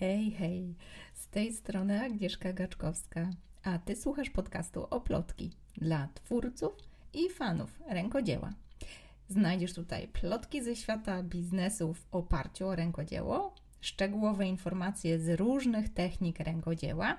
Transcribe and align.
Hej, 0.00 0.30
hej, 0.30 0.74
z 1.14 1.28
tej 1.28 1.52
strony 1.52 2.02
Agnieszka 2.02 2.52
Gaczkowska, 2.52 3.30
a 3.62 3.78
Ty 3.78 3.96
słuchasz 3.96 4.30
podcastu 4.30 4.86
Oplotki 4.90 5.50
dla 5.76 6.08
twórców 6.14 6.72
i 7.12 7.30
fanów 7.30 7.80
rękodzieła. 7.88 8.52
Znajdziesz 9.28 9.74
tutaj 9.74 10.08
plotki 10.08 10.62
ze 10.62 10.76
świata 10.76 11.22
biznesu 11.22 11.94
w 11.94 12.06
oparciu 12.10 12.68
o 12.68 12.76
rękodzieło, 12.76 13.54
szczegółowe 13.80 14.46
informacje 14.46 15.18
z 15.18 15.40
różnych 15.40 15.94
technik 15.94 16.40
rękodzieła, 16.40 17.16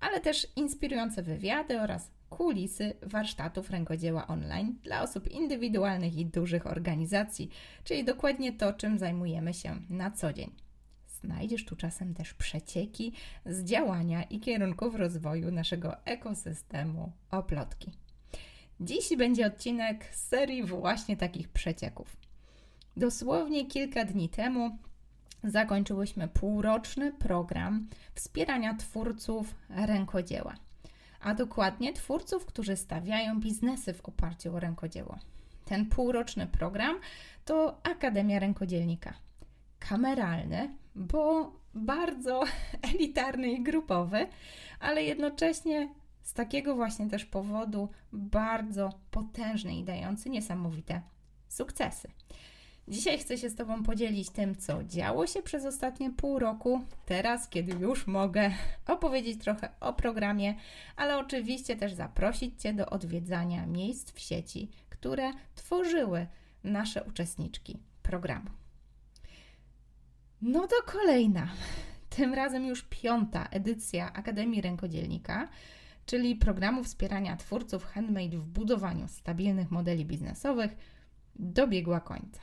ale 0.00 0.20
też 0.20 0.46
inspirujące 0.56 1.22
wywiady 1.22 1.80
oraz 1.80 2.10
kulisy 2.30 2.94
warsztatów 3.02 3.70
rękodzieła 3.70 4.26
online 4.26 4.78
dla 4.82 5.02
osób 5.02 5.28
indywidualnych 5.28 6.16
i 6.16 6.26
dużych 6.26 6.66
organizacji, 6.66 7.50
czyli 7.84 8.04
dokładnie 8.04 8.52
to, 8.52 8.72
czym 8.72 8.98
zajmujemy 8.98 9.54
się 9.54 9.76
na 9.90 10.10
co 10.10 10.32
dzień. 10.32 10.65
Znajdziesz 11.26 11.64
tu 11.64 11.76
czasem 11.76 12.14
też 12.14 12.34
przecieki 12.34 13.12
z 13.46 13.64
działania 13.64 14.22
i 14.22 14.40
kierunków 14.40 14.94
rozwoju 14.94 15.50
naszego 15.50 16.04
ekosystemu 16.04 17.12
oplotki. 17.30 17.92
Dziś 18.80 19.16
będzie 19.18 19.46
odcinek 19.46 20.04
z 20.14 20.28
serii 20.28 20.64
właśnie 20.64 21.16
takich 21.16 21.48
przecieków. 21.48 22.16
Dosłownie 22.96 23.66
kilka 23.66 24.04
dni 24.04 24.28
temu 24.28 24.78
zakończyłyśmy 25.44 26.28
półroczny 26.28 27.12
program 27.12 27.88
wspierania 28.14 28.74
twórców 28.74 29.54
rękodzieła, 29.68 30.54
a 31.20 31.34
dokładnie 31.34 31.92
twórców, 31.92 32.46
którzy 32.46 32.76
stawiają 32.76 33.40
biznesy 33.40 33.94
w 33.94 34.00
oparciu 34.00 34.56
o 34.56 34.60
rękodzieło. 34.60 35.18
Ten 35.64 35.86
półroczny 35.86 36.46
program 36.46 36.96
to 37.44 37.80
Akademia 37.82 38.38
Rękodzielnika. 38.38 39.14
Kameralny, 39.78 40.76
bo 40.96 41.52
bardzo 41.74 42.42
elitarny 42.94 43.52
i 43.52 43.62
grupowy, 43.62 44.26
ale 44.80 45.02
jednocześnie 45.02 45.94
z 46.22 46.32
takiego 46.32 46.74
właśnie 46.74 47.08
też 47.08 47.24
powodu 47.24 47.88
bardzo 48.12 48.90
potężny 49.10 49.76
i 49.76 49.84
dający 49.84 50.30
niesamowite 50.30 51.02
sukcesy. 51.48 52.08
Dzisiaj 52.88 53.18
chcę 53.18 53.38
się 53.38 53.50
z 53.50 53.54
Tobą 53.54 53.82
podzielić 53.82 54.30
tym, 54.30 54.56
co 54.56 54.84
działo 54.84 55.26
się 55.26 55.42
przez 55.42 55.64
ostatnie 55.64 56.10
pół 56.10 56.38
roku. 56.38 56.80
Teraz, 57.06 57.48
kiedy 57.48 57.72
już 57.72 58.06
mogę 58.06 58.50
opowiedzieć 58.86 59.40
trochę 59.40 59.68
o 59.80 59.92
programie, 59.92 60.54
ale 60.96 61.18
oczywiście 61.18 61.76
też 61.76 61.92
zaprosić 61.92 62.62
Cię 62.62 62.74
do 62.74 62.86
odwiedzania 62.86 63.66
miejsc 63.66 64.12
w 64.12 64.20
sieci, 64.20 64.70
które 64.90 65.32
tworzyły 65.54 66.26
nasze 66.64 67.04
uczestniczki 67.04 67.78
programu. 68.02 68.50
No 70.42 70.66
to 70.66 70.92
kolejna, 70.92 71.48
tym 72.08 72.34
razem 72.34 72.66
już 72.66 72.82
piąta 72.82 73.48
edycja 73.50 74.12
Akademii 74.12 74.60
Rękodzielnika, 74.60 75.48
czyli 76.06 76.36
programu 76.36 76.84
wspierania 76.84 77.36
twórców 77.36 77.84
handmade 77.84 78.38
w 78.38 78.46
budowaniu 78.46 79.08
stabilnych 79.08 79.70
modeli 79.70 80.04
biznesowych, 80.04 80.76
dobiegła 81.36 82.00
końca. 82.00 82.40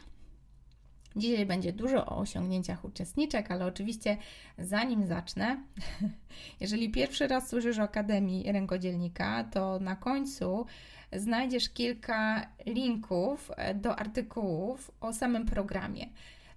Dzisiaj 1.15 1.45
będzie 1.45 1.73
dużo 1.73 2.05
o 2.05 2.17
osiągnięciach 2.17 2.85
uczestniczek, 2.85 3.51
ale 3.51 3.65
oczywiście 3.65 4.17
zanim 4.57 5.07
zacznę, 5.07 5.63
jeżeli 6.61 6.91
pierwszy 6.91 7.27
raz 7.27 7.49
słyszysz 7.49 7.79
o 7.79 7.83
Akademii 7.83 8.51
Rękodzielnika, 8.51 9.43
to 9.43 9.79
na 9.79 9.95
końcu 9.95 10.65
znajdziesz 11.11 11.69
kilka 11.69 12.47
linków 12.65 13.51
do 13.75 13.95
artykułów 13.95 14.91
o 15.01 15.13
samym 15.13 15.45
programie. 15.45 16.07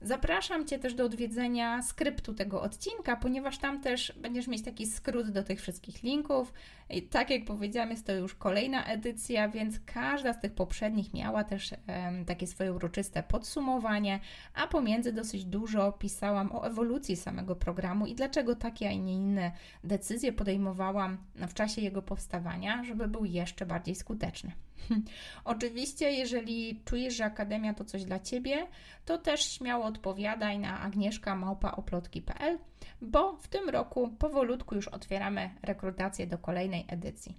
Zapraszam 0.03 0.67
Cię 0.67 0.79
też 0.79 0.95
do 0.95 1.05
odwiedzenia 1.05 1.83
skryptu 1.83 2.35
tego 2.35 2.63
odcinka, 2.63 3.17
ponieważ 3.17 3.59
tam 3.59 3.81
też 3.81 4.13
będziesz 4.17 4.49
mieć 4.49 4.63
taki 4.63 4.87
skrót 4.87 5.31
do 5.31 5.43
tych 5.43 5.61
wszystkich 5.61 6.03
linków. 6.03 6.53
I 6.91 7.03
tak 7.03 7.31
jak 7.31 7.45
powiedziałam, 7.45 7.91
jest 7.91 8.07
to 8.07 8.13
już 8.13 8.35
kolejna 8.35 8.85
edycja, 8.85 9.49
więc 9.49 9.81
każda 9.87 10.33
z 10.33 10.41
tych 10.41 10.53
poprzednich 10.53 11.15
miała 11.15 11.45
też 11.45 11.73
um, 11.73 12.25
takie 12.25 12.47
swoje 12.47 12.73
uroczyste 12.73 13.23
podsumowanie, 13.23 14.21
a 14.55 14.67
pomiędzy 14.67 15.13
dosyć 15.13 15.45
dużo 15.45 15.93
pisałam 15.93 16.53
o 16.53 16.67
ewolucji 16.67 17.17
samego 17.17 17.57
programu 17.57 18.07
i 18.07 18.15
dlaczego 18.15 18.57
takie, 18.57 18.89
a 18.89 18.93
nie 18.93 19.15
inne 19.15 19.53
decyzje 19.85 20.33
podejmowałam 20.33 21.19
w 21.35 21.55
czasie 21.55 21.83
jego 21.83 22.03
powstawania, 22.03 22.85
żeby 22.85 23.09
był 23.09 23.25
jeszcze 23.25 23.67
bardziej 23.67 23.95
skuteczny. 23.95 24.53
Oczywiście, 25.45 26.13
jeżeli 26.13 26.81
czujesz, 26.85 27.15
że 27.15 27.25
Akademia 27.25 27.75
to 27.75 27.85
coś 27.85 28.05
dla 28.05 28.21
Ciebie, 28.21 28.67
to 29.05 29.19
też 29.19 29.51
śmiało 29.51 29.85
odpowiadaj 29.85 30.59
na 30.59 30.81
agnieszka.małpaoplotki.pl, 30.81 32.59
bo 33.01 33.37
w 33.37 33.49
tym 33.49 33.69
roku 33.69 34.09
powolutku 34.19 34.75
już 34.75 34.89
otwieramy 34.89 35.51
rekrutację 35.63 36.27
do 36.27 36.39
kolejnej 36.39 36.85
edycji. 36.89 37.35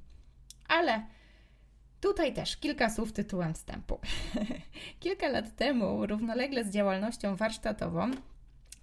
Ale 0.68 1.03
Tutaj 2.02 2.34
też 2.34 2.58
kilka 2.58 2.90
słów 2.90 3.14
tytułem 3.14 3.54
wstępu. 3.54 4.00
kilka 5.00 5.28
lat 5.28 5.56
temu, 5.56 6.06
równolegle 6.06 6.66
z 6.66 6.69
działalnością 6.69 7.36
warsztatową, 7.36 8.12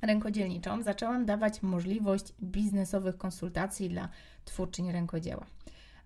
rękodzielniczą, 0.02 0.82
zaczęłam 0.82 1.26
dawać 1.26 1.62
możliwość 1.62 2.32
biznesowych 2.42 3.16
konsultacji 3.16 3.88
dla 3.88 4.08
twórczyń 4.44 4.92
rękodzieła. 4.92 5.46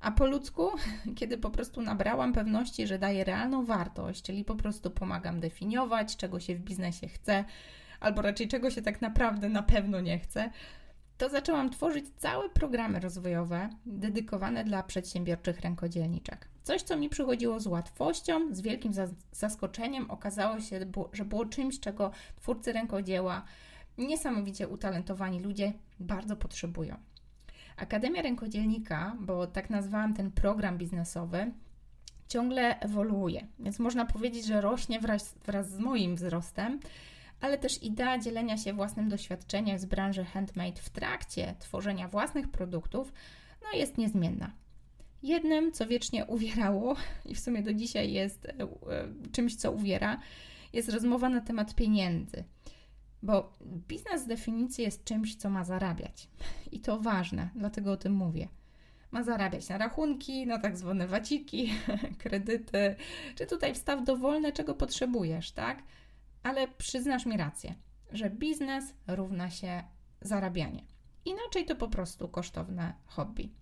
A 0.00 0.10
po 0.12 0.26
ludzku, 0.26 0.70
kiedy 1.18 1.38
po 1.38 1.50
prostu 1.50 1.82
nabrałam 1.82 2.32
pewności, 2.32 2.86
że 2.86 2.98
daję 2.98 3.24
realną 3.24 3.64
wartość, 3.64 4.22
czyli 4.22 4.44
po 4.44 4.54
prostu 4.54 4.90
pomagam 4.90 5.40
definiować, 5.40 6.16
czego 6.16 6.40
się 6.40 6.54
w 6.54 6.60
biznesie 6.60 7.08
chce, 7.08 7.44
albo 8.00 8.22
raczej 8.22 8.48
czego 8.48 8.70
się 8.70 8.82
tak 8.82 9.02
naprawdę 9.02 9.48
na 9.48 9.62
pewno 9.62 10.00
nie 10.00 10.18
chce, 10.18 10.50
to 11.18 11.28
zaczęłam 11.28 11.70
tworzyć 11.70 12.04
całe 12.16 12.48
programy 12.48 13.00
rozwojowe 13.00 13.68
dedykowane 13.86 14.64
dla 14.64 14.82
przedsiębiorczych 14.82 15.60
rękodzielniczek. 15.60 16.48
Coś, 16.62 16.82
co 16.82 16.96
mi 16.96 17.08
przychodziło 17.08 17.60
z 17.60 17.66
łatwością, 17.66 18.54
z 18.54 18.60
wielkim 18.60 18.92
zaskoczeniem, 19.32 20.10
okazało 20.10 20.60
się, 20.60 20.80
że 21.12 21.24
było 21.24 21.46
czymś, 21.46 21.80
czego 21.80 22.10
twórcy 22.36 22.72
rękodzieła, 22.72 23.42
niesamowicie 23.98 24.68
utalentowani 24.68 25.40
ludzie 25.40 25.72
bardzo 26.00 26.36
potrzebują. 26.36 26.96
Akademia 27.78 28.22
Rękodzielnika, 28.22 29.16
bo 29.20 29.46
tak 29.46 29.70
nazwałam 29.70 30.14
ten 30.14 30.30
program 30.30 30.78
biznesowy, 30.78 31.52
ciągle 32.28 32.80
ewoluuje, 32.80 33.46
więc 33.58 33.78
można 33.78 34.06
powiedzieć, 34.06 34.46
że 34.46 34.60
rośnie 34.60 35.00
wraz, 35.00 35.34
wraz 35.46 35.70
z 35.70 35.78
moim 35.78 36.16
wzrostem, 36.16 36.80
ale 37.40 37.58
też 37.58 37.82
idea 37.82 38.18
dzielenia 38.18 38.56
się 38.56 38.72
własnym 38.72 39.08
doświadczeniem 39.08 39.78
z 39.78 39.84
branży 39.84 40.24
handmade 40.24 40.80
w 40.80 40.90
trakcie 40.90 41.54
tworzenia 41.58 42.08
własnych 42.08 42.48
produktów 42.48 43.12
no 43.62 43.78
jest 43.78 43.98
niezmienna. 43.98 44.50
Jednym, 45.22 45.72
co 45.72 45.86
wiecznie 45.86 46.24
uwierało 46.26 46.96
i 47.24 47.34
w 47.34 47.40
sumie 47.40 47.62
do 47.62 47.74
dzisiaj 47.74 48.12
jest 48.12 48.44
e, 48.44 48.50
e, 48.50 48.68
czymś, 49.32 49.56
co 49.56 49.72
uwiera, 49.72 50.20
jest 50.72 50.88
rozmowa 50.88 51.28
na 51.28 51.40
temat 51.40 51.74
pieniędzy. 51.74 52.44
Bo 53.22 53.52
biznes 53.88 54.22
z 54.22 54.26
definicji 54.26 54.84
jest 54.84 55.04
czymś, 55.04 55.36
co 55.36 55.50
ma 55.50 55.64
zarabiać. 55.64 56.28
I 56.72 56.80
to 56.80 57.00
ważne, 57.00 57.50
dlatego 57.54 57.92
o 57.92 57.96
tym 57.96 58.12
mówię. 58.12 58.48
Ma 59.10 59.22
zarabiać 59.22 59.68
na 59.68 59.78
rachunki, 59.78 60.46
na 60.46 60.58
tak 60.58 60.76
zwane 60.76 61.06
waciki, 61.06 61.72
kredyty, 62.22 62.96
czy 63.34 63.46
tutaj 63.46 63.74
wstaw 63.74 64.04
dowolne, 64.04 64.52
czego 64.52 64.74
potrzebujesz, 64.74 65.52
tak? 65.52 65.82
Ale 66.42 66.68
przyznasz 66.68 67.26
mi 67.26 67.36
rację, 67.36 67.74
że 68.12 68.30
biznes 68.30 68.94
równa 69.06 69.50
się 69.50 69.84
zarabianie. 70.20 70.84
Inaczej 71.24 71.64
to 71.66 71.76
po 71.76 71.88
prostu 71.88 72.28
kosztowne 72.28 72.94
hobby. 73.06 73.52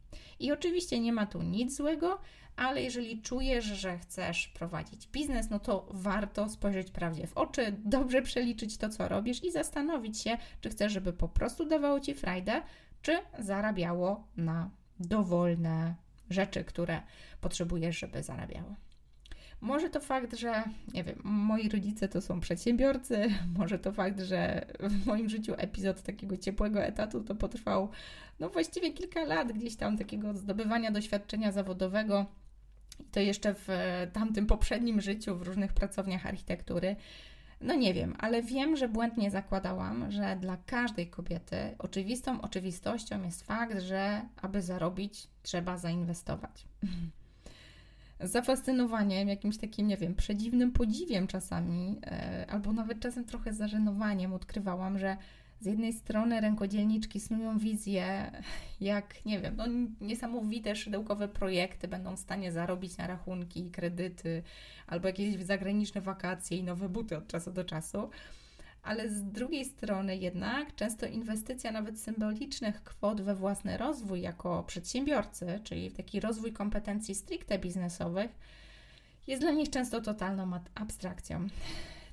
I 0.41 0.53
oczywiście 0.53 1.00
nie 1.00 1.12
ma 1.12 1.27
tu 1.27 1.43
nic 1.43 1.77
złego, 1.77 2.19
ale 2.56 2.82
jeżeli 2.82 3.22
czujesz, 3.22 3.65
że 3.65 3.99
chcesz 3.99 4.49
prowadzić 4.49 5.09
biznes, 5.09 5.50
no 5.50 5.59
to 5.59 5.88
warto 5.91 6.49
spojrzeć 6.49 6.91
prawdzie 6.91 7.27
w 7.27 7.37
oczy, 7.37 7.77
dobrze 7.84 8.22
przeliczyć 8.22 8.78
to, 8.78 8.88
co 8.88 9.09
robisz 9.09 9.44
i 9.44 9.53
zastanowić 9.53 10.21
się, 10.21 10.38
czy 10.60 10.71
chcesz, 10.71 10.93
żeby 10.93 11.12
po 11.12 11.28
prostu 11.28 11.66
dawało 11.66 12.00
ci 12.00 12.15
frajdę, 12.15 12.62
czy 13.02 13.19
zarabiało 13.38 14.26
na 14.37 14.70
dowolne 15.00 15.94
rzeczy, 16.31 16.64
które 16.64 17.02
potrzebujesz, 17.41 17.99
żeby 17.99 18.23
zarabiało. 18.23 18.75
Może 19.61 19.91
to 19.91 20.00
fakt, 20.00 20.37
że 20.38 20.64
nie 20.94 21.05
wiem, 21.05 21.20
moi 21.25 21.69
rodzice 21.69 22.08
to 22.08 22.20
są 22.20 22.41
przedsiębiorcy, 22.41 23.29
może 23.58 23.79
to 23.79 23.93
fakt, 23.93 24.20
że 24.20 24.67
w 24.81 25.06
moim 25.06 25.29
życiu 25.29 25.55
epizod 25.56 26.03
takiego 26.03 26.37
ciepłego 26.37 26.82
etatu 26.82 27.25
to 27.25 27.35
potrwał 27.35 27.88
no 28.41 28.49
właściwie 28.49 28.93
kilka 28.93 29.25
lat 29.25 29.53
gdzieś 29.53 29.76
tam 29.76 29.99
takiego 29.99 30.35
zdobywania 30.35 30.91
doświadczenia 30.91 31.53
zawodowego. 31.53 32.26
I 33.00 33.05
to 33.05 33.20
jeszcze 33.20 33.55
w 33.55 33.69
tamtym 34.12 34.47
poprzednim 34.47 35.00
życiu 35.00 35.37
w 35.37 35.43
różnych 35.43 35.73
pracowniach 35.73 36.26
architektury. 36.26 36.97
No 37.61 37.75
nie 37.75 37.94
wiem, 37.94 38.14
ale 38.19 38.43
wiem, 38.43 38.76
że 38.76 38.88
błędnie 38.88 39.31
zakładałam, 39.31 40.11
że 40.11 40.37
dla 40.41 40.56
każdej 40.56 41.06
kobiety 41.11 41.56
oczywistą 41.79 42.41
oczywistością 42.41 43.23
jest 43.23 43.47
fakt, 43.47 43.79
że 43.81 44.23
aby 44.43 44.62
zarobić, 44.62 45.29
trzeba 45.43 45.79
zainwestować. 45.79 46.67
zafascynowaniem, 48.21 49.29
jakimś 49.29 49.57
takim, 49.57 49.87
nie 49.87 49.97
wiem, 49.97 50.15
przedziwnym 50.15 50.73
podziwiem 50.73 51.27
czasami, 51.27 51.99
e, 52.07 52.47
albo 52.49 52.73
nawet 52.73 53.01
czasem 53.01 53.25
trochę 53.25 53.55
zażenowaniem 53.55 54.33
odkrywałam, 54.33 54.99
że 54.99 55.17
z 55.61 55.67
jednej 55.67 55.93
strony 55.93 56.41
rękodzielniczki 56.41 57.21
snują 57.21 57.59
wizję, 57.59 58.33
jak 58.81 59.25
nie 59.25 59.41
wiem, 59.41 59.55
no 59.57 59.65
niesamowite 60.01 60.77
szydełkowe 60.77 61.29
projekty 61.29 61.89
będą 61.89 62.17
w 62.17 62.21
stanie 62.21 62.53
zarobić 62.53 62.97
na 62.97 63.07
rachunki, 63.07 63.71
kredyty, 63.71 64.43
albo 64.87 65.09
jakieś 65.09 65.45
zagraniczne 65.45 66.01
wakacje 66.01 66.59
i 66.59 66.65
nowe 66.65 66.89
buty 66.89 67.17
od 67.17 67.27
czasu 67.27 67.53
do 67.53 67.65
czasu. 67.65 68.11
Ale 68.87 69.09
z 69.09 69.25
drugiej 69.25 69.65
strony 69.65 70.17
jednak 70.17 70.75
często 70.75 71.06
inwestycja 71.06 71.73
nawet 71.73 72.00
symbolicznych 72.00 72.85
kwot 72.85 73.21
we 73.21 73.35
własny 73.35 73.77
rozwój 73.77 74.21
jako 74.21 74.62
przedsiębiorcy, 74.62 75.61
czyli 75.65 75.91
w 75.91 75.94
taki 75.94 76.21
rozwój 76.21 76.53
kompetencji 76.53 77.15
stricte 77.15 77.59
biznesowych, 77.59 78.31
jest 79.27 79.43
dla 79.43 79.50
nich 79.50 79.71
często 79.71 80.00
totalną 80.00 80.50
abstrakcją. 80.75 81.47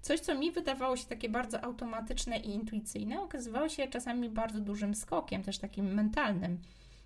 Coś, 0.02 0.20
co 0.20 0.36
mi 0.36 0.52
wydawało 0.52 0.98
się 0.98 1.06
takie 1.06 1.30
bardzo 1.30 1.64
automatyczne 1.64 2.38
i 2.38 2.50
intuicyjne, 2.50 3.22
okazywało 3.22 3.70
się 3.70 3.88
czasami 3.88 4.30
bardzo 4.30 4.60
dużym 4.60 4.96
skokiem, 4.96 5.44
też 5.44 5.58
takim 5.58 5.94
mentalnym, 5.94 6.60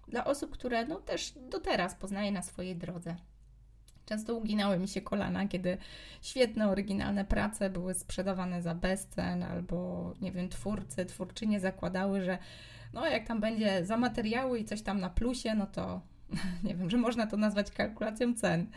dla 0.08 0.26
osób, 0.26 0.52
które 0.52 0.86
no, 0.86 0.96
też 0.96 1.34
do 1.50 1.60
teraz 1.60 1.96
poznaję 1.96 2.32
na 2.32 2.42
swojej 2.42 2.76
drodze. 2.76 3.16
Często 4.08 4.36
uginały 4.36 4.80
mi 4.80 4.88
się 4.88 5.02
kolana, 5.02 5.48
kiedy 5.48 5.78
świetne, 6.22 6.70
oryginalne 6.70 7.26
prace 7.26 7.70
były 7.70 7.94
sprzedawane 7.94 8.62
za 8.62 8.76
bezcen, 8.76 9.44
albo 9.44 10.14
nie 10.22 10.32
wiem, 10.32 10.50
twórcy, 10.50 11.06
twórczynie 11.06 11.60
zakładały, 11.60 12.22
że 12.22 12.38
no 12.94 13.08
jak 13.08 13.28
tam 13.28 13.40
będzie 13.40 13.86
za 13.86 13.98
materiały 13.98 14.60
i 14.60 14.66
coś 14.66 14.82
tam 14.82 15.00
na 15.00 15.10
plusie, 15.10 15.56
no 15.56 15.68
to 15.68 16.02
nie 16.64 16.76
wiem, 16.76 16.90
że 16.90 16.98
można 16.98 17.28
to 17.28 17.38
nazwać 17.38 17.72
kalkulacją 17.72 18.34
cen. 18.34 18.68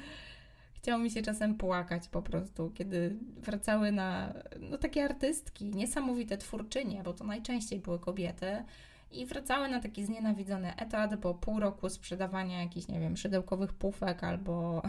Chciało 0.75 0.99
mi 0.99 1.11
się 1.11 1.23
czasem 1.23 1.55
płakać 1.55 2.09
po 2.09 2.23
prostu, 2.23 2.71
kiedy 2.71 3.17
wracały 3.37 3.93
na 3.93 4.35
no, 4.61 4.79
takie 4.79 5.05
artystki, 5.05 5.65
niesamowite 5.65 6.39
twórczynie, 6.39 7.03
bo 7.03 7.13
to 7.13 7.25
najczęściej 7.25 7.81
były 7.81 7.99
kobiety, 7.99 8.65
i 9.11 9.27
wracały 9.27 9.69
na 9.69 9.81
taki 9.81 10.05
znienawidzony 10.05 10.77
etat, 10.77 11.21
bo 11.21 11.35
pół 11.35 11.61
roku 11.61 11.89
sprzedawania 11.89 12.63
jakichś, 12.63 12.89
nie 12.89 13.01
wiem, 13.01 13.17
szydełkowych 13.17 13.73
pufek 13.73 14.25
albo 14.25 14.83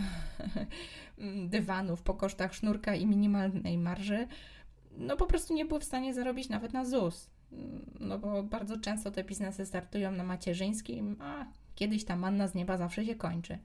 dywanów 1.49 2.01
po 2.01 2.13
kosztach 2.13 2.53
sznurka 2.53 2.95
i 2.95 3.05
minimalnej 3.05 3.77
marży, 3.77 4.27
no 4.97 5.17
po 5.17 5.25
prostu 5.25 5.53
nie 5.53 5.65
były 5.65 5.79
w 5.79 5.83
stanie 5.83 6.13
zarobić 6.13 6.49
nawet 6.49 6.73
na 6.73 6.85
ZUS. 6.85 7.29
No 7.99 8.19
bo 8.19 8.43
bardzo 8.43 8.79
często 8.79 9.11
te 9.11 9.23
biznesy 9.23 9.65
startują 9.65 10.11
na 10.11 10.23
macierzyńskim, 10.23 11.15
a 11.19 11.45
kiedyś 11.75 12.05
ta 12.05 12.15
manna 12.15 12.47
z 12.47 12.55
nieba 12.55 12.77
zawsze 12.77 13.05
się 13.05 13.15
kończy. 13.15 13.57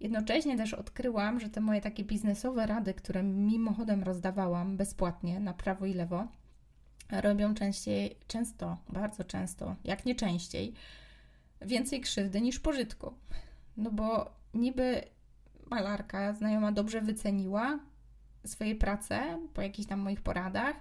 Jednocześnie 0.00 0.56
też 0.56 0.74
odkryłam, 0.74 1.40
że 1.40 1.48
te 1.48 1.60
moje 1.60 1.80
takie 1.80 2.04
biznesowe 2.04 2.66
rady, 2.66 2.94
które 2.94 3.22
mimochodem 3.22 4.02
rozdawałam 4.02 4.76
bezpłatnie 4.76 5.40
na 5.40 5.54
prawo 5.54 5.86
i 5.86 5.94
lewo, 5.94 6.28
robią 7.10 7.54
częściej, 7.54 8.16
często, 8.26 8.76
bardzo 8.88 9.24
często, 9.24 9.76
jak 9.84 10.06
nie 10.06 10.14
częściej, 10.14 10.74
więcej 11.62 12.00
krzywdy 12.00 12.40
niż 12.40 12.58
pożytku. 12.58 13.14
No 13.76 13.90
bo 13.90 14.30
niby 14.54 15.02
malarka 15.70 16.32
znajoma 16.32 16.72
dobrze 16.72 17.00
wyceniła 17.00 17.78
swoje 18.46 18.74
prace 18.74 19.38
po 19.54 19.62
jakichś 19.62 19.88
tam 19.88 20.00
moich 20.00 20.20
poradach, 20.20 20.76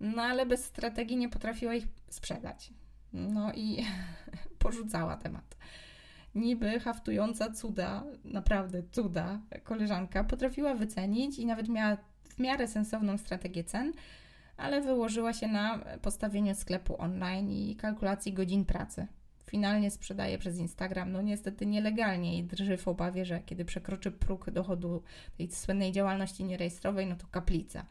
no 0.00 0.22
ale 0.22 0.46
bez 0.46 0.64
strategii 0.64 1.16
nie 1.16 1.28
potrafiła 1.28 1.74
ich 1.74 1.86
sprzedać. 2.10 2.72
No 3.12 3.52
i 3.52 3.84
porzucała 4.58 5.16
temat 5.16 5.58
niby 6.34 6.80
haftująca 6.80 7.50
cuda, 7.50 8.04
naprawdę 8.24 8.82
cuda, 8.92 9.40
koleżanka 9.64 10.24
potrafiła 10.24 10.74
wycenić 10.74 11.38
i 11.38 11.46
nawet 11.46 11.68
miała 11.68 11.96
w 12.24 12.38
miarę 12.38 12.68
sensowną 12.68 13.18
strategię 13.18 13.64
cen, 13.64 13.92
ale 14.58 14.80
wyłożyła 14.80 15.32
się 15.32 15.48
na 15.48 15.78
postawienie 16.02 16.54
sklepu 16.54 17.02
online 17.02 17.50
i 17.50 17.76
kalkulacji 17.76 18.32
godzin 18.32 18.64
pracy. 18.64 19.06
Finalnie 19.46 19.90
sprzedaje 19.90 20.38
przez 20.38 20.58
Instagram, 20.58 21.12
no 21.12 21.22
niestety 21.22 21.66
nielegalnie 21.66 22.38
i 22.38 22.44
drży 22.44 22.76
w 22.76 22.88
obawie, 22.88 23.24
że 23.24 23.40
kiedy 23.40 23.64
przekroczy 23.64 24.10
próg 24.10 24.50
dochodu 24.50 25.02
tej 25.36 25.50
słynnej 25.50 25.92
działalności 25.92 26.44
nierejestrowej, 26.44 27.06
no 27.06 27.16
to 27.16 27.26
kaplica. 27.30 27.86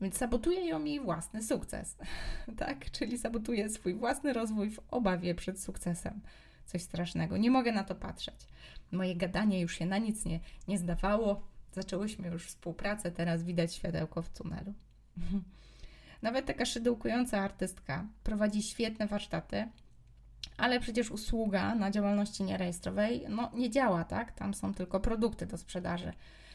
Więc 0.00 0.16
sabotuje 0.16 0.66
ją 0.66 0.84
jej 0.84 1.00
własny 1.00 1.42
sukces, 1.42 1.96
tak? 2.58 2.90
Czyli 2.90 3.18
sabotuje 3.18 3.68
swój 3.68 3.94
własny 3.94 4.32
rozwój 4.32 4.70
w 4.70 4.80
obawie 4.90 5.34
przed 5.34 5.60
sukcesem 5.60 6.20
coś 6.66 6.82
strasznego. 6.82 7.36
Nie 7.36 7.50
mogę 7.50 7.72
na 7.72 7.84
to 7.84 7.94
patrzeć. 7.94 8.46
Moje 8.92 9.16
gadanie 9.16 9.60
już 9.60 9.78
się 9.78 9.86
na 9.86 9.98
nic 9.98 10.24
nie, 10.24 10.40
nie 10.68 10.78
zdawało. 10.78 11.42
Zaczęłyśmy 11.72 12.28
już 12.28 12.46
współpracę, 12.46 13.12
teraz 13.12 13.42
widać 13.42 13.74
światełko 13.74 14.22
w 14.22 14.28
tunelu. 14.28 14.74
Nawet 16.22 16.46
taka 16.46 16.64
szydełkująca 16.64 17.38
artystka 17.38 18.06
prowadzi 18.22 18.62
świetne 18.62 19.06
warsztaty, 19.06 19.68
ale 20.56 20.80
przecież 20.80 21.10
usługa 21.10 21.74
na 21.74 21.90
działalności 21.90 22.42
nierejestrowej 22.42 23.24
no, 23.28 23.50
nie 23.54 23.70
działa, 23.70 24.04
tak? 24.04 24.32
Tam 24.32 24.54
są 24.54 24.74
tylko 24.74 25.00
produkty 25.00 25.46
do 25.46 25.58
sprzedaży. 25.58 26.12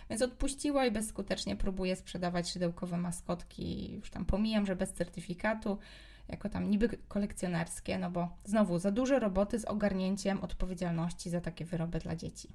Więc 0.09 0.21
odpuściła 0.21 0.85
i 0.85 0.91
bezskutecznie 0.91 1.55
próbuje 1.55 1.95
sprzedawać 1.95 2.49
szydełkowe 2.49 2.97
maskotki. 2.97 3.93
Już 3.93 4.09
tam 4.09 4.25
pomijam, 4.25 4.65
że 4.65 4.75
bez 4.75 4.93
certyfikatu, 4.93 5.77
jako 6.27 6.49
tam 6.49 6.69
niby 6.69 6.89
kolekcjonerskie, 7.07 7.99
no 7.99 8.11
bo 8.11 8.37
znowu 8.43 8.79
za 8.79 8.91
dużo 8.91 9.19
roboty 9.19 9.59
z 9.59 9.65
ogarnięciem 9.65 10.43
odpowiedzialności 10.43 11.29
za 11.29 11.41
takie 11.41 11.65
wyroby 11.65 11.99
dla 11.99 12.15
dzieci. 12.15 12.49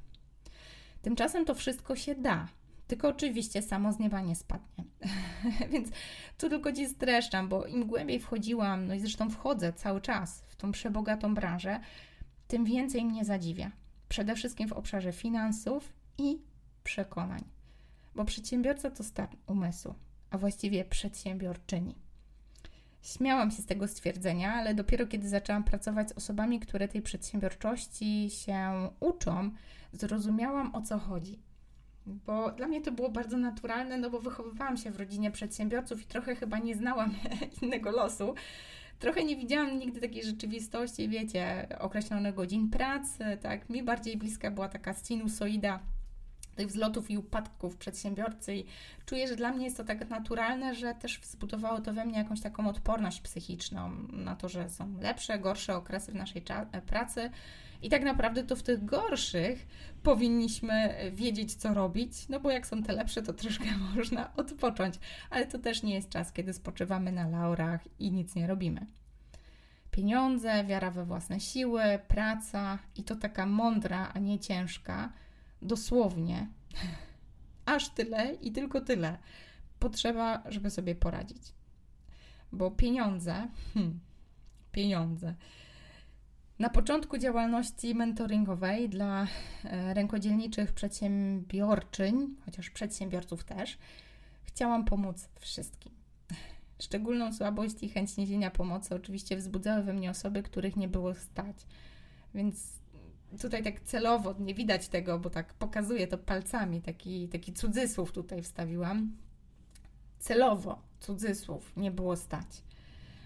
Tymczasem 1.02 1.44
to 1.44 1.54
wszystko 1.54 1.96
się 1.96 2.14
da, 2.14 2.48
tylko 2.90 3.08
oczywiście 3.08 3.62
samo 3.62 3.92
z 3.92 3.98
nieba 3.98 4.20
nie 4.20 4.36
spadnie. 4.36 4.84
Więc 5.72 5.88
tu 6.38 6.48
tylko 6.48 6.72
Ci 6.72 6.88
streszczam, 6.88 7.48
bo 7.48 7.66
im 7.66 7.86
głębiej 7.86 8.20
wchodziłam, 8.20 8.86
no 8.86 8.94
i 8.94 9.00
zresztą 9.00 9.30
wchodzę 9.30 9.72
cały 9.72 10.00
czas 10.00 10.42
w 10.48 10.56
tą 10.56 10.72
przebogatą 10.72 11.34
branżę, 11.34 11.80
tym 12.48 12.64
więcej 12.64 13.04
mnie 13.04 13.24
zadziwia. 13.24 13.70
Przede 14.08 14.34
wszystkim 14.34 14.68
w 14.68 14.72
obszarze 14.72 15.12
finansów 15.12 15.92
i 16.18 16.38
przekonań. 16.84 17.44
Bo 18.14 18.24
przedsiębiorca 18.24 18.90
to 18.90 19.04
stan 19.04 19.28
umysłu, 19.46 19.94
a 20.30 20.38
właściwie 20.38 20.84
przedsiębiorczyni. 20.84 21.94
Śmiałam 23.02 23.50
się 23.50 23.62
z 23.62 23.66
tego 23.66 23.88
stwierdzenia, 23.88 24.54
ale 24.54 24.74
dopiero 24.74 25.06
kiedy 25.06 25.28
zaczęłam 25.28 25.64
pracować 25.64 26.08
z 26.08 26.12
osobami, 26.12 26.60
które 26.60 26.88
tej 26.88 27.02
przedsiębiorczości 27.02 28.30
się 28.30 28.88
uczą, 29.00 29.50
zrozumiałam 29.92 30.74
o 30.74 30.82
co 30.82 30.98
chodzi. 30.98 31.49
Bo 32.26 32.50
dla 32.50 32.68
mnie 32.68 32.80
to 32.80 32.92
było 32.92 33.10
bardzo 33.10 33.36
naturalne, 33.36 33.98
no 33.98 34.10
bo 34.10 34.20
wychowywałam 34.20 34.76
się 34.76 34.90
w 34.90 34.96
rodzinie 34.96 35.30
przedsiębiorców 35.30 36.02
i 36.02 36.06
trochę 36.06 36.34
chyba 36.34 36.58
nie 36.58 36.74
znałam 36.74 37.14
innego 37.62 37.90
losu. 37.90 38.34
Trochę 38.98 39.24
nie 39.24 39.36
widziałam 39.36 39.78
nigdy 39.78 40.00
takiej 40.00 40.24
rzeczywistości, 40.24 41.08
wiecie, 41.08 41.66
określonych 41.78 42.34
godzin 42.34 42.70
pracy, 42.70 43.24
tak. 43.42 43.70
Mi 43.70 43.82
bardziej 43.82 44.16
bliska 44.16 44.50
była 44.50 44.68
taka 44.68 44.94
sinusoida 44.94 45.80
tych 46.56 46.68
wzlotów 46.68 47.10
i 47.10 47.18
upadków 47.18 47.76
przedsiębiorcy 47.76 48.56
i 48.56 48.64
czuję, 49.06 49.28
że 49.28 49.36
dla 49.36 49.52
mnie 49.52 49.64
jest 49.64 49.76
to 49.76 49.84
tak 49.84 50.10
naturalne, 50.10 50.74
że 50.74 50.94
też 50.94 51.20
zbudowało 51.22 51.80
to 51.80 51.92
we 51.92 52.04
mnie 52.04 52.18
jakąś 52.18 52.40
taką 52.40 52.68
odporność 52.68 53.20
psychiczną 53.20 53.90
na 54.12 54.36
to, 54.36 54.48
że 54.48 54.68
są 54.68 54.94
lepsze, 55.00 55.38
gorsze 55.38 55.76
okresy 55.76 56.12
w 56.12 56.14
naszej 56.14 56.42
pracy. 56.86 57.30
I 57.82 57.88
tak 57.88 58.02
naprawdę 58.02 58.44
to 58.44 58.56
w 58.56 58.62
tych 58.62 58.84
gorszych 58.84 59.66
powinniśmy 60.02 60.94
wiedzieć, 61.12 61.54
co 61.54 61.74
robić, 61.74 62.28
no 62.28 62.40
bo 62.40 62.50
jak 62.50 62.66
są 62.66 62.82
te 62.82 62.92
lepsze, 62.92 63.22
to 63.22 63.32
troszkę 63.32 63.64
można 63.96 64.34
odpocząć, 64.36 64.94
ale 65.30 65.46
to 65.46 65.58
też 65.58 65.82
nie 65.82 65.94
jest 65.94 66.08
czas, 66.08 66.32
kiedy 66.32 66.52
spoczywamy 66.52 67.12
na 67.12 67.28
laurach 67.28 67.80
i 67.98 68.12
nic 68.12 68.34
nie 68.34 68.46
robimy. 68.46 68.86
Pieniądze, 69.90 70.64
wiara 70.64 70.90
we 70.90 71.04
własne 71.04 71.40
siły, 71.40 71.82
praca 72.08 72.78
i 72.96 73.04
to 73.04 73.16
taka 73.16 73.46
mądra, 73.46 74.12
a 74.14 74.18
nie 74.18 74.38
ciężka, 74.38 75.12
dosłownie 75.62 76.48
aż 77.66 77.88
tyle 77.88 78.34
i 78.34 78.52
tylko 78.52 78.80
tyle 78.80 79.18
potrzeba, 79.78 80.42
żeby 80.48 80.70
sobie 80.70 80.94
poradzić. 80.94 81.42
Bo 82.52 82.70
pieniądze, 82.70 83.48
hmm, 83.74 84.00
pieniądze. 84.72 85.34
Na 86.60 86.70
początku 86.70 87.18
działalności 87.18 87.94
mentoringowej 87.94 88.88
dla 88.88 89.26
e, 89.64 89.94
rękodzielniczych 89.94 90.72
przedsiębiorczyń, 90.72 92.36
chociaż 92.44 92.70
przedsiębiorców 92.70 93.44
też, 93.44 93.78
chciałam 94.42 94.84
pomóc 94.84 95.28
wszystkim. 95.38 95.92
Szczególną 96.82 97.32
słabość 97.32 97.82
i 97.82 97.88
chęć 97.88 98.16
niesienia 98.16 98.50
pomocy 98.50 98.94
oczywiście 98.94 99.36
wzbudzały 99.36 99.82
we 99.82 99.92
mnie 99.92 100.10
osoby, 100.10 100.42
których 100.42 100.76
nie 100.76 100.88
było 100.88 101.14
stać. 101.14 101.56
Więc 102.34 102.80
tutaj 103.40 103.62
tak 103.62 103.80
celowo, 103.80 104.34
nie 104.38 104.54
widać 104.54 104.88
tego, 104.88 105.18
bo 105.18 105.30
tak 105.30 105.54
pokazuję 105.54 106.06
to 106.06 106.18
palcami, 106.18 106.82
taki, 106.82 107.28
taki 107.28 107.52
cudzysłów 107.52 108.12
tutaj 108.12 108.42
wstawiłam. 108.42 109.16
Celowo, 110.18 110.82
cudzysłów, 110.98 111.72
nie 111.76 111.90
było 111.90 112.16
stać. 112.16 112.69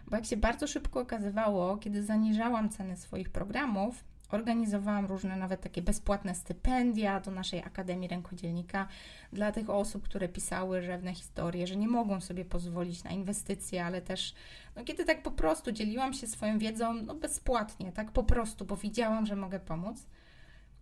Bo 0.07 0.17
jak 0.17 0.27
się 0.27 0.37
bardzo 0.37 0.67
szybko 0.67 1.01
okazywało, 1.01 1.77
kiedy 1.77 2.03
zaniżałam 2.03 2.69
ceny 2.69 2.97
swoich 2.97 3.31
programów, 3.31 4.05
Organizowałam 4.35 5.07
różne, 5.07 5.37
nawet 5.37 5.61
takie 5.61 5.83
bezpłatne 5.83 6.35
stypendia 6.35 7.21
do 7.21 7.31
naszej 7.31 7.63
Akademii 7.63 8.09
Rękodzielnika 8.09 8.89
dla 9.33 9.53
tych 9.53 9.71
osób, 9.71 10.05
które 10.05 10.29
pisały 10.29 10.83
rzewne 10.83 11.15
historie, 11.15 11.67
że 11.67 11.77
nie 11.77 11.89
mogą 11.89 12.21
sobie 12.21 12.45
pozwolić 12.45 13.05
na 13.05 13.11
inwestycje, 13.11 13.85
ale 13.85 14.03
też, 14.03 14.35
no, 14.77 14.85
kiedy 14.85 15.05
tak 15.05 15.23
po 15.23 15.31
prostu 15.31 15.73
dzieliłam 15.73 16.13
się 16.13 16.27
swoją 16.27 16.59
wiedzą, 16.59 16.95
no 16.95 17.15
bezpłatnie, 17.15 17.93
tak 17.93 18.11
po 18.11 18.23
prostu, 18.25 18.65
bo 18.65 18.77
widziałam, 18.77 19.27
że 19.27 19.37
mogę 19.37 19.61
pomóc, 19.61 20.07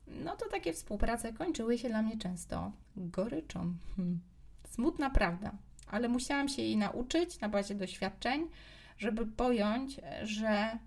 no 0.07 0.37
to 0.37 0.49
takie 0.49 0.73
współprace 0.73 1.33
kończyły 1.33 1.79
się 1.79 1.89
dla 1.89 2.03
mnie 2.03 2.19
często 2.19 2.73
goryczą. 2.97 3.75
Hmm. 3.97 4.21
Smutna 4.69 5.11
prawda, 5.11 5.53
ale 5.87 6.09
musiałam 6.09 6.49
się 6.49 6.63
jej 6.63 6.77
nauczyć 6.77 7.41
na 7.41 7.49
bazie 7.49 7.75
doświadczeń, 7.75 8.49
żeby 9.03 9.27
pojąć, 9.27 10.01
że 10.23 10.79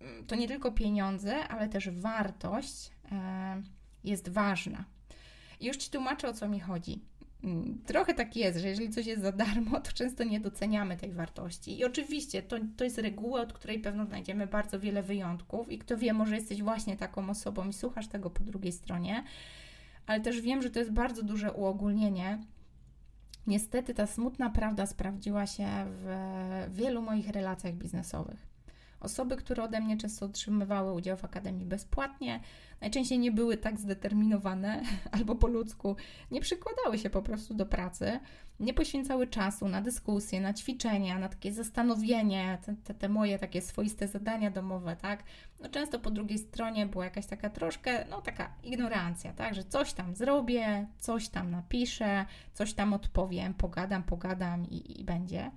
mm, 0.00 0.26
to 0.26 0.36
nie 0.36 0.48
tylko 0.48 0.72
pieniądze, 0.72 1.48
ale 1.48 1.68
też 1.68 1.90
wartość 1.90 2.90
e, 3.12 3.62
jest 4.04 4.28
ważna. 4.28 4.84
Już 5.60 5.76
Ci 5.76 5.90
tłumaczę, 5.90 6.28
o 6.28 6.32
co 6.32 6.48
mi 6.48 6.60
chodzi. 6.60 7.00
Mm, 7.44 7.78
trochę 7.86 8.14
tak 8.14 8.36
jest, 8.36 8.58
że 8.58 8.68
jeżeli 8.68 8.90
coś 8.90 9.06
jest 9.06 9.22
za 9.22 9.32
darmo, 9.32 9.80
to 9.80 9.92
często 9.92 10.24
nie 10.24 10.40
doceniamy 10.40 10.96
tej 10.96 11.12
wartości. 11.12 11.78
I 11.78 11.84
oczywiście 11.84 12.42
to, 12.42 12.56
to 12.76 12.84
jest 12.84 12.98
reguła, 12.98 13.40
od 13.40 13.52
której 13.52 13.78
pewno 13.78 14.06
znajdziemy 14.06 14.46
bardzo 14.46 14.80
wiele 14.80 15.02
wyjątków, 15.02 15.72
i 15.72 15.78
kto 15.78 15.96
wie, 15.96 16.12
może 16.12 16.34
jesteś 16.34 16.62
właśnie 16.62 16.96
taką 16.96 17.30
osobą 17.30 17.68
i 17.68 17.72
słuchasz 17.72 18.08
tego 18.08 18.30
po 18.30 18.44
drugiej 18.44 18.72
stronie, 18.72 19.24
ale 20.06 20.20
też 20.20 20.40
wiem, 20.40 20.62
że 20.62 20.70
to 20.70 20.78
jest 20.78 20.92
bardzo 20.92 21.22
duże 21.22 21.52
uogólnienie. 21.52 22.38
Niestety 23.46 23.94
ta 23.94 24.06
smutna 24.06 24.50
prawda 24.50 24.86
sprawdziła 24.86 25.46
się 25.46 25.68
w 25.86 26.06
wielu 26.70 27.02
moich 27.02 27.28
relacjach 27.28 27.74
biznesowych. 27.74 28.51
Osoby, 29.02 29.36
które 29.36 29.62
ode 29.62 29.80
mnie 29.80 29.96
często 29.96 30.26
otrzymywały 30.26 30.92
udział 30.92 31.16
w 31.16 31.24
akademii 31.24 31.66
bezpłatnie, 31.66 32.40
najczęściej 32.80 33.18
nie 33.18 33.32
były 33.32 33.56
tak 33.56 33.80
zdeterminowane 33.80 34.82
albo 35.12 35.34
po 35.34 35.46
ludzku 35.46 35.96
nie 36.30 36.40
przykładały 36.40 36.98
się 36.98 37.10
po 37.10 37.22
prostu 37.22 37.54
do 37.54 37.66
pracy, 37.66 38.20
nie 38.60 38.74
poświęcały 38.74 39.26
czasu 39.26 39.68
na 39.68 39.82
dyskusje, 39.82 40.40
na 40.40 40.54
ćwiczenia, 40.54 41.18
na 41.18 41.28
takie 41.28 41.52
zastanowienie, 41.52 42.58
te, 42.84 42.94
te, 42.94 43.08
moje 43.08 43.38
takie 43.38 43.62
swoiste 43.62 44.08
zadania 44.08 44.50
domowe, 44.50 44.96
tak? 44.96 45.22
No 45.60 45.68
często 45.68 45.98
po 45.98 46.10
drugiej 46.10 46.38
stronie 46.38 46.86
była 46.86 47.04
jakaś 47.04 47.26
taka 47.26 47.50
troszkę, 47.50 48.04
no 48.10 48.20
taka 48.20 48.50
ignorancja, 48.62 49.32
tak? 49.32 49.54
Że 49.54 49.64
coś 49.64 49.92
tam 49.92 50.14
zrobię, 50.14 50.86
coś 50.98 51.28
tam 51.28 51.50
napiszę, 51.50 52.26
coś 52.54 52.74
tam 52.74 52.92
odpowiem, 52.92 53.54
pogadam, 53.54 54.02
pogadam 54.02 54.70
i, 54.70 55.00
i 55.00 55.04
będzie. 55.04 55.50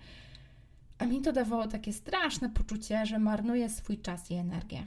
A 0.99 1.05
mi 1.05 1.21
to 1.21 1.31
dawało 1.31 1.67
takie 1.67 1.93
straszne 1.93 2.49
poczucie, 2.49 3.05
że 3.05 3.19
marnuję 3.19 3.69
swój 3.69 3.97
czas 3.97 4.31
i 4.31 4.33
energię. 4.33 4.83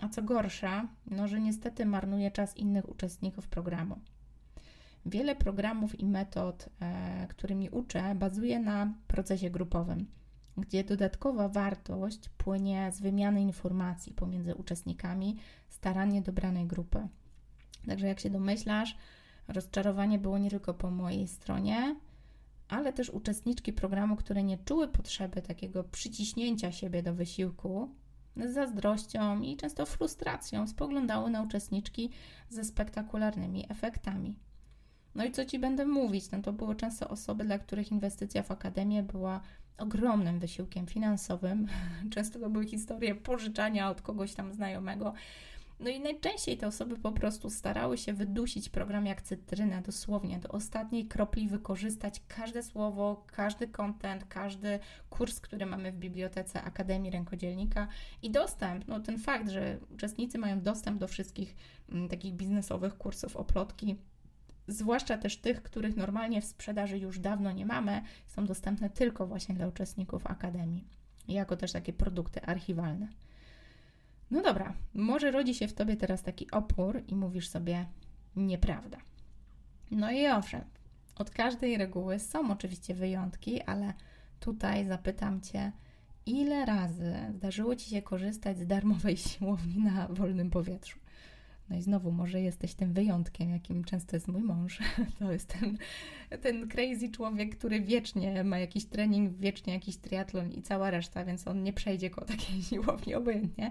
A 0.00 0.08
co 0.08 0.22
gorsza, 0.22 0.88
no, 1.06 1.28
że 1.28 1.40
niestety 1.40 1.86
marnuje 1.86 2.30
czas 2.30 2.56
innych 2.56 2.88
uczestników 2.88 3.48
programu. 3.48 3.98
Wiele 5.06 5.36
programów 5.36 6.00
i 6.00 6.06
metod, 6.06 6.68
e, 6.80 7.26
którymi 7.30 7.70
uczę, 7.70 8.14
bazuje 8.14 8.60
na 8.60 8.92
procesie 9.06 9.50
grupowym, 9.50 10.06
gdzie 10.56 10.84
dodatkowa 10.84 11.48
wartość 11.48 12.28
płynie 12.28 12.92
z 12.92 13.00
wymiany 13.00 13.40
informacji 13.40 14.12
pomiędzy 14.12 14.54
uczestnikami 14.54 15.36
starannie 15.68 16.22
dobranej 16.22 16.66
grupy. 16.66 17.08
Także, 17.86 18.06
jak 18.06 18.20
się 18.20 18.30
domyślasz, 18.30 18.96
rozczarowanie 19.48 20.18
było 20.18 20.38
nie 20.38 20.50
tylko 20.50 20.74
po 20.74 20.90
mojej 20.90 21.28
stronie, 21.28 21.96
ale 22.68 22.92
też 22.92 23.10
uczestniczki 23.10 23.72
programu, 23.72 24.16
które 24.16 24.42
nie 24.42 24.58
czuły 24.58 24.88
potrzeby 24.88 25.42
takiego 25.42 25.84
przyciśnięcia 25.84 26.72
siebie 26.72 27.02
do 27.02 27.14
wysiłku, 27.14 27.94
z 28.36 28.54
zazdrością 28.54 29.40
i 29.40 29.56
często 29.56 29.86
frustracją 29.86 30.66
spoglądały 30.66 31.30
na 31.30 31.42
uczestniczki 31.42 32.10
ze 32.48 32.64
spektakularnymi 32.64 33.66
efektami. 33.68 34.36
No 35.14 35.24
i 35.24 35.32
co 35.32 35.44
ci 35.44 35.58
będę 35.58 35.86
mówić? 35.86 36.30
No 36.30 36.42
to 36.42 36.52
były 36.52 36.76
często 36.76 37.08
osoby, 37.08 37.44
dla 37.44 37.58
których 37.58 37.90
inwestycja 37.92 38.42
w 38.42 38.50
akademię 38.50 39.02
była 39.02 39.40
ogromnym 39.78 40.38
wysiłkiem 40.38 40.86
finansowym. 40.86 41.66
Często 42.14 42.38
to 42.38 42.50
były 42.50 42.66
historie 42.66 43.14
pożyczania 43.14 43.90
od 43.90 44.02
kogoś 44.02 44.34
tam 44.34 44.52
znajomego, 44.52 45.12
no 45.80 45.90
i 45.90 46.00
najczęściej 46.00 46.56
te 46.56 46.66
osoby 46.66 46.96
po 46.96 47.12
prostu 47.12 47.50
starały 47.50 47.98
się 47.98 48.12
wydusić 48.12 48.68
program 48.68 49.06
jak 49.06 49.22
cytrynę, 49.22 49.82
dosłownie 49.82 50.38
do 50.38 50.48
ostatniej 50.48 51.06
kropli 51.06 51.48
wykorzystać 51.48 52.22
każde 52.28 52.62
słowo, 52.62 53.24
każdy 53.26 53.68
content, 53.68 54.24
każdy 54.24 54.78
kurs, 55.10 55.40
który 55.40 55.66
mamy 55.66 55.92
w 55.92 55.96
bibliotece 55.96 56.62
Akademii 56.62 57.10
Rękodzielnika 57.10 57.88
i 58.22 58.30
dostęp, 58.30 58.88
no 58.88 59.00
ten 59.00 59.18
fakt, 59.18 59.48
że 59.48 59.78
uczestnicy 59.94 60.38
mają 60.38 60.60
dostęp 60.60 60.98
do 60.98 61.08
wszystkich 61.08 61.56
m, 61.88 61.96
mm, 61.96 62.08
takich 62.08 62.34
biznesowych 62.34 62.98
kursów, 62.98 63.36
oplotki, 63.36 63.96
zwłaszcza 64.68 65.18
też 65.18 65.36
tych, 65.36 65.62
których 65.62 65.96
normalnie 65.96 66.42
w 66.42 66.44
sprzedaży 66.44 66.98
już 66.98 67.18
dawno 67.18 67.52
nie 67.52 67.66
mamy, 67.66 68.02
są 68.26 68.46
dostępne 68.46 68.90
tylko 68.90 69.26
właśnie 69.26 69.54
dla 69.54 69.66
uczestników 69.66 70.26
Akademii, 70.26 70.84
jako 71.28 71.56
też 71.56 71.72
takie 71.72 71.92
produkty 71.92 72.42
archiwalne. 72.42 73.08
No 74.30 74.42
dobra, 74.42 74.74
może 74.94 75.30
rodzi 75.30 75.54
się 75.54 75.68
w 75.68 75.74
tobie 75.74 75.96
teraz 75.96 76.22
taki 76.22 76.50
opór 76.50 77.02
i 77.08 77.14
mówisz 77.14 77.48
sobie 77.48 77.86
nieprawda. 78.36 78.98
No 79.90 80.10
i 80.10 80.26
owszem, 80.26 80.64
od 81.16 81.30
każdej 81.30 81.78
reguły 81.78 82.18
są 82.18 82.50
oczywiście 82.50 82.94
wyjątki, 82.94 83.62
ale 83.62 83.92
tutaj 84.40 84.86
zapytam 84.86 85.40
cię, 85.40 85.72
ile 86.26 86.64
razy 86.64 87.14
zdarzyło 87.34 87.76
ci 87.76 87.90
się 87.90 88.02
korzystać 88.02 88.58
z 88.58 88.66
darmowej 88.66 89.16
siłowni 89.28 89.78
na 89.78 90.08
wolnym 90.08 90.50
powietrzu? 90.50 90.98
No 91.70 91.76
i 91.76 91.82
znowu, 91.82 92.12
może 92.12 92.40
jesteś 92.40 92.74
tym 92.74 92.92
wyjątkiem, 92.92 93.50
jakim 93.50 93.84
często 93.84 94.16
jest 94.16 94.28
mój 94.28 94.42
mąż. 94.42 94.78
To 95.18 95.32
jest 95.32 95.54
ten, 95.60 95.78
ten 96.42 96.68
crazy 96.68 97.08
człowiek, 97.08 97.58
który 97.58 97.80
wiecznie 97.80 98.44
ma 98.44 98.58
jakiś 98.58 98.84
trening, 98.84 99.36
wiecznie 99.36 99.72
jakiś 99.72 99.96
triatlon 99.96 100.52
i 100.52 100.62
cała 100.62 100.90
reszta, 100.90 101.24
więc 101.24 101.48
on 101.48 101.62
nie 101.62 101.72
przejdzie 101.72 102.10
ko 102.10 102.24
takiej 102.24 102.62
siłowni 102.70 103.14
obojętnie. 103.14 103.70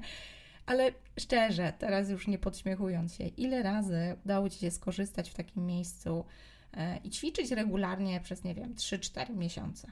Ale 0.68 0.92
szczerze, 1.20 1.74
teraz 1.80 2.10
już 2.10 2.28
nie 2.28 2.38
podśmiechując 2.38 3.14
się, 3.14 3.28
ile 3.28 3.64
razy 3.64 4.16
udało 4.26 4.50
Ci 4.50 4.60
się 4.60 4.72
skorzystać 4.72 5.30
w 5.30 5.34
takim 5.34 5.66
miejscu 5.66 6.26
e, 6.74 6.98
i 6.98 7.10
ćwiczyć 7.10 7.52
regularnie 7.52 8.22
przez, 8.22 8.44
nie 8.44 8.56
wiem, 8.56 8.76
3-4 8.76 9.36
miesiące? 9.36 9.92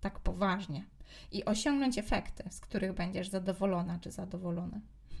Tak 0.00 0.20
poważnie. 0.20 0.84
I 1.32 1.44
osiągnąć 1.44 1.98
efekty, 1.98 2.44
z 2.50 2.60
których 2.60 2.92
będziesz 2.92 3.28
zadowolona 3.28 3.98
czy 3.98 4.10
zadowolony. 4.10 4.80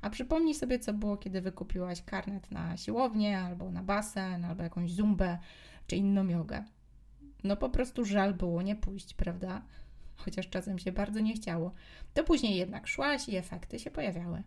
A 0.00 0.10
przypomnij 0.10 0.54
sobie, 0.54 0.78
co 0.78 0.92
było, 0.92 1.16
kiedy 1.16 1.40
wykupiłaś 1.40 2.02
karnet 2.02 2.50
na 2.50 2.76
siłownię, 2.76 3.40
albo 3.40 3.70
na 3.70 3.82
basen, 3.82 4.44
albo 4.44 4.62
jakąś 4.62 4.92
zumbę, 4.92 5.38
czy 5.86 5.96
inną 5.96 6.28
jogę. 6.28 6.64
No 7.44 7.56
po 7.56 7.68
prostu 7.68 8.04
żal 8.04 8.34
było 8.34 8.62
nie 8.62 8.76
pójść, 8.76 9.14
prawda? 9.14 9.62
Chociaż 10.18 10.48
czasem 10.48 10.78
się 10.78 10.92
bardzo 10.92 11.20
nie 11.20 11.34
chciało, 11.34 11.72
to 12.14 12.24
później 12.24 12.56
jednak 12.56 12.86
szłaś 12.86 13.28
i 13.28 13.36
efekty 13.36 13.78
się 13.78 13.90
pojawiały. 13.90 14.42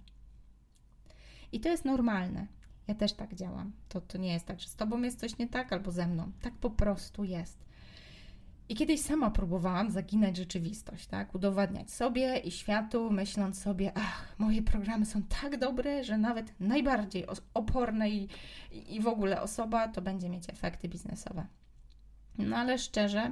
I 1.51 1.59
to 1.59 1.69
jest 1.69 1.85
normalne. 1.85 2.47
Ja 2.87 2.95
też 2.95 3.13
tak 3.13 3.35
działam. 3.35 3.71
To, 3.89 4.01
to 4.01 4.17
nie 4.17 4.33
jest 4.33 4.45
tak, 4.45 4.59
że 4.59 4.67
z 4.67 4.75
tobą 4.75 5.01
jest 5.01 5.19
coś 5.19 5.37
nie 5.37 5.47
tak 5.47 5.73
albo 5.73 5.91
ze 5.91 6.07
mną. 6.07 6.31
Tak 6.41 6.53
po 6.53 6.69
prostu 6.69 7.23
jest. 7.23 7.65
I 8.69 8.75
kiedyś 8.75 9.01
sama 9.01 9.31
próbowałam 9.31 9.91
zaginać 9.91 10.37
rzeczywistość, 10.37 11.07
tak? 11.07 11.35
Udowadniać 11.35 11.91
sobie 11.91 12.37
i 12.37 12.51
światu, 12.51 13.11
myśląc 13.11 13.61
sobie, 13.61 13.91
ach, 13.95 14.35
moje 14.37 14.61
programy 14.61 15.05
są 15.05 15.23
tak 15.23 15.57
dobre, 15.57 16.03
że 16.03 16.17
nawet 16.17 16.59
najbardziej 16.59 17.25
oporna 17.53 18.07
i, 18.07 18.27
i 18.71 19.01
w 19.01 19.07
ogóle 19.07 19.41
osoba 19.41 19.87
to 19.87 20.01
będzie 20.01 20.29
mieć 20.29 20.49
efekty 20.49 20.89
biznesowe. 20.89 21.45
No 22.37 22.57
ale 22.57 22.77
szczerze, 22.77 23.31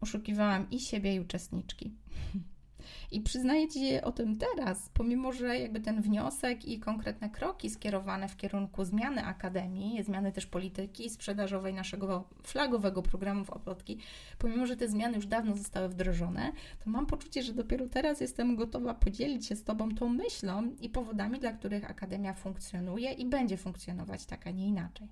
oszukiwałam 0.00 0.70
i 0.70 0.80
siebie, 0.80 1.14
i 1.14 1.20
uczestniczki. 1.20 1.92
I 3.12 3.20
przyznaję 3.20 3.68
Ci 3.68 4.00
o 4.00 4.12
tym 4.12 4.36
teraz, 4.36 4.90
pomimo 4.94 5.32
że 5.32 5.58
jakby 5.58 5.80
ten 5.80 6.02
wniosek 6.02 6.64
i 6.64 6.78
konkretne 6.78 7.30
kroki 7.30 7.70
skierowane 7.70 8.28
w 8.28 8.36
kierunku 8.36 8.84
zmiany 8.84 9.24
akademii, 9.24 10.02
zmiany 10.02 10.32
też 10.32 10.46
polityki 10.46 11.10
sprzedażowej 11.10 11.74
naszego 11.74 12.28
flagowego 12.42 13.02
programu 13.02 13.44
w 13.44 13.50
Oplotki, 13.50 13.98
pomimo 14.38 14.66
że 14.66 14.76
te 14.76 14.88
zmiany 14.88 15.16
już 15.16 15.26
dawno 15.26 15.56
zostały 15.56 15.88
wdrożone, 15.88 16.52
to 16.84 16.90
mam 16.90 17.06
poczucie, 17.06 17.42
że 17.42 17.54
dopiero 17.54 17.88
teraz 17.88 18.20
jestem 18.20 18.56
gotowa 18.56 18.94
podzielić 18.94 19.46
się 19.46 19.56
z 19.56 19.64
Tobą 19.64 19.94
tą 19.94 20.08
myślą 20.08 20.70
i 20.80 20.88
powodami, 20.88 21.38
dla 21.38 21.52
których 21.52 21.90
akademia 21.90 22.34
funkcjonuje 22.34 23.12
i 23.12 23.26
będzie 23.26 23.56
funkcjonować 23.56 24.26
tak, 24.26 24.46
a 24.46 24.50
nie 24.50 24.68
inaczej. 24.68 25.08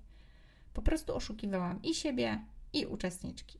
Po 0.73 0.81
prostu 0.81 1.15
oszukiwałam 1.15 1.81
i 1.81 1.93
siebie, 1.93 2.39
i 2.73 2.85
uczestniczki 2.85 3.59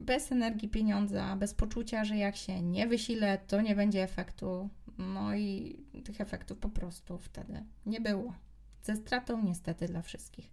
bez 0.00 0.32
energii 0.32 0.68
pieniądza, 0.68 1.36
bez 1.36 1.54
poczucia, 1.54 2.04
że 2.04 2.16
jak 2.16 2.36
się 2.36 2.62
nie 2.62 2.86
wysilę, 2.86 3.38
to 3.46 3.60
nie 3.60 3.74
będzie 3.74 4.02
efektu. 4.02 4.68
No 4.98 5.34
i 5.34 5.78
tych 6.04 6.20
efektów 6.20 6.58
po 6.58 6.68
prostu 6.68 7.18
wtedy 7.18 7.64
nie 7.86 8.00
było. 8.00 8.34
Ze 8.82 8.96
stratą 8.96 9.42
niestety 9.42 9.86
dla 9.86 10.02
wszystkich. 10.02 10.52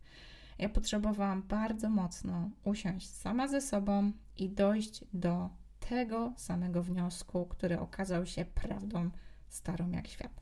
Ja 0.60 0.70
potrzebowałam 0.70 1.44
bardzo 1.44 1.90
mocno 1.90 2.50
usiąść 2.64 3.10
sama 3.10 3.48
ze 3.48 3.62
sobą 3.62 4.12
i 4.38 4.50
dojść 4.50 5.04
do 5.14 5.50
tego 5.80 6.34
samego 6.38 6.84
wniosku, 6.84 7.46
który 7.46 7.80
okazał 7.80 8.26
się 8.26 8.46
prawdą 8.46 9.10
starą 9.48 9.92
jak 9.92 10.08
świat. 10.08 10.42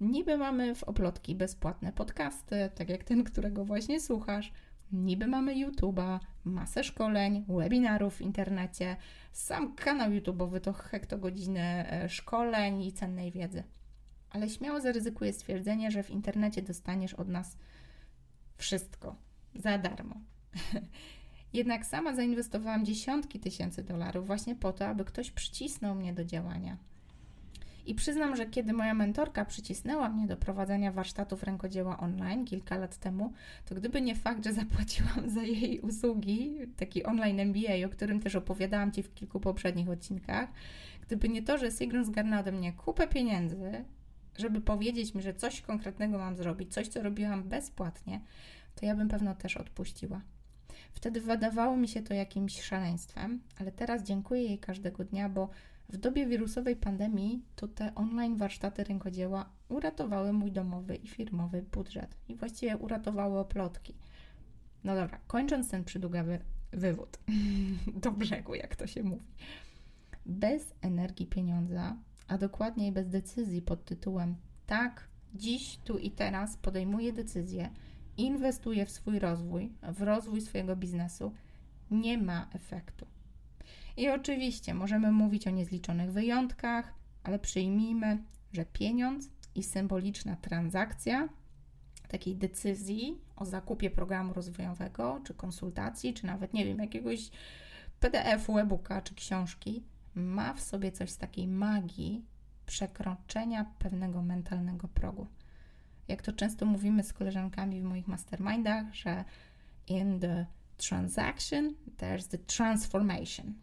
Niby 0.00 0.38
mamy 0.38 0.74
w 0.74 0.84
oplotki 0.84 1.34
bezpłatne 1.34 1.92
podcasty, 1.92 2.70
tak 2.74 2.88
jak 2.88 3.04
ten, 3.04 3.24
którego 3.24 3.64
właśnie 3.64 4.00
słuchasz. 4.00 4.52
Niby 4.92 5.26
mamy 5.26 5.54
YouTube'a, 5.54 6.18
masę 6.44 6.84
szkoleń, 6.84 7.44
webinarów 7.48 8.16
w 8.16 8.20
internecie, 8.20 8.96
sam 9.32 9.74
kanał 9.74 10.10
YouTube'owy 10.10 10.60
to 10.60 10.72
hektogodziny 10.72 11.60
e, 11.60 12.08
szkoleń 12.08 12.82
i 12.82 12.92
cennej 12.92 13.32
wiedzy. 13.32 13.62
Ale 14.30 14.48
śmiało 14.48 14.80
zaryzykuję 14.80 15.32
stwierdzenie, 15.32 15.90
że 15.90 16.02
w 16.02 16.10
internecie 16.10 16.62
dostaniesz 16.62 17.14
od 17.14 17.28
nas 17.28 17.56
wszystko 18.56 19.16
za 19.54 19.78
darmo. 19.78 20.14
Jednak 21.52 21.86
sama 21.86 22.14
zainwestowałam 22.14 22.84
dziesiątki 22.84 23.40
tysięcy 23.40 23.82
dolarów 23.82 24.26
właśnie 24.26 24.56
po 24.56 24.72
to, 24.72 24.86
aby 24.86 25.04
ktoś 25.04 25.30
przycisnął 25.30 25.94
mnie 25.94 26.12
do 26.12 26.24
działania. 26.24 26.76
I 27.86 27.94
przyznam, 27.94 28.36
że 28.36 28.46
kiedy 28.46 28.72
moja 28.72 28.94
mentorka 28.94 29.44
przycisnęła 29.44 30.08
mnie 30.08 30.26
do 30.26 30.36
prowadzenia 30.36 30.92
warsztatów 30.92 31.42
rękodzieła 31.42 32.00
online 32.00 32.44
kilka 32.44 32.76
lat 32.76 32.96
temu, 32.96 33.32
to 33.64 33.74
gdyby 33.74 34.00
nie 34.00 34.14
fakt, 34.14 34.44
że 34.44 34.52
zapłaciłam 34.52 35.30
za 35.30 35.42
jej 35.42 35.80
usługi, 35.80 36.54
taki 36.76 37.04
online 37.04 37.40
MBA, 37.40 37.86
o 37.86 37.88
którym 37.88 38.20
też 38.20 38.36
opowiadałam 38.36 38.92
Ci 38.92 39.02
w 39.02 39.14
kilku 39.14 39.40
poprzednich 39.40 39.88
odcinkach, 39.88 40.48
gdyby 41.06 41.28
nie 41.28 41.42
to, 41.42 41.58
że 41.58 41.70
Sigrun 41.70 42.04
zgarnęła 42.04 42.40
ode 42.40 42.52
mnie 42.52 42.72
kupę 42.72 43.08
pieniędzy, 43.08 43.84
żeby 44.38 44.60
powiedzieć 44.60 45.14
mi, 45.14 45.22
że 45.22 45.34
coś 45.34 45.60
konkretnego 45.60 46.18
mam 46.18 46.36
zrobić, 46.36 46.72
coś, 46.72 46.88
co 46.88 47.02
robiłam 47.02 47.42
bezpłatnie, 47.42 48.20
to 48.74 48.86
ja 48.86 48.94
bym 48.94 49.08
pewno 49.08 49.34
też 49.34 49.56
odpuściła. 49.56 50.20
Wtedy 50.92 51.20
wydawało 51.20 51.76
mi 51.76 51.88
się 51.88 52.02
to 52.02 52.14
jakimś 52.14 52.62
szaleństwem, 52.62 53.40
ale 53.60 53.72
teraz 53.72 54.02
dziękuję 54.02 54.42
jej 54.42 54.58
każdego 54.58 55.04
dnia, 55.04 55.28
bo 55.28 55.48
w 55.92 55.96
dobie 55.96 56.26
wirusowej 56.26 56.76
pandemii 56.76 57.42
to 57.56 57.68
te 57.68 57.94
online 57.94 58.36
warsztaty 58.36 58.84
rękodzieła 58.84 59.50
uratowały 59.68 60.32
mój 60.32 60.52
domowy 60.52 60.96
i 60.96 61.08
firmowy 61.08 61.62
budżet 61.62 62.16
i 62.28 62.36
właściwie 62.36 62.76
uratowały 62.76 63.38
oplotki. 63.38 63.94
No 64.84 64.94
dobra, 64.94 65.20
kończąc 65.26 65.70
ten 65.70 65.84
przydługawy 65.84 66.38
wywód 66.72 67.18
do 68.02 68.12
brzegu, 68.12 68.54
jak 68.54 68.76
to 68.76 68.86
się 68.86 69.02
mówi. 69.02 69.26
Bez 70.26 70.74
energii 70.80 71.26
pieniądza, 71.26 71.96
a 72.28 72.38
dokładniej 72.38 72.92
bez 72.92 73.08
decyzji 73.08 73.62
pod 73.62 73.84
tytułem 73.84 74.36
tak, 74.66 75.08
dziś, 75.34 75.78
tu 75.84 75.98
i 75.98 76.10
teraz 76.10 76.56
podejmuję 76.56 77.12
decyzję, 77.12 77.70
inwestuję 78.16 78.86
w 78.86 78.90
swój 78.90 79.18
rozwój, 79.18 79.72
w 79.82 80.02
rozwój 80.02 80.40
swojego 80.40 80.76
biznesu, 80.76 81.32
nie 81.90 82.18
ma 82.18 82.48
efektu. 82.52 83.06
I 83.96 84.08
oczywiście 84.08 84.74
możemy 84.74 85.12
mówić 85.12 85.46
o 85.46 85.50
niezliczonych 85.50 86.12
wyjątkach, 86.12 86.94
ale 87.22 87.38
przyjmijmy, 87.38 88.22
że 88.52 88.64
pieniądz 88.64 89.30
i 89.54 89.62
symboliczna 89.62 90.36
transakcja 90.36 91.28
takiej 92.08 92.36
decyzji 92.36 93.20
o 93.36 93.44
zakupie 93.44 93.90
programu 93.90 94.32
rozwojowego, 94.32 95.20
czy 95.24 95.34
konsultacji, 95.34 96.14
czy 96.14 96.26
nawet, 96.26 96.54
nie 96.54 96.64
wiem, 96.64 96.78
jakiegoś 96.78 97.30
PDF-u, 98.00 98.58
e-booka, 98.58 99.02
czy 99.02 99.14
książki, 99.14 99.82
ma 100.14 100.54
w 100.54 100.60
sobie 100.60 100.92
coś 100.92 101.10
z 101.10 101.18
takiej 101.18 101.48
magii 101.48 102.24
przekroczenia 102.66 103.64
pewnego 103.78 104.22
mentalnego 104.22 104.88
progu. 104.88 105.26
Jak 106.08 106.22
to 106.22 106.32
często 106.32 106.66
mówimy 106.66 107.02
z 107.02 107.12
koleżankami 107.12 107.80
w 107.80 107.84
moich 107.84 108.08
mastermindach, 108.08 108.94
że 108.94 109.24
in 109.88 110.20
the 110.20 110.46
transaction 110.76 111.74
there's 111.98 112.28
the 112.28 112.38
transformation. 112.38 113.54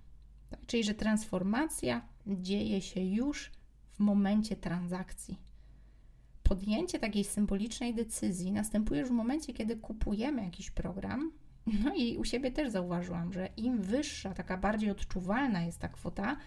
Tak, 0.50 0.66
czyli, 0.66 0.84
że 0.84 0.94
transformacja 0.94 2.02
dzieje 2.28 2.82
się 2.82 3.02
już 3.02 3.52
w 3.92 4.00
momencie 4.00 4.56
transakcji. 4.56 5.40
Podjęcie 6.44 7.00
takiej 7.00 7.24
symbolicznej 7.24 7.94
decyzji 7.94 8.52
następuje 8.52 9.00
już 9.02 9.10
w 9.10 9.14
momencie, 9.14 9.54
kiedy 9.54 9.76
kupujemy 9.76 10.44
jakiś 10.44 10.72
program. 10.72 11.32
No 11.84 11.96
i 11.96 12.18
u 12.18 12.26
siebie 12.26 12.52
też 12.52 12.70
zauważyłam, 12.70 13.34
że 13.34 13.50
im 13.58 13.82
wyższa, 13.82 14.34
taka 14.34 14.58
bardziej 14.58 14.92
odczuwalna 14.92 15.62
jest 15.62 15.80
ta 15.80 15.88
kwota, 15.88 16.38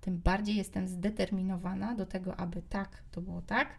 tym 0.00 0.18
bardziej 0.18 0.56
jestem 0.56 0.88
zdeterminowana 0.88 1.94
do 1.94 2.06
tego, 2.06 2.36
aby 2.36 2.62
tak 2.62 3.02
to 3.10 3.20
było 3.20 3.42
tak, 3.42 3.78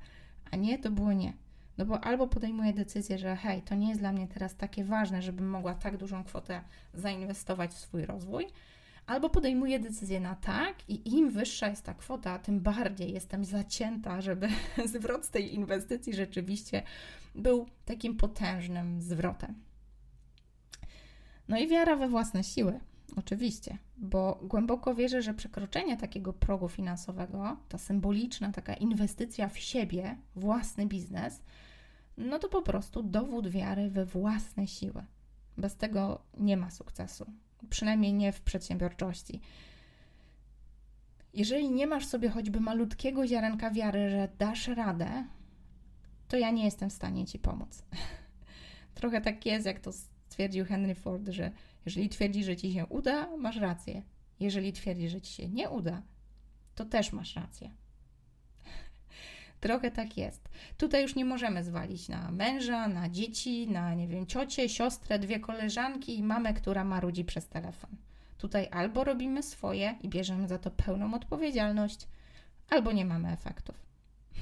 a 0.52 0.56
nie 0.56 0.80
to 0.80 0.92
było 0.92 1.14
nie. 1.14 1.34
No 1.78 1.86
bo 1.86 2.04
albo 2.04 2.28
podejmuję 2.28 2.74
decyzję, 2.74 3.18
że 3.18 3.36
hej, 3.36 3.62
to 3.62 3.76
nie 3.76 3.90
jest 3.90 4.00
dla 4.00 4.12
mnie 4.12 4.28
teraz 4.28 4.56
takie 4.56 4.84
ważne, 4.84 5.22
żebym 5.22 5.50
mogła 5.50 5.74
tak 5.74 5.98
dużą 5.98 6.24
kwotę 6.24 6.62
zainwestować 6.94 7.72
w 7.72 7.80
swój 7.80 8.06
rozwój, 8.06 8.48
albo 9.12 9.30
podejmuję 9.30 9.80
decyzję 9.80 10.20
na 10.20 10.36
tak 10.36 10.90
i 10.90 11.16
im 11.16 11.30
wyższa 11.30 11.68
jest 11.70 11.86
ta 11.86 11.94
kwota, 11.94 12.40
tym 12.40 12.60
bardziej 12.60 13.14
jestem 13.14 13.46
zacięta, 13.46 14.22
żeby 14.22 14.48
zwrot 14.94 15.26
z 15.26 15.30
tej 15.30 15.56
inwestycji 15.56 16.14
rzeczywiście 16.14 16.84
był 17.36 17.66
takim 17.86 18.18
potężnym 18.18 19.02
zwrotem. 19.02 19.56
No 21.48 21.58
i 21.58 21.68
wiara 21.68 21.96
we 21.96 22.08
własne 22.08 22.44
siły, 22.44 22.80
oczywiście, 23.16 23.78
bo 23.98 24.40
głęboko 24.44 24.96
wierzę, 24.96 25.22
że 25.22 25.34
przekroczenie 25.34 25.98
takiego 25.98 26.34
progu 26.34 26.70
finansowego, 26.70 27.58
ta 27.70 27.78
symboliczna 27.78 28.52
taka 28.52 28.74
inwestycja 28.74 29.50
w 29.50 29.58
siebie, 29.58 30.18
własny 30.36 30.86
biznes, 30.86 31.42
no 32.18 32.40
to 32.40 32.50
po 32.50 32.62
prostu 32.62 33.04
dowód 33.04 33.48
wiary 33.48 33.90
we 33.90 34.06
własne 34.06 34.68
siły. 34.68 35.04
Bez 35.58 35.76
tego 35.76 36.22
nie 36.38 36.58
ma 36.58 36.70
sukcesu 36.70 37.26
przynajmniej 37.70 38.14
nie 38.14 38.32
w 38.32 38.42
przedsiębiorczości. 38.42 39.42
Jeżeli 41.34 41.72
nie 41.72 41.88
masz 41.88 42.06
sobie 42.06 42.30
choćby 42.30 42.60
malutkiego 42.60 43.28
ziarenka 43.28 43.72
wiary, 43.72 44.10
że 44.10 44.30
dasz 44.38 44.68
radę, 44.68 45.26
to 46.28 46.38
ja 46.38 46.52
nie 46.52 46.66
jestem 46.66 46.90
w 46.90 46.94
stanie 46.94 47.26
ci 47.26 47.40
pomóc. 47.40 47.84
Trochę 48.96 49.22
tak 49.22 49.46
jest, 49.46 49.66
jak 49.66 49.80
to 49.80 49.92
stwierdził 49.92 50.66
Henry 50.66 50.96
Ford, 50.96 51.28
że 51.30 51.52
jeżeli 51.86 52.10
twierdzi, 52.10 52.44
że 52.44 52.58
ci 52.58 52.74
się 52.74 52.86
uda, 52.86 53.38
masz 53.38 53.58
rację. 53.58 54.02
Jeżeli 54.40 54.74
twierdzi, 54.74 55.10
że 55.10 55.22
ci 55.22 55.34
się 55.34 55.50
nie 55.50 55.70
uda, 55.70 56.02
to 56.76 56.86
też 56.86 57.14
masz 57.14 57.36
rację. 57.36 57.72
Trochę 59.62 59.92
tak 59.92 60.18
jest. 60.18 60.50
Tutaj 60.78 61.02
już 61.02 61.16
nie 61.16 61.26
możemy 61.26 61.64
zwalić 61.64 62.10
na 62.10 62.32
męża, 62.32 62.88
na 62.88 63.10
dzieci, 63.10 63.68
na 63.68 63.94
nie 63.94 64.08
wiem, 64.08 64.26
ciocię, 64.26 64.70
siostrę, 64.70 65.20
dwie 65.20 65.40
koleżanki 65.40 66.20
i 66.20 66.24
mamę, 66.24 66.54
która 66.54 66.84
marudzi 66.84 67.26
przez 67.26 67.48
telefon. 67.48 67.90
Tutaj 68.38 68.68
albo 68.72 69.04
robimy 69.04 69.44
swoje 69.44 69.96
i 70.02 70.10
bierzemy 70.10 70.48
za 70.48 70.58
to 70.60 70.72
pełną 70.72 71.14
odpowiedzialność, 71.14 72.08
albo 72.70 72.92
nie 72.92 73.06
mamy 73.06 73.32
efektów. 73.32 73.76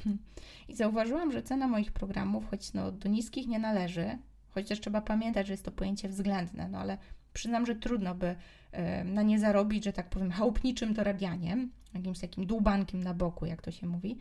I 0.69 0.75
zauważyłam, 0.75 1.31
że 1.31 1.43
cena 1.43 1.67
moich 1.67 1.91
programów, 1.91 2.49
choć 2.49 2.73
no, 2.73 2.91
do 2.91 3.09
niskich 3.09 3.47
nie 3.47 3.59
należy, 3.59 4.17
chociaż 4.49 4.79
trzeba 4.79 5.01
pamiętać, 5.01 5.47
że 5.47 5.53
jest 5.53 5.65
to 5.65 5.71
pojęcie 5.71 6.09
względne, 6.09 6.69
no 6.69 6.77
ale 6.77 6.97
przyznam, 7.33 7.65
że 7.65 7.75
trudno 7.75 8.15
by 8.15 8.27
y, 8.27 9.03
na 9.03 9.21
nie 9.21 9.39
zarobić, 9.39 9.83
że 9.83 9.93
tak 9.93 10.09
powiem, 10.09 10.31
chałupniczym 10.31 10.93
dorabianiem, 10.93 11.71
jakimś 11.93 12.19
takim 12.19 12.45
dłubankiem 12.45 13.03
na 13.03 13.13
boku, 13.13 13.45
jak 13.45 13.61
to 13.61 13.71
się 13.71 13.87
mówi 13.87 14.17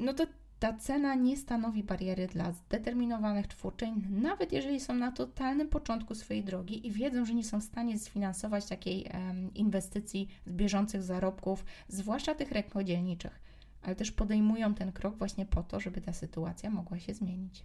no 0.00 0.14
to 0.14 0.26
ta 0.58 0.72
cena 0.72 1.14
nie 1.14 1.36
stanowi 1.36 1.84
bariery 1.84 2.26
dla 2.26 2.52
zdeterminowanych 2.52 3.46
twórczyń, 3.46 4.06
nawet 4.10 4.52
jeżeli 4.52 4.80
są 4.80 4.94
na 4.94 5.12
totalnym 5.12 5.68
początku 5.68 6.14
swojej 6.14 6.44
drogi 6.44 6.86
i 6.86 6.92
wiedzą, 6.92 7.24
że 7.24 7.34
nie 7.34 7.44
są 7.44 7.60
w 7.60 7.64
stanie 7.64 7.98
sfinansować 7.98 8.66
takiej 8.66 9.06
inwestycji 9.54 10.28
z 10.46 10.52
bieżących 10.52 11.02
zarobków, 11.02 11.64
zwłaszcza 11.88 12.34
tych 12.34 12.52
rękodzielniczych, 12.52 13.40
ale 13.82 13.96
też 13.96 14.12
podejmują 14.12 14.74
ten 14.74 14.92
krok 14.92 15.16
właśnie 15.16 15.46
po 15.46 15.62
to, 15.62 15.80
żeby 15.80 16.00
ta 16.00 16.12
sytuacja 16.12 16.70
mogła 16.70 16.98
się 16.98 17.14
zmienić. 17.14 17.64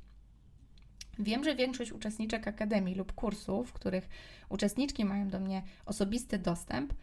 Wiem, 1.19 1.43
że 1.43 1.55
większość 1.55 1.91
uczestniczek 1.91 2.47
akademii 2.47 2.95
lub 2.95 3.13
kursów, 3.13 3.69
w 3.69 3.73
których 3.73 4.09
uczestniczki 4.49 5.05
mają 5.05 5.27
do 5.29 5.39
mnie 5.39 5.63
osobisty 5.85 6.39
dostęp, 6.39 6.93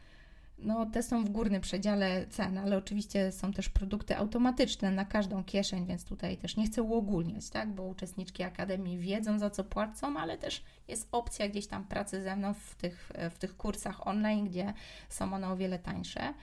no, 0.62 0.87
te 0.87 1.03
są 1.03 1.25
w 1.25 1.31
górnym 1.31 1.61
przedziale 1.61 2.27
cen, 2.27 2.59
ale 2.59 2.77
oczywiście 2.77 3.33
są 3.33 3.53
też 3.53 3.68
produkty 3.68 4.16
automatyczne 4.16 4.90
na 4.90 5.05
każdą 5.05 5.44
kieszeń, 5.44 5.87
więc 5.87 6.05
tutaj 6.05 6.37
też 6.37 6.57
nie 6.57 6.66
chcę 6.66 6.83
uogólniać, 6.83 7.51
tak? 7.51 7.75
bo 7.75 7.83
uczestniczki 7.83 8.42
Akademii 8.42 8.98
wiedzą 8.98 9.38
za 9.38 9.51
co 9.51 9.64
płacą, 9.64 10.16
ale 10.16 10.38
też 10.38 10.64
jest 10.88 11.09
opcja 11.12 11.48
gdzieś 11.48 11.66
tam 11.66 11.85
pracy 11.85 12.22
ze 12.22 12.37
mną 12.37 12.55
w 12.55 12.75
tych, 12.75 13.12
w 13.31 13.38
tych 13.38 13.57
kursach 13.57 14.07
online, 14.07 14.44
gdzie 14.44 14.75
są 15.09 15.35
one 15.35 15.48
o 15.48 15.57
wiele 15.57 15.79
tańsze. 15.79 16.35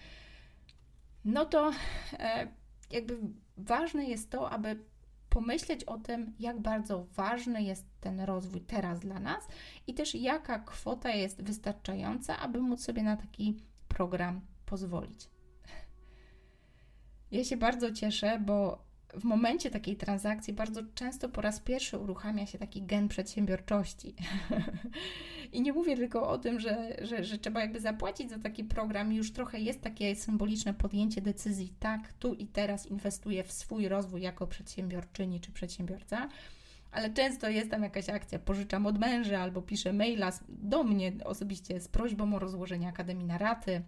No 1.26 1.46
to 1.46 1.72
e, 2.14 2.48
jakby 2.92 3.18
ważne 3.58 4.06
jest 4.06 4.30
to, 4.30 4.50
aby 4.50 4.80
pomyśleć 5.30 5.84
o 5.84 5.98
tym, 5.98 6.34
jak 6.40 6.60
bardzo 6.60 7.06
ważny 7.16 7.64
jest 7.64 7.86
ten 8.02 8.20
rozwój 8.20 8.62
teraz 8.62 9.00
dla 9.00 9.20
nas 9.20 9.48
i 9.88 9.94
też 9.94 10.16
jaka 10.16 10.60
kwota 10.60 11.10
jest 11.10 11.44
wystarczająca, 11.44 12.40
aby 12.40 12.60
móc 12.60 12.84
sobie 12.84 13.04
na 13.04 13.18
taki 13.18 13.69
program 14.00 14.42
pozwolić. 14.66 15.30
Ja 17.32 17.44
się 17.44 17.58
bardzo 17.58 17.92
cieszę, 17.92 18.40
bo 18.46 18.86
w 19.14 19.24
momencie 19.24 19.70
takiej 19.70 19.96
transakcji 19.96 20.54
bardzo 20.54 20.82
często 20.96 21.30
po 21.30 21.42
raz 21.42 21.60
pierwszy 21.60 21.98
uruchamia 21.98 22.46
się 22.46 22.58
taki 22.58 22.82
gen 22.82 23.08
przedsiębiorczości. 23.08 24.16
I 25.54 25.62
nie 25.62 25.74
mówię 25.74 25.96
tylko 25.96 26.30
o 26.30 26.38
tym, 26.38 26.60
że, 26.60 26.98
że, 27.02 27.24
że 27.24 27.38
trzeba 27.38 27.62
jakby 27.62 27.80
zapłacić 27.80 28.30
za 28.30 28.40
taki 28.40 28.64
program, 28.64 29.14
już 29.14 29.32
trochę 29.32 29.60
jest 29.60 29.82
takie 29.82 30.16
symboliczne 30.16 30.74
podjęcie 30.74 31.22
decyzji, 31.22 31.74
tak, 31.80 32.14
tu 32.14 32.34
i 32.34 32.48
teraz 32.48 32.88
inwestuję 32.88 33.44
w 33.44 33.52
swój 33.52 33.88
rozwój 33.88 34.22
jako 34.22 34.48
przedsiębiorczyni 34.48 35.40
czy 35.40 35.52
przedsiębiorca 35.52 36.30
ale 36.92 37.10
często 37.10 37.50
jest 37.50 37.72
tam 37.72 37.84
jakaś 37.84 38.10
akcja, 38.10 38.40
pożyczam 38.40 38.86
od 38.86 39.00
męża 39.00 39.40
albo 39.40 39.62
piszę 39.62 39.94
maila 39.94 40.32
do 40.50 40.84
mnie 40.84 41.12
osobiście 41.26 41.80
z 41.80 41.88
prośbą 41.88 42.36
o 42.36 42.40
rozłożenie 42.40 42.88
akademii 42.88 43.26
na 43.26 43.38
raty, 43.38 43.82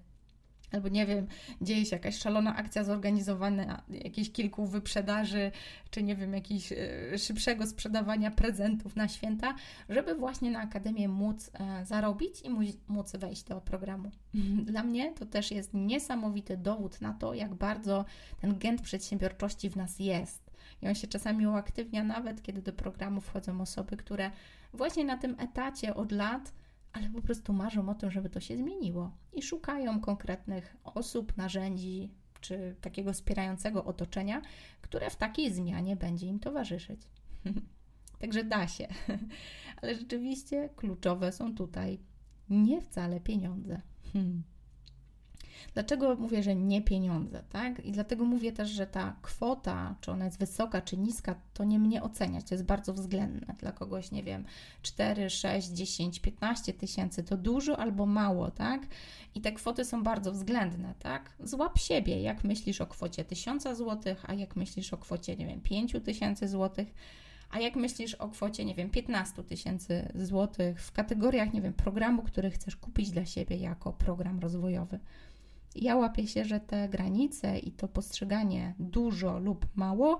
albo 0.71 0.89
nie 0.89 1.05
wiem, 1.05 1.27
dzieje 1.61 1.85
się 1.85 1.95
jakaś 1.95 2.17
szalona 2.17 2.55
akcja 2.55 2.83
zorganizowana, 2.83 3.83
jakieś 3.89 4.31
kilku 4.31 4.65
wyprzedaży, 4.65 5.51
czy 5.89 6.03
nie 6.03 6.15
wiem, 6.15 6.33
jakiegoś 6.33 6.71
e, 6.71 6.77
szybszego 7.17 7.67
sprzedawania 7.67 8.31
prezentów 8.31 8.95
na 8.95 9.07
święta, 9.07 9.55
żeby 9.89 10.15
właśnie 10.15 10.51
na 10.51 10.59
Akademię 10.59 11.07
móc 11.07 11.51
e, 11.53 11.85
zarobić 11.85 12.41
i 12.41 12.49
móc 12.87 13.11
wejść 13.11 13.43
do 13.43 13.61
programu. 13.61 14.11
Dla 14.71 14.83
mnie 14.83 15.11
to 15.11 15.25
też 15.25 15.51
jest 15.51 15.73
niesamowity 15.73 16.57
dowód 16.57 17.01
na 17.01 17.13
to, 17.13 17.33
jak 17.33 17.55
bardzo 17.55 18.05
ten 18.41 18.59
gent 18.59 18.81
przedsiębiorczości 18.81 19.69
w 19.69 19.75
nas 19.75 19.99
jest. 19.99 20.50
I 20.81 20.87
on 20.87 20.95
się 20.95 21.07
czasami 21.07 21.47
uaktywnia 21.47 22.03
nawet, 22.03 22.41
kiedy 22.41 22.61
do 22.61 22.73
programu 22.73 23.21
wchodzą 23.21 23.61
osoby, 23.61 23.97
które 23.97 24.31
właśnie 24.73 25.05
na 25.05 25.17
tym 25.17 25.35
etacie 25.39 25.95
od 25.95 26.11
lat 26.11 26.53
ale 26.93 27.09
po 27.09 27.21
prostu 27.21 27.53
marzą 27.53 27.89
o 27.89 27.95
tym, 27.95 28.11
żeby 28.11 28.29
to 28.29 28.39
się 28.39 28.57
zmieniło 28.57 29.11
i 29.33 29.41
szukają 29.41 29.99
konkretnych 29.99 30.77
osób, 30.83 31.37
narzędzi 31.37 32.11
czy 32.41 32.75
takiego 32.81 33.13
wspierającego 33.13 33.85
otoczenia, 33.85 34.41
które 34.81 35.09
w 35.09 35.15
takiej 35.15 35.53
zmianie 35.53 35.95
będzie 35.95 36.27
im 36.27 36.39
towarzyszyć. 36.39 37.01
Także 38.19 38.43
da 38.43 38.67
się, 38.67 38.87
ale 39.81 39.95
rzeczywiście 39.95 40.69
kluczowe 40.75 41.31
są 41.31 41.55
tutaj 41.55 41.99
nie 42.49 42.81
wcale 42.81 43.19
pieniądze. 43.19 43.81
Hmm. 44.13 44.43
Dlaczego 45.73 46.15
mówię, 46.15 46.43
że 46.43 46.55
nie 46.55 46.81
pieniądze, 46.81 47.43
tak? 47.49 47.85
I 47.85 47.91
dlatego 47.91 48.25
mówię 48.25 48.51
też, 48.51 48.69
że 48.69 48.87
ta 48.87 49.15
kwota, 49.21 49.95
czy 50.01 50.11
ona 50.11 50.25
jest 50.25 50.39
wysoka, 50.39 50.81
czy 50.81 50.97
niska, 50.97 51.35
to 51.53 51.63
nie 51.63 51.79
mnie 51.79 52.03
oceniać, 52.03 52.45
to 52.45 52.55
jest 52.55 52.65
bardzo 52.65 52.93
względne. 52.93 53.55
Dla 53.59 53.71
kogoś, 53.71 54.11
nie 54.11 54.23
wiem, 54.23 54.45
4, 54.81 55.29
6, 55.29 55.67
10, 55.67 56.19
15 56.19 56.73
tysięcy 56.73 57.23
to 57.23 57.37
dużo 57.37 57.79
albo 57.79 58.05
mało, 58.05 58.51
tak? 58.51 58.81
I 59.35 59.41
te 59.41 59.51
kwoty 59.51 59.85
są 59.85 60.03
bardzo 60.03 60.31
względne, 60.31 60.93
tak? 60.99 61.33
Złap 61.43 61.79
siebie, 61.79 62.21
jak 62.21 62.43
myślisz 62.43 62.81
o 62.81 62.87
kwocie 62.87 63.25
1000 63.25 63.63
zł, 63.63 64.15
a 64.27 64.33
jak 64.33 64.55
myślisz 64.55 64.93
o 64.93 64.97
kwocie, 64.97 65.35
nie 65.35 65.47
wiem, 65.47 65.61
5000 65.61 66.47
zł. 66.47 66.85
A 67.51 67.59
jak 67.59 67.75
myślisz 67.75 68.15
o 68.15 68.29
kwocie, 68.29 68.65
nie 68.65 68.75
wiem, 68.75 68.89
15 68.89 69.43
tysięcy 69.43 70.11
złotych 70.15 70.81
w 70.81 70.91
kategoriach, 70.91 71.53
nie 71.53 71.61
wiem, 71.61 71.73
programu, 71.73 72.23
który 72.23 72.51
chcesz 72.51 72.75
kupić 72.75 73.11
dla 73.11 73.25
siebie 73.25 73.55
jako 73.55 73.93
program 73.93 74.39
rozwojowy? 74.39 74.99
Ja 75.75 75.95
łapię 75.95 76.27
się, 76.27 76.45
że 76.45 76.59
te 76.59 76.89
granice 76.89 77.59
i 77.59 77.71
to 77.71 77.87
postrzeganie 77.87 78.75
dużo 78.79 79.39
lub 79.39 79.67
mało 79.75 80.19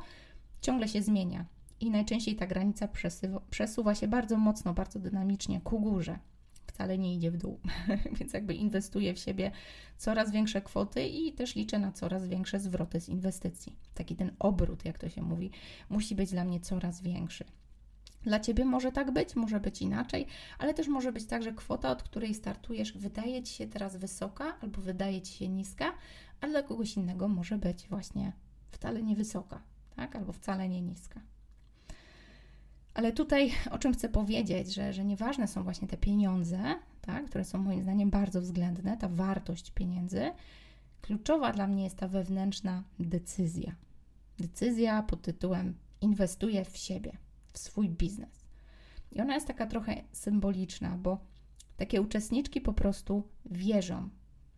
ciągle 0.62 0.88
się 0.88 1.02
zmienia. 1.02 1.46
I 1.80 1.92
najczęściej 1.92 2.36
ta 2.36 2.48
granica 2.48 2.88
przesuwa, 2.88 3.42
przesuwa 3.50 3.96
się 3.96 4.08
bardzo 4.08 4.38
mocno, 4.38 4.74
bardzo 4.74 5.00
dynamicznie 5.00 5.62
ku 5.62 5.80
górze. 5.80 6.20
Wcale 6.68 6.98
nie 6.98 7.16
idzie 7.16 7.32
w 7.32 7.38
dół, 7.38 7.60
więc 8.20 8.34
jakby 8.34 8.54
inwestuję 8.54 9.14
w 9.14 9.20
siebie 9.20 9.52
coraz 9.98 10.32
większe 10.32 10.62
kwoty 10.62 11.08
i 11.08 11.34
też 11.34 11.56
liczę 11.56 11.80
na 11.80 11.92
coraz 11.92 12.28
większe 12.28 12.60
zwroty 12.60 13.00
z 13.00 13.10
inwestycji. 13.10 13.76
Taki 13.94 14.16
ten 14.16 14.32
obrót, 14.40 14.86
jak 14.86 14.98
to 14.98 15.10
się 15.10 15.22
mówi, 15.22 15.52
musi 15.90 16.16
być 16.16 16.32
dla 16.32 16.44
mnie 16.44 16.60
coraz 16.60 17.02
większy. 17.02 17.46
Dla 18.24 18.40
ciebie 18.40 18.66
może 18.66 18.92
tak 18.92 19.12
być, 19.12 19.36
może 19.36 19.60
być 19.60 19.82
inaczej, 19.82 20.28
ale 20.60 20.74
też 20.74 20.88
może 20.88 21.12
być 21.12 21.26
tak, 21.26 21.44
że 21.44 21.54
kwota, 21.54 21.92
od 21.92 22.04
której 22.04 22.34
startujesz, 22.34 22.94
wydaje 22.98 23.44
ci 23.44 23.54
się 23.54 23.68
teraz 23.68 23.98
wysoka 23.98 24.58
albo 24.62 24.82
wydaje 24.82 25.22
ci 25.22 25.34
się 25.34 25.50
niska, 25.50 25.94
a 26.42 26.48
dla 26.48 26.64
kogoś 26.64 26.98
innego 26.98 27.28
może 27.28 27.58
być 27.58 27.88
właśnie 27.88 28.32
wcale 28.72 29.04
nie 29.04 29.16
wysoka, 29.16 29.62
tak? 29.96 30.16
albo 30.16 30.32
wcale 30.32 30.70
nie 30.70 30.82
niska. 30.82 31.22
Ale 32.94 33.12
tutaj 33.12 33.52
o 33.72 33.78
czym 33.78 33.94
chcę 33.94 34.10
powiedzieć, 34.10 34.74
że, 34.74 34.94
że 34.94 35.06
nieważne 35.06 35.48
są 35.48 35.64
właśnie 35.64 35.88
te 35.88 35.98
pieniądze, 35.98 36.76
tak? 37.02 37.26
które 37.26 37.46
są 37.46 37.58
moim 37.58 37.84
zdaniem 37.84 38.10
bardzo 38.10 38.42
względne, 38.42 38.98
ta 38.98 39.08
wartość 39.08 39.72
pieniędzy. 39.72 40.32
Kluczowa 41.02 41.52
dla 41.52 41.68
mnie 41.68 41.84
jest 41.84 41.98
ta 41.98 42.08
wewnętrzna 42.08 42.84
decyzja. 43.00 43.76
Decyzja 44.38 45.04
pod 45.04 45.22
tytułem 45.22 45.74
inwestuję 46.02 46.66
w 46.66 46.78
siebie 46.78 47.18
w 47.54 47.58
swój 47.58 47.90
biznes. 47.90 48.46
I 49.12 49.22
ona 49.22 49.34
jest 49.34 49.48
taka 49.48 49.68
trochę 49.68 50.04
symboliczna, 50.12 50.98
bo 50.98 51.20
takie 51.78 52.02
uczestniczki 52.02 52.62
po 52.62 52.74
prostu 52.74 53.24
wierzą, 53.46 54.10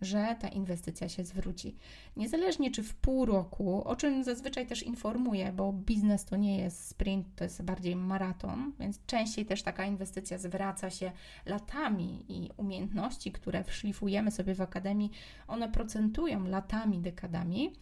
że 0.01 0.35
ta 0.39 0.47
inwestycja 0.47 1.09
się 1.09 1.25
zwróci. 1.25 1.75
Niezależnie 2.17 2.71
czy 2.71 2.83
w 2.83 2.95
pół 2.95 3.25
roku, 3.25 3.83
o 3.83 3.95
czym 3.95 4.23
zazwyczaj 4.23 4.67
też 4.67 4.83
informuję, 4.83 5.51
bo 5.51 5.73
biznes 5.73 6.25
to 6.25 6.35
nie 6.35 6.57
jest 6.57 6.87
sprint, 6.87 7.27
to 7.35 7.43
jest 7.43 7.61
bardziej 7.61 7.95
maraton, 7.95 8.73
więc 8.79 9.05
częściej 9.05 9.45
też 9.45 9.63
taka 9.63 9.85
inwestycja 9.85 10.37
zwraca 10.37 10.89
się 10.89 11.11
latami 11.45 12.25
i 12.29 12.49
umiejętności, 12.57 13.31
które 13.31 13.63
szlifujemy 13.67 14.31
sobie 14.31 14.55
w 14.55 14.61
akademii, 14.61 15.11
one 15.47 15.71
procentują 15.71 16.47
latami, 16.47 16.99
dekadami, 16.99 17.73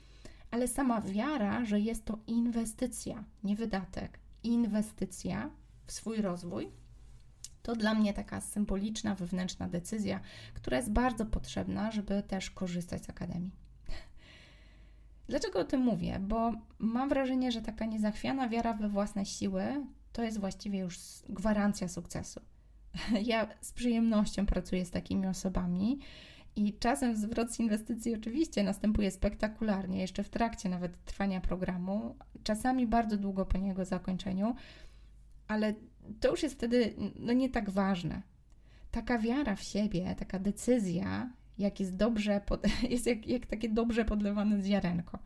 ale 0.52 0.67
sama 0.67 1.02
wiara, 1.02 1.65
że 1.65 1.80
jest 1.80 2.06
to 2.06 2.19
inwestycja, 2.28 3.24
nie 3.43 3.56
wydatek, 3.56 4.21
inwestycja 4.44 5.50
w 5.86 5.92
swój 5.92 6.22
rozwój, 6.22 6.72
to 7.64 7.76
dla 7.76 7.94
mnie 7.94 8.14
taka 8.14 8.42
symboliczna, 8.42 9.16
wewnętrzna 9.16 9.70
decyzja, 9.70 10.20
która 10.54 10.78
jest 10.78 10.92
bardzo 10.92 11.26
potrzebna, 11.26 11.92
żeby 11.92 12.24
też 12.24 12.52
korzystać 12.52 13.06
z 13.06 13.10
akademii. 13.10 13.52
Dlaczego 15.30 15.60
o 15.60 15.64
tym 15.64 15.82
mówię? 15.82 16.20
Bo 16.20 16.52
mam 16.80 17.10
wrażenie, 17.10 17.52
że 17.52 17.62
taka 17.62 17.86
niezachwiana 17.86 18.50
wiara 18.50 18.74
we 18.74 18.90
własne 18.90 19.26
siły 19.26 19.64
to 20.14 20.24
jest 20.24 20.40
właściwie 20.40 20.80
już 20.80 20.98
gwarancja 21.30 21.88
sukcesu. 21.88 22.42
Ja 23.24 23.48
z 23.62 23.72
przyjemnością 23.72 24.46
pracuję 24.46 24.86
z 24.86 24.92
takimi 24.92 25.28
osobami 25.28 26.00
i 26.56 26.74
czasem 26.74 27.16
zwrot 27.16 27.52
z 27.52 27.60
inwestycji 27.60 28.16
oczywiście 28.16 28.64
następuje 28.64 29.12
spektakularnie, 29.12 30.02
jeszcze 30.02 30.24
w 30.24 30.30
trakcie 30.30 30.70
nawet 30.70 31.06
trwania 31.06 31.42
programu, 31.42 32.16
czasami 32.44 32.88
bardzo 32.88 33.18
długo 33.18 33.46
po 33.46 33.58
jego 33.58 33.86
zakończeniu, 33.86 34.56
ale 35.48 35.74
to 36.20 36.32
już 36.32 36.44
jest 36.44 36.56
wtedy 36.56 36.96
no, 37.20 37.34
nie 37.34 37.50
tak 37.50 37.70
ważne. 37.70 38.22
Taka 38.92 39.20
wiara 39.20 39.56
w 39.56 39.64
siebie, 39.64 40.16
taka 40.20 40.40
decyzja, 40.40 41.30
jak 41.58 41.80
jest 41.80 41.96
dobrze, 41.96 42.42
pod, 42.46 42.64
jest 42.90 43.08
jak, 43.08 43.28
jak 43.28 43.46
takie 43.46 43.70
dobrze 43.70 44.06
podlewane 44.06 44.62
ziarenko, 44.62 45.20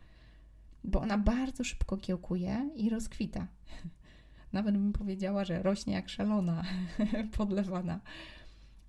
bo 0.84 1.00
ona 1.00 1.18
bardzo 1.18 1.64
szybko 1.64 1.96
kiełkuje 1.96 2.70
i 2.74 2.90
rozkwita. 2.90 3.46
Nawet 4.52 4.74
bym 4.74 4.92
powiedziała, 4.92 5.44
że 5.44 5.62
rośnie 5.62 5.94
jak 5.94 6.08
szalona, 6.08 6.62
podlewana. 7.38 8.00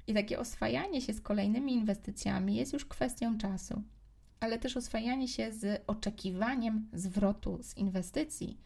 I 0.08 0.14
takie 0.14 0.40
oswajanie 0.40 1.02
się 1.02 1.14
z 1.14 1.22
kolejnymi 1.22 1.74
inwestycjami 1.74 2.56
jest 2.56 2.74
już 2.74 2.86
kwestią 2.86 3.38
czasu, 3.38 3.84
ale 4.40 4.60
też 4.60 4.78
oswajanie 4.78 5.28
się 5.28 5.52
z 5.52 5.84
oczekiwaniem 5.88 6.88
zwrotu 6.94 7.60
z 7.64 7.78
inwestycji 7.78 8.58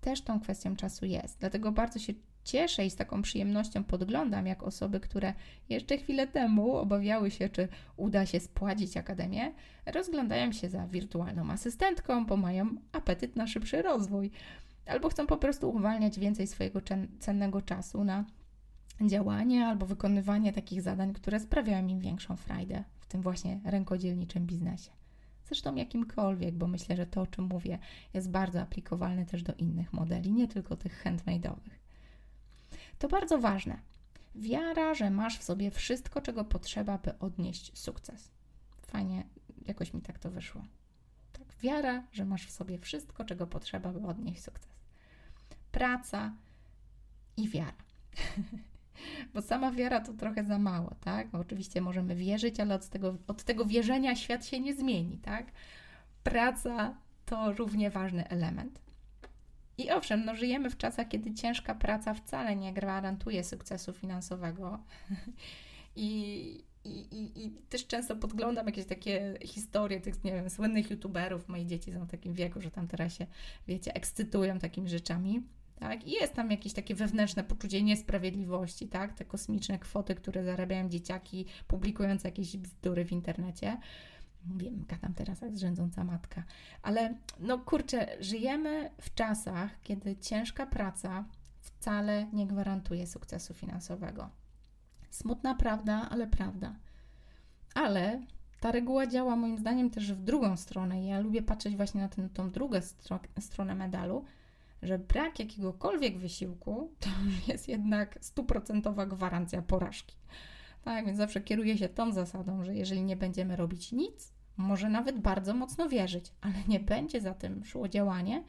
też 0.00 0.22
tą 0.22 0.40
kwestią 0.40 0.76
czasu 0.76 1.06
jest. 1.06 1.38
Dlatego 1.40 1.72
bardzo 1.72 1.98
się 1.98 2.12
cieszę 2.44 2.86
i 2.86 2.90
z 2.90 2.96
taką 2.96 3.22
przyjemnością 3.22 3.84
podglądam, 3.84 4.46
jak 4.46 4.62
osoby, 4.62 5.00
które 5.00 5.34
jeszcze 5.68 5.98
chwilę 5.98 6.26
temu 6.26 6.76
obawiały 6.76 7.30
się, 7.30 7.48
czy 7.48 7.68
uda 7.96 8.26
się 8.26 8.40
spłacić 8.40 8.96
akademię, 8.96 9.52
rozglądają 9.86 10.52
się 10.52 10.68
za 10.68 10.86
wirtualną 10.86 11.50
asystentką, 11.50 12.26
bo 12.26 12.36
mają 12.36 12.76
apetyt 12.92 13.36
na 13.36 13.46
szybszy 13.46 13.82
rozwój, 13.82 14.30
albo 14.86 15.08
chcą 15.08 15.26
po 15.26 15.36
prostu 15.36 15.70
uwalniać 15.70 16.18
więcej 16.18 16.46
swojego 16.46 16.80
cennego 17.20 17.62
czasu 17.62 18.04
na 18.04 18.24
działanie 19.00 19.66
albo 19.66 19.86
wykonywanie 19.86 20.52
takich 20.52 20.82
zadań, 20.82 21.12
które 21.12 21.40
sprawiają 21.40 21.86
im 21.86 22.00
większą 22.00 22.36
frajdę 22.36 22.84
w 23.00 23.06
tym 23.06 23.22
właśnie 23.22 23.60
rękodzielniczym 23.64 24.46
biznesie. 24.46 24.90
Zresztą 25.44 25.74
jakimkolwiek, 25.74 26.54
bo 26.54 26.66
myślę, 26.66 26.96
że 26.96 27.06
to, 27.06 27.20
o 27.20 27.26
czym 27.26 27.44
mówię, 27.44 27.78
jest 28.14 28.30
bardzo 28.30 28.60
aplikowalne 28.60 29.26
też 29.26 29.42
do 29.42 29.54
innych 29.54 29.92
modeli, 29.92 30.32
nie 30.32 30.48
tylko 30.48 30.76
tych 30.76 31.04
handmade'owych. 31.04 31.78
To 32.98 33.08
bardzo 33.08 33.38
ważne. 33.38 33.78
Wiara, 34.34 34.94
że 34.94 35.10
masz 35.10 35.38
w 35.38 35.42
sobie 35.42 35.70
wszystko, 35.70 36.20
czego 36.20 36.44
potrzeba, 36.44 36.98
by 36.98 37.18
odnieść 37.18 37.78
sukces. 37.78 38.30
Fajnie, 38.86 39.24
jakoś 39.66 39.94
mi 39.94 40.00
tak 40.00 40.18
to 40.18 40.30
wyszło. 40.30 40.64
Tak, 41.32 41.54
wiara, 41.62 42.02
że 42.12 42.24
masz 42.24 42.46
w 42.46 42.50
sobie 42.50 42.78
wszystko, 42.78 43.24
czego 43.24 43.46
potrzeba, 43.46 43.92
by 43.92 44.06
odnieść 44.06 44.42
sukces. 44.42 44.72
Praca 45.72 46.34
i 47.36 47.48
wiara. 47.48 47.84
Bo 49.34 49.42
sama 49.42 49.72
wiara 49.72 50.00
to 50.00 50.12
trochę 50.12 50.44
za 50.44 50.58
mało, 50.58 50.94
tak? 51.00 51.26
Oczywiście 51.32 51.80
możemy 51.80 52.14
wierzyć, 52.14 52.60
ale 52.60 52.74
od 52.74 52.88
tego, 52.88 53.16
od 53.26 53.42
tego 53.42 53.64
wierzenia 53.64 54.16
świat 54.16 54.46
się 54.46 54.60
nie 54.60 54.74
zmieni, 54.74 55.18
tak? 55.18 55.46
Praca 56.22 56.94
to 57.26 57.52
równie 57.52 57.90
ważny 57.90 58.28
element. 58.28 58.84
I 59.78 59.90
owszem, 59.90 60.24
no 60.24 60.34
żyjemy 60.34 60.70
w 60.70 60.76
czasach, 60.76 61.08
kiedy 61.08 61.34
ciężka 61.34 61.74
praca 61.74 62.14
wcale 62.14 62.56
nie 62.56 62.72
gwarantuje 62.72 63.44
sukcesu 63.44 63.92
finansowego. 63.92 64.78
I, 65.96 66.64
i, 66.84 66.90
i, 66.90 67.44
I 67.46 67.50
też 67.50 67.86
często 67.86 68.16
podglądam 68.16 68.66
jakieś 68.66 68.86
takie 68.86 69.38
historie 69.42 70.00
tych, 70.00 70.24
nie 70.24 70.32
wiem, 70.32 70.50
słynnych 70.50 70.90
youtuberów. 70.90 71.48
Moje 71.48 71.66
dzieci 71.66 71.92
są 71.92 72.04
w 72.04 72.10
takim 72.10 72.34
wieku, 72.34 72.60
że 72.60 72.70
tam 72.70 72.88
teraz 72.88 73.14
się, 73.14 73.26
wiecie, 73.68 73.94
ekscytują 73.94 74.58
takimi 74.58 74.88
rzeczami. 74.88 75.42
Tak? 75.76 76.06
I 76.06 76.10
jest 76.10 76.34
tam 76.34 76.50
jakieś 76.50 76.72
takie 76.72 76.94
wewnętrzne 76.94 77.44
poczucie 77.44 77.82
niesprawiedliwości, 77.82 78.88
tak? 78.88 79.12
Te 79.12 79.24
kosmiczne 79.24 79.78
kwoty, 79.78 80.14
które 80.14 80.44
zarabiają 80.44 80.88
dzieciaki, 80.88 81.46
publikując 81.66 82.24
jakieś 82.24 82.56
bzdury 82.56 83.04
w 83.04 83.12
internecie. 83.12 83.76
Wiem, 84.56 84.84
gadam 84.88 85.14
teraz 85.14 85.40
jak 85.40 85.56
zrzędząca 85.56 86.04
matka, 86.04 86.42
ale 86.82 87.14
no 87.40 87.58
kurczę, 87.58 88.16
żyjemy 88.20 88.90
w 89.00 89.14
czasach, 89.14 89.82
kiedy 89.82 90.16
ciężka 90.16 90.66
praca 90.66 91.24
wcale 91.60 92.26
nie 92.32 92.46
gwarantuje 92.46 93.06
sukcesu 93.06 93.54
finansowego. 93.54 94.30
Smutna 95.10 95.54
prawda, 95.54 96.08
ale 96.10 96.26
prawda. 96.26 96.74
Ale 97.74 98.20
ta 98.60 98.72
reguła 98.72 99.06
działa 99.06 99.36
moim 99.36 99.58
zdaniem 99.58 99.90
też 99.90 100.12
w 100.12 100.22
drugą 100.22 100.56
stronę. 100.56 101.04
Ja 101.04 101.20
lubię 101.20 101.42
patrzeć 101.42 101.76
właśnie 101.76 102.00
na 102.00 102.08
tę 102.08 102.28
tą 102.34 102.50
drugą 102.50 102.80
stro 102.80 103.20
stronę 103.40 103.74
medalu, 103.74 104.24
że 104.84 104.98
brak 104.98 105.38
jakiegokolwiek 105.38 106.18
wysiłku 106.18 106.90
to 107.00 107.08
jest 107.52 107.68
jednak 107.68 108.18
stuprocentowa 108.20 109.06
gwarancja 109.06 109.62
porażki. 109.62 110.16
Tak, 110.84 111.06
więc 111.06 111.18
zawsze 111.18 111.40
kieruję 111.40 111.78
się 111.78 111.88
tą 111.88 112.12
zasadą, 112.12 112.64
że 112.64 112.74
jeżeli 112.74 113.02
nie 113.02 113.16
będziemy 113.16 113.56
robić 113.56 113.92
nic, 113.92 114.32
może 114.56 114.88
nawet 114.88 115.18
bardzo 115.20 115.54
mocno 115.54 115.88
wierzyć, 115.88 116.32
ale 116.40 116.54
nie 116.68 116.80
będzie 116.80 117.20
za 117.20 117.34
tym 117.34 117.64
szło 117.64 117.88
działanie, 117.88 118.44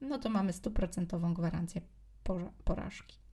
no 0.00 0.18
to 0.18 0.28
mamy 0.28 0.52
stuprocentową 0.52 1.34
gwarancję 1.34 1.80
porażki. 2.64 3.18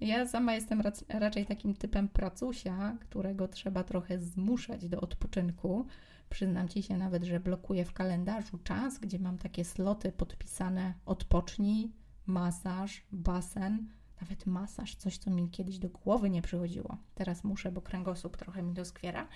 Ja 0.00 0.26
sama 0.26 0.54
jestem 0.54 0.82
raczej 1.08 1.46
takim 1.46 1.74
typem 1.74 2.08
pracusia, 2.08 2.96
którego 3.00 3.48
trzeba 3.48 3.84
trochę 3.84 4.18
zmuszać 4.18 4.88
do 4.88 5.00
odpoczynku. 5.00 5.86
Przyznam 6.32 6.68
ci 6.68 6.82
się 6.82 6.96
nawet, 6.96 7.24
że 7.24 7.40
blokuję 7.40 7.84
w 7.84 7.92
kalendarzu 7.92 8.58
czas, 8.58 8.98
gdzie 8.98 9.18
mam 9.18 9.38
takie 9.38 9.64
sloty 9.64 10.12
podpisane 10.12 10.94
odpocznij, 11.06 11.92
masaż, 12.26 13.02
basen, 13.12 13.88
nawet 14.20 14.46
masaż, 14.46 14.96
coś 14.96 15.18
co 15.18 15.30
mi 15.30 15.50
kiedyś 15.50 15.78
do 15.78 15.88
głowy 15.88 16.30
nie 16.30 16.42
przychodziło. 16.42 16.96
Teraz 17.14 17.44
muszę, 17.44 17.72
bo 17.72 17.80
kręgosłup 17.80 18.36
trochę 18.36 18.62
mi 18.62 18.72
doskwiera, 18.72 19.28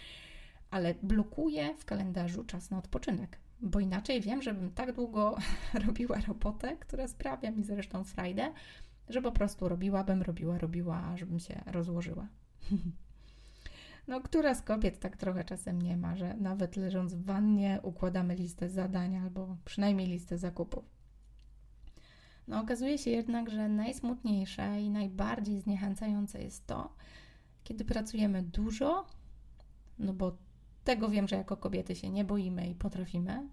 ale 0.70 0.94
blokuję 1.02 1.74
w 1.78 1.84
kalendarzu 1.84 2.44
czas 2.44 2.70
na 2.70 2.78
odpoczynek, 2.78 3.38
bo 3.60 3.80
inaczej 3.80 4.20
wiem, 4.20 4.42
żebym 4.42 4.70
tak 4.70 4.92
długo 4.92 5.36
robiła 5.86 6.20
robotę, 6.28 6.76
która 6.76 7.08
sprawia 7.08 7.50
mi 7.50 7.64
zresztą 7.64 8.04
frajdę, 8.04 8.52
że 9.08 9.22
po 9.22 9.32
prostu 9.32 9.68
robiłabym, 9.68 10.22
robiła, 10.22 10.58
robiła, 10.58 11.16
żebym 11.16 11.38
się 11.38 11.62
rozłożyła. 11.66 12.28
No, 14.06 14.20
która 14.20 14.54
z 14.54 14.62
kobiet 14.62 15.00
tak 15.00 15.16
trochę 15.16 15.44
czasem 15.44 15.82
nie 15.82 15.96
ma, 15.96 16.16
że 16.16 16.34
nawet 16.34 16.76
leżąc 16.76 17.14
w 17.14 17.24
wannie 17.24 17.80
układamy 17.82 18.34
listę 18.34 18.68
zadań 18.68 19.16
albo 19.16 19.56
przynajmniej 19.64 20.08
listę 20.08 20.38
zakupów. 20.38 20.84
No, 22.48 22.60
okazuje 22.60 22.98
się 22.98 23.10
jednak, 23.10 23.50
że 23.50 23.68
najsmutniejsze 23.68 24.80
i 24.80 24.90
najbardziej 24.90 25.60
zniechęcające 25.60 26.42
jest 26.42 26.66
to, 26.66 26.94
kiedy 27.64 27.84
pracujemy 27.84 28.42
dużo, 28.42 29.06
no 29.98 30.12
bo 30.12 30.36
tego 30.84 31.08
wiem, 31.08 31.28
że 31.28 31.36
jako 31.36 31.56
kobiety 31.56 31.96
się 31.96 32.10
nie 32.10 32.24
boimy 32.24 32.68
i 32.68 32.74
potrafimy, 32.74 33.48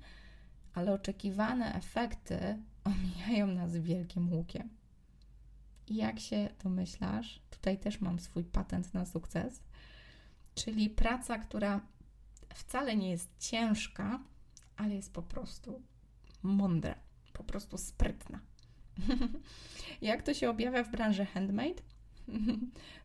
ale 0.74 0.94
oczekiwane 0.94 1.76
efekty 1.76 2.58
omijają 2.84 3.48
nas 3.48 3.78
wielkim 3.78 4.34
łukiem. 4.34 4.70
I 5.88 5.96
jak 5.96 6.20
się 6.20 6.50
domyślasz, 6.64 7.42
tutaj 7.50 7.78
też 7.78 8.02
mam 8.02 8.20
swój 8.20 8.44
patent 8.44 8.94
na 8.94 9.06
sukces, 9.06 9.64
czyli 10.56 10.90
praca, 10.90 11.38
która 11.38 11.82
wcale 12.54 12.96
nie 12.96 13.12
jest 13.12 13.30
ciężka, 13.40 14.20
ale 14.76 14.96
jest 14.96 15.14
po 15.14 15.22
prostu 15.22 15.82
mądra, 16.44 16.96
po 17.34 17.44
prostu 17.44 17.78
sprytna. 17.78 18.40
jak 20.02 20.22
to 20.22 20.34
się 20.34 20.50
objawia 20.50 20.84
w 20.84 20.92
branży 20.92 21.26
handmade? 21.26 21.82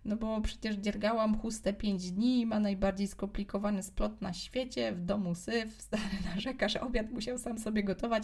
No 0.04 0.16
bo 0.16 0.40
przecież 0.40 0.76
dziergałam 0.76 1.38
chustę 1.38 1.72
5 1.72 2.12
dni, 2.12 2.46
ma 2.46 2.60
najbardziej 2.60 3.08
skomplikowany 3.08 3.82
splot 3.82 4.22
na 4.22 4.32
świecie, 4.32 4.92
w 4.92 5.00
domu 5.00 5.34
syf, 5.34 5.74
stary 5.82 6.04
narzeka, 6.24 6.68
że 6.68 6.80
obiad 6.80 7.10
musiał 7.10 7.38
sam 7.38 7.58
sobie 7.58 7.84
gotować, 7.84 8.22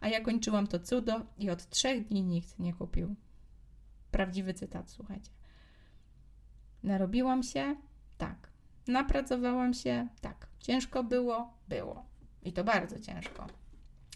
a 0.00 0.08
ja 0.08 0.20
kończyłam 0.20 0.66
to 0.66 0.78
cudo 0.78 1.26
i 1.38 1.50
od 1.50 1.68
trzech 1.68 2.08
dni 2.08 2.22
nikt 2.22 2.58
nie 2.58 2.74
kupił. 2.74 3.14
Prawdziwy 4.10 4.54
cytat, 4.54 4.90
słuchajcie. 4.90 5.30
Narobiłam 6.82 7.42
się? 7.42 7.76
Tak. 8.18 8.51
Napracowałam 8.88 9.74
się? 9.74 10.08
Tak. 10.20 10.46
Ciężko 10.60 11.04
było? 11.04 11.54
Było. 11.68 12.04
I 12.42 12.52
to 12.52 12.64
bardzo 12.64 13.00
ciężko, 13.00 13.46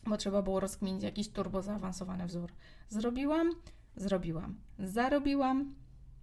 bo 0.06 0.16
trzeba 0.16 0.42
było 0.42 0.60
rozkminić 0.60 1.02
jakiś 1.02 1.28
turbo 1.28 1.62
zaawansowany 1.62 2.26
wzór. 2.26 2.52
Zrobiłam? 2.88 3.50
Zrobiłam. 3.96 4.56
Zarobiłam? 4.78 5.74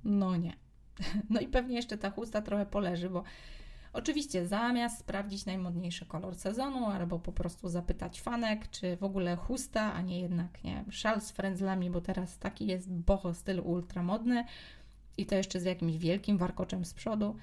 No 0.04 0.36
nie. 0.38 0.54
No 1.30 1.40
i 1.40 1.48
pewnie 1.48 1.76
jeszcze 1.76 1.98
ta 1.98 2.10
chusta 2.12 2.42
trochę 2.42 2.66
poleży, 2.66 3.10
bo 3.10 3.24
oczywiście 3.94 4.48
zamiast 4.48 5.00
sprawdzić 5.00 5.46
najmodniejszy 5.46 6.06
kolor 6.06 6.36
sezonu, 6.36 6.86
albo 6.86 7.20
po 7.20 7.32
prostu 7.32 7.70
zapytać 7.70 8.22
fanek, 8.22 8.70
czy 8.70 8.98
w 8.98 9.04
ogóle 9.04 9.36
chusta, 9.36 9.94
a 9.94 10.02
nie 10.02 10.22
jednak 10.22 10.64
nie 10.64 10.86
szal 10.90 11.22
z 11.22 11.32
frędzlami, 11.32 11.90
bo 11.90 12.02
teraz 12.02 12.38
taki 12.38 12.68
jest 12.68 12.92
boho 12.92 13.34
styl 13.34 13.60
ultramodny 13.60 14.46
i 15.18 15.26
to 15.26 15.36
jeszcze 15.36 15.60
z 15.60 15.64
jakimś 15.64 15.98
wielkim 15.98 16.38
warkoczem 16.38 16.86
z 16.86 16.94
przodu, 16.94 17.36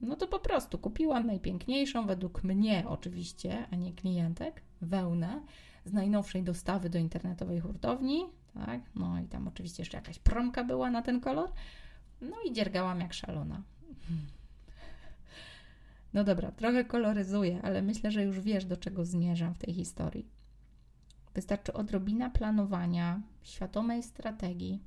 no 0.00 0.16
to 0.16 0.26
po 0.26 0.38
prostu 0.38 0.78
kupiłam 0.78 1.26
najpiękniejszą, 1.26 2.06
według 2.06 2.44
mnie 2.44 2.84
oczywiście, 2.88 3.66
a 3.70 3.76
nie 3.76 3.92
klientek, 3.92 4.62
wełnę 4.80 5.40
z 5.84 5.92
najnowszej 5.92 6.42
dostawy 6.42 6.90
do 6.90 6.98
internetowej 6.98 7.60
hurtowni, 7.60 8.24
tak, 8.54 8.80
no 8.94 9.20
i 9.20 9.24
tam 9.24 9.48
oczywiście 9.48 9.82
jeszcze 9.82 9.96
jakaś 9.96 10.18
promka 10.18 10.64
była 10.64 10.90
na 10.90 11.02
ten 11.02 11.20
kolor, 11.20 11.50
no 12.20 12.36
i 12.44 12.52
dziergałam 12.52 13.00
jak 13.00 13.14
szalona. 13.14 13.62
No 16.14 16.24
dobra, 16.24 16.52
trochę 16.52 16.84
koloryzuję, 16.84 17.62
ale 17.62 17.82
myślę, 17.82 18.10
że 18.10 18.22
już 18.22 18.40
wiesz, 18.40 18.64
do 18.64 18.76
czego 18.76 19.04
zmierzam 19.04 19.54
w 19.54 19.58
tej 19.58 19.74
historii. 19.74 20.26
Wystarczy 21.34 21.72
odrobina 21.72 22.30
planowania, 22.30 23.22
świadomej 23.42 24.02
strategii, 24.02 24.82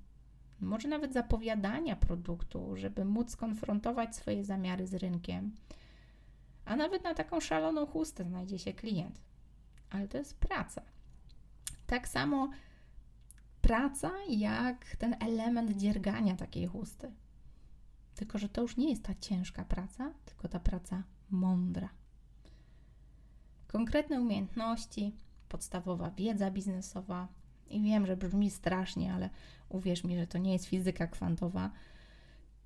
może 0.64 0.88
nawet 0.88 1.14
zapowiadania 1.14 1.96
produktu, 1.96 2.76
żeby 2.76 3.06
móc 3.06 3.32
skonfrontować 3.32 4.16
swoje 4.16 4.46
zamiary 4.46 4.88
z 4.88 4.94
rynkiem. 4.94 5.52
A 6.66 6.76
nawet 6.76 7.04
na 7.04 7.14
taką 7.14 7.40
szaloną 7.40 7.86
chustę 7.86 8.24
znajdzie 8.24 8.60
się 8.60 8.74
klient. 8.74 9.22
Ale 9.90 10.08
to 10.08 10.18
jest 10.18 10.40
praca. 10.40 10.82
Tak 11.88 12.08
samo 12.08 12.50
praca, 13.62 14.12
jak 14.30 14.96
ten 14.96 15.16
element 15.20 15.78
dziergania 15.78 16.36
takiej 16.36 16.68
chusty. 16.68 17.12
Tylko, 18.16 18.38
że 18.38 18.50
to 18.50 18.62
już 18.62 18.78
nie 18.78 18.90
jest 18.90 19.04
ta 19.04 19.16
ciężka 19.16 19.66
praca, 19.66 20.14
tylko 20.26 20.48
ta 20.48 20.60
praca 20.60 21.04
mądra. 21.30 21.90
Konkretne 23.68 24.22
umiejętności, 24.22 25.16
podstawowa 25.50 26.12
wiedza 26.12 26.52
biznesowa. 26.52 27.28
I 27.76 27.82
wiem, 27.82 28.06
że 28.06 28.18
brzmi 28.18 28.52
strasznie, 28.52 29.14
ale 29.14 29.30
uwierz 29.70 30.04
mi, 30.04 30.18
że 30.18 30.28
to 30.28 30.38
nie 30.38 30.54
jest 30.54 30.66
fizyka 30.66 31.08
kwantowa. 31.08 31.72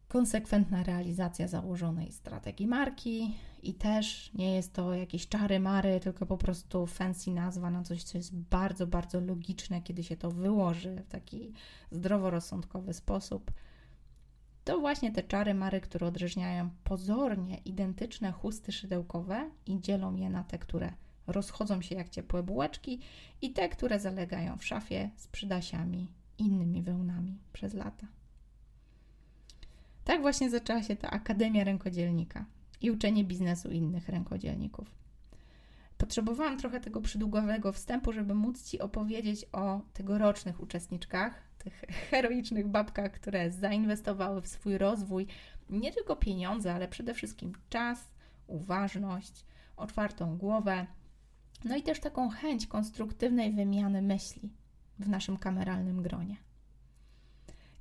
Konsekwentna 0.08 0.84
realizacja 0.84 1.48
założonej 1.48 2.12
strategii 2.12 2.68
marki 2.68 3.36
i 3.64 3.74
też 3.74 4.32
nie 4.34 4.56
jest 4.56 4.74
to 4.74 4.94
jakieś 4.94 5.28
czary 5.28 5.60
mary, 5.60 6.00
tylko 6.00 6.26
po 6.26 6.38
prostu 6.38 6.88
fancy 6.88 7.32
nazwa 7.32 7.72
na 7.72 7.84
coś, 7.84 8.04
co 8.04 8.18
jest 8.18 8.36
bardzo, 8.36 8.88
bardzo 8.88 9.20
logiczne, 9.20 9.82
kiedy 9.82 10.04
się 10.04 10.18
to 10.18 10.32
wyłoży 10.32 10.96
w 10.96 11.08
taki 11.08 11.54
zdroworozsądkowy 11.92 12.94
sposób 12.94 13.52
to 14.68 14.80
właśnie 14.80 15.12
te 15.12 15.24
czary 15.24 15.54
mary, 15.54 15.82
które 15.82 16.08
odróżniają 16.08 16.70
pozornie 16.84 17.58
identyczne 17.66 18.32
chusty 18.32 18.72
szydełkowe 18.72 19.50
i 19.66 19.82
dzielą 19.82 20.16
je 20.16 20.30
na 20.30 20.44
te, 20.44 20.60
które 20.60 20.94
rozchodzą 21.28 21.82
się 21.82 21.96
jak 21.96 22.10
ciepłe 22.10 22.44
bułeczki 22.44 23.00
i 23.42 23.54
te, 23.54 23.70
które 23.70 24.00
zalegają 24.00 24.58
w 24.58 24.66
szafie 24.66 25.10
z 25.16 25.28
przydasiami 25.28 26.08
innymi 26.38 26.84
wełnami 26.84 27.38
przez 27.54 27.74
lata. 27.74 28.08
Tak 30.04 30.22
właśnie 30.22 30.50
zaczęła 30.50 30.84
się 30.84 30.96
ta 30.96 31.10
Akademia 31.10 31.64
Rękodzielnika 31.64 32.46
i 32.82 32.92
uczenie 32.92 33.24
biznesu 33.24 33.72
innych 33.72 34.10
rękodzielników. 34.10 34.96
Potrzebowałam 35.98 36.58
trochę 36.58 36.80
tego 36.80 37.02
przydługowego 37.02 37.72
wstępu, 37.72 38.14
żeby 38.14 38.34
móc 38.34 38.64
Ci 38.64 38.80
opowiedzieć 38.80 39.46
o 39.52 39.82
tegorocznych 39.94 40.62
uczestniczkach, 40.62 41.42
tych 41.58 41.74
heroicznych 42.10 42.68
babkach, 42.68 43.12
które 43.12 43.52
zainwestowały 43.52 44.42
w 44.42 44.48
swój 44.48 44.78
rozwój 44.78 45.28
nie 45.70 45.92
tylko 45.92 46.16
pieniądze, 46.16 46.74
ale 46.74 46.88
przede 46.88 47.14
wszystkim 47.14 47.54
czas, 47.70 48.08
uważność, 48.48 49.46
otwartą 49.78 50.38
głowę, 50.38 50.88
no 51.64 51.76
i 51.76 51.84
też 51.84 52.00
taką 52.00 52.30
chęć 52.30 52.68
konstruktywnej 52.68 53.54
wymiany 53.54 54.02
myśli. 54.02 54.50
w 55.00 55.10
naszym 55.10 55.38
kameralnym 55.38 56.02
gronie. 56.02 56.38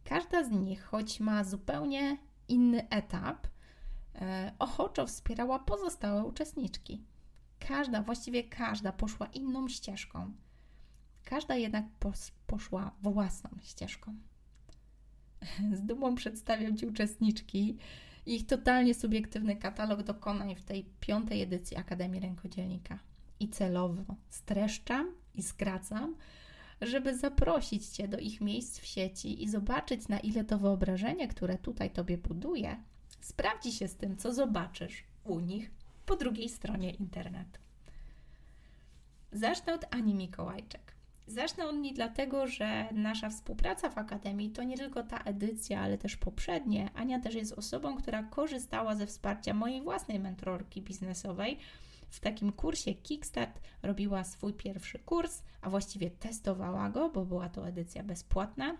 Każda 0.04 0.44
z 0.44 0.50
nich, 0.50 0.82
choć 0.82 1.20
ma 1.20 1.44
zupełnie 1.44 2.18
inny 2.48 2.88
etap, 2.88 3.46
e, 4.14 4.52
ochoczo 4.58 5.06
wspierała 5.06 5.58
pozostałe 5.58 6.24
uczestniczki. 6.24 7.04
Każda, 7.58 8.02
właściwie 8.02 8.44
każda 8.44 8.92
poszła 8.92 9.26
inną 9.26 9.68
ścieżką. 9.68 10.32
Każda 11.24 11.56
jednak 11.56 11.84
poszła 12.46 12.90
własną 13.02 13.50
ścieżką. 13.62 14.14
Z 15.72 15.82
dumą 15.82 16.14
przedstawiam 16.14 16.76
Ci 16.76 16.86
uczestniczki 16.86 17.78
ich 18.26 18.46
totalnie 18.46 18.94
subiektywny 18.94 19.56
katalog 19.56 20.02
dokonań 20.02 20.54
w 20.54 20.64
tej 20.64 20.84
piątej 21.00 21.42
edycji 21.42 21.76
Akademii 21.76 22.20
Rękodzielnika. 22.20 22.98
I 23.40 23.48
celowo 23.48 24.14
streszczam 24.28 25.14
i 25.34 25.42
skracam, 25.42 26.16
żeby 26.80 27.18
zaprosić 27.18 27.86
Cię 27.86 28.08
do 28.08 28.18
ich 28.18 28.40
miejsc 28.40 28.78
w 28.78 28.86
sieci 28.86 29.42
i 29.42 29.48
zobaczyć, 29.48 30.08
na 30.08 30.18
ile 30.20 30.44
to 30.44 30.58
wyobrażenie, 30.58 31.28
które 31.28 31.58
tutaj 31.58 31.90
Tobie 31.90 32.18
buduje, 32.18 32.76
sprawdzi 33.20 33.72
się 33.72 33.88
z 33.88 33.96
tym, 33.96 34.16
co 34.16 34.34
zobaczysz 34.34 35.04
u 35.24 35.40
nich 35.40 35.70
po 36.06 36.16
drugiej 36.16 36.48
stronie 36.48 36.90
internetu. 36.90 37.60
Zacznę 39.32 39.74
od 39.74 39.84
Ani 39.90 40.14
Mikołajczek. 40.14 40.96
Zacznę 41.26 41.66
od 41.66 41.76
niej 41.76 41.94
dlatego, 41.94 42.46
że 42.46 42.88
nasza 42.92 43.30
współpraca 43.30 43.90
w 43.90 43.98
Akademii 43.98 44.50
to 44.50 44.62
nie 44.62 44.76
tylko 44.76 45.02
ta 45.02 45.18
edycja, 45.18 45.80
ale 45.80 45.98
też 45.98 46.16
poprzednie. 46.16 46.90
Ania 46.94 47.20
też 47.20 47.34
jest 47.34 47.52
osobą, 47.52 47.96
która 47.96 48.22
korzystała 48.22 48.94
ze 48.94 49.06
wsparcia 49.06 49.54
mojej 49.54 49.82
własnej 49.82 50.18
mentorki 50.18 50.82
biznesowej. 50.82 51.58
W 52.08 52.20
takim 52.20 52.52
kursie 52.52 52.94
Kickstart 52.94 53.60
robiła 53.82 54.24
swój 54.24 54.52
pierwszy 54.52 54.98
kurs, 54.98 55.42
a 55.60 55.70
właściwie 55.70 56.10
testowała 56.10 56.90
go, 56.90 57.08
bo 57.08 57.24
była 57.24 57.48
to 57.48 57.68
edycja 57.68 58.02
bezpłatna. 58.02 58.76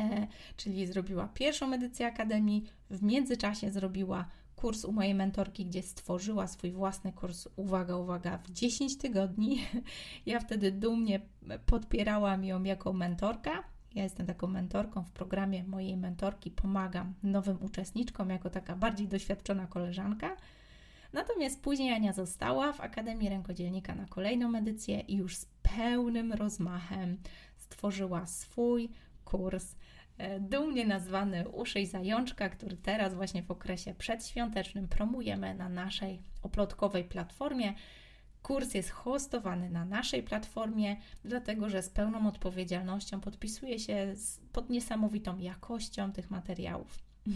E, 0.00 0.26
czyli 0.56 0.86
zrobiła 0.86 1.28
pierwszą 1.28 1.72
edycję 1.72 2.06
Akademii, 2.06 2.64
w 2.90 3.02
międzyczasie 3.02 3.70
zrobiła 3.70 4.28
kurs 4.56 4.84
u 4.84 4.92
mojej 4.92 5.14
mentorki, 5.14 5.66
gdzie 5.66 5.82
stworzyła 5.82 6.46
swój 6.46 6.72
własny 6.72 7.12
kurs, 7.12 7.48
uwaga, 7.56 7.96
uwaga, 7.96 8.38
w 8.38 8.50
10 8.50 8.98
tygodni. 8.98 9.66
Ja 10.26 10.40
wtedy 10.40 10.72
dumnie 10.72 11.20
podpierałam 11.66 12.44
ją 12.44 12.62
jako 12.62 12.92
mentorka. 12.92 13.64
Ja 13.94 14.02
jestem 14.02 14.26
taką 14.26 14.46
mentorką 14.46 15.04
w 15.04 15.10
programie 15.10 15.64
mojej 15.64 15.96
mentorki, 15.96 16.50
pomagam 16.50 17.14
nowym 17.22 17.62
uczestniczkom 17.62 18.30
jako 18.30 18.50
taka 18.50 18.76
bardziej 18.76 19.08
doświadczona 19.08 19.66
koleżanka. 19.66 20.36
Natomiast 21.12 21.62
później 21.62 21.92
Ania 21.92 22.12
została 22.12 22.72
w 22.72 22.80
Akademii 22.80 23.28
Rękodzielnika 23.28 23.94
na 23.94 24.06
kolejną 24.06 24.56
edycję 24.56 25.00
i 25.00 25.16
już 25.16 25.36
z 25.36 25.46
pełnym 25.76 26.32
rozmachem 26.32 27.18
stworzyła 27.58 28.26
swój 28.26 28.88
kurs 29.24 29.74
E, 30.18 30.40
dumnie 30.40 30.86
nazwany 30.86 31.48
Uszyj 31.48 31.86
Zajączka, 31.86 32.48
który 32.48 32.76
teraz 32.76 33.14
właśnie 33.14 33.42
w 33.42 33.50
okresie 33.50 33.94
przedświątecznym 33.94 34.88
promujemy 34.88 35.54
na 35.54 35.68
naszej 35.68 36.22
oplotkowej 36.42 37.04
platformie. 37.04 37.74
Kurs 38.42 38.74
jest 38.74 38.90
hostowany 38.90 39.70
na 39.70 39.84
naszej 39.84 40.22
platformie, 40.22 40.96
dlatego 41.24 41.68
że 41.68 41.82
z 41.82 41.88
pełną 41.88 42.28
odpowiedzialnością 42.28 43.20
podpisuje 43.20 43.78
się 43.78 44.14
pod 44.52 44.70
niesamowitą 44.70 45.38
jakością 45.38 46.12
tych 46.12 46.30
materiałów. 46.30 46.98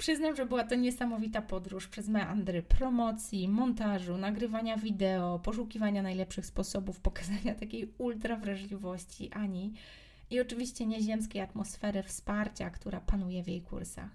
Przyznam, 0.00 0.36
że 0.36 0.46
była 0.46 0.64
to 0.64 0.74
niesamowita 0.74 1.42
podróż 1.42 1.88
przez 1.88 2.08
meandry 2.08 2.62
promocji, 2.62 3.48
montażu, 3.48 4.16
nagrywania 4.16 4.76
wideo, 4.76 5.38
poszukiwania 5.38 6.02
najlepszych 6.02 6.46
sposobów 6.46 7.00
pokazania 7.00 7.54
takiej 7.54 7.92
ultra 7.98 8.36
wrażliwości 8.36 9.30
Ani 9.32 9.72
i 10.30 10.40
oczywiście 10.40 10.86
nieziemskiej 10.86 11.42
atmosfery 11.42 12.02
wsparcia, 12.02 12.70
która 12.70 13.00
panuje 13.00 13.42
w 13.42 13.48
jej 13.48 13.62
kursach. 13.62 14.10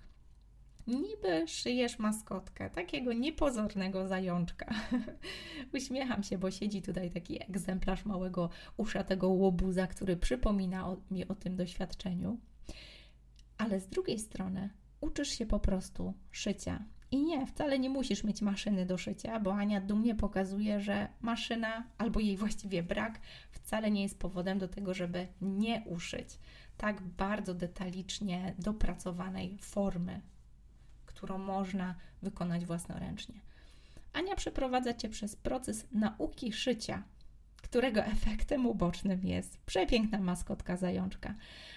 Niby 0.88 1.48
szyjesz 1.48 2.00
maskotkę, 2.00 2.70
takiego 2.70 3.14
niepozornego 3.14 4.08
zajączka. 4.08 4.74
Uśmiecham 5.76 6.24
się, 6.24 6.38
bo 6.38 6.52
siedzi 6.52 6.82
tutaj 6.82 7.12
taki 7.12 7.44
egzemplarz 7.44 8.06
małego 8.06 8.50
uszatego 8.78 9.28
łobuza, 9.28 9.88
który 9.88 10.18
przypomina 10.18 10.88
o, 10.88 10.98
mi 11.12 11.28
o 11.28 11.36
tym 11.36 11.56
doświadczeniu. 11.56 12.40
Ale 13.58 13.80
z 13.80 13.88
drugiej 13.88 14.20
strony 14.20 14.70
uczysz 15.02 15.30
się 15.30 15.46
po 15.46 15.60
prostu 15.60 16.14
szycia 16.32 16.86
i 17.12 17.24
nie, 17.24 17.46
wcale 17.46 17.80
nie 17.80 17.90
musisz 17.90 18.24
mieć 18.24 18.42
maszyny 18.42 18.86
do 18.86 18.98
szycia, 18.98 19.40
bo 19.40 19.54
Ania 19.54 19.82
dumnie 19.82 20.16
pokazuje, 20.16 20.80
że 20.80 21.08
maszyna 21.22 21.84
albo 21.98 22.20
jej 22.20 22.38
właściwie 22.38 22.84
brak 22.84 23.20
wcale 23.52 23.92
nie 23.92 24.04
jest 24.04 24.20
powodem 24.20 24.60
do 24.60 24.68
tego, 24.68 24.94
żeby 24.94 25.28
nie 25.42 25.84
uszyć 25.86 26.40
tak 26.78 27.02
bardzo 27.02 27.54
detalicznie 27.54 28.54
dopracowanej 28.60 29.58
formy, 29.62 30.22
którą 31.06 31.38
można 31.38 31.96
wykonać 32.22 32.66
własnoręcznie. 32.66 33.36
Ania 34.14 34.36
przeprowadza 34.36 34.94
Cię 34.94 35.10
przez 35.10 35.36
proces 35.36 35.88
nauki 35.92 36.54
szycia, 36.54 37.04
którego 37.76 38.04
efektem 38.06 38.66
ubocznym 38.66 39.20
jest 39.24 39.58
przepiękna 39.58 40.20
maskotka 40.20 40.78
zajączka, 40.78 41.36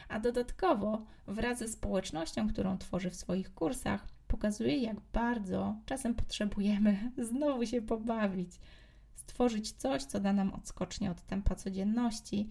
a 0.09 0.21
dodatkowo 0.21 1.05
wraz 1.27 1.59
ze 1.59 1.69
społecznością, 1.69 2.49
którą 2.49 2.79
tworzy 2.79 3.11
w 3.11 3.17
swoich 3.17 3.55
kursach, 3.55 4.07
pokazuje, 4.29 4.77
jak 4.77 4.97
bardzo 5.13 5.77
czasem 5.87 6.15
potrzebujemy 6.15 7.11
znowu 7.31 7.67
się 7.67 7.83
pobawić, 7.83 8.51
stworzyć 9.15 9.73
coś, 9.73 10.05
co 10.05 10.21
da 10.21 10.33
nam 10.33 10.53
odskocznie 10.55 11.11
od 11.11 11.23
tempa 11.23 11.55
codzienności, 11.55 12.49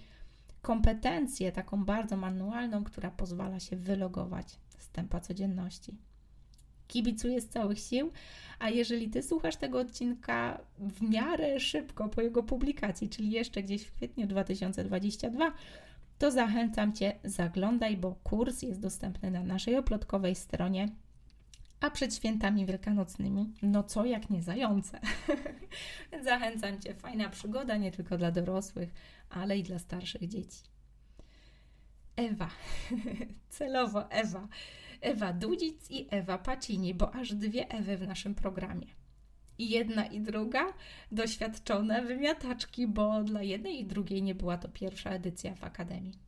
kompetencję 0.61 1.51
taką 1.51 1.85
bardzo 1.85 2.17
manualną, 2.17 2.83
która 2.83 3.11
pozwala 3.11 3.59
się 3.59 3.75
wylogować 3.75 4.59
z 4.77 4.89
tempa 4.89 5.19
codzienności. 5.19 5.97
Kibicuję 6.87 7.41
z 7.41 7.49
całych 7.49 7.79
sił, 7.79 8.11
a 8.59 8.69
jeżeli 8.69 9.09
Ty 9.09 9.23
słuchasz 9.23 9.55
tego 9.55 9.79
odcinka 9.79 10.61
w 10.79 11.01
miarę 11.01 11.59
szybko 11.59 12.09
po 12.09 12.21
jego 12.21 12.43
publikacji, 12.43 13.09
czyli 13.09 13.31
jeszcze 13.31 13.63
gdzieś 13.63 13.83
w 13.83 13.91
kwietniu 13.91 14.27
2022, 14.27 15.53
to 16.19 16.31
zachęcam 16.31 16.93
Cię, 16.93 17.13
zaglądaj, 17.23 17.97
bo 17.97 18.15
kurs 18.23 18.61
jest 18.61 18.81
dostępny 18.81 19.31
na 19.31 19.43
naszej 19.43 19.75
oplotkowej 19.75 20.35
stronie 20.35 20.89
a 21.79 21.91
przed 21.91 22.15
świętami 22.15 22.65
wielkanocnymi, 22.65 23.53
no 23.61 23.83
co 23.83 24.05
jak 24.05 24.29
nie 24.29 24.43
zające. 24.43 24.99
Zachęcam 26.23 26.81
Cię, 26.81 26.93
fajna 26.93 27.29
przygoda 27.29 27.77
nie 27.77 27.91
tylko 27.91 28.17
dla 28.17 28.31
dorosłych, 28.31 28.89
ale 29.29 29.57
i 29.57 29.63
dla 29.63 29.79
starszych 29.79 30.27
dzieci. 30.27 30.61
Ewa, 32.15 32.49
celowo 33.49 34.11
Ewa. 34.11 34.47
Ewa 35.01 35.33
Dudzic 35.33 35.91
i 35.91 36.07
Ewa 36.09 36.37
Pacini, 36.37 36.93
bo 36.93 37.15
aż 37.15 37.33
dwie 37.33 37.69
Ewy 37.69 37.97
w 37.97 38.07
naszym 38.07 38.35
programie. 38.35 38.87
I 39.57 39.69
jedna 39.69 40.05
i 40.05 40.21
druga 40.21 40.73
doświadczone 41.11 42.01
wymiataczki, 42.01 42.87
bo 42.87 43.23
dla 43.23 43.41
jednej 43.41 43.79
i 43.79 43.85
drugiej 43.85 44.23
nie 44.23 44.35
była 44.35 44.57
to 44.57 44.69
pierwsza 44.69 45.09
edycja 45.09 45.55
w 45.55 45.63
Akademii. 45.63 46.19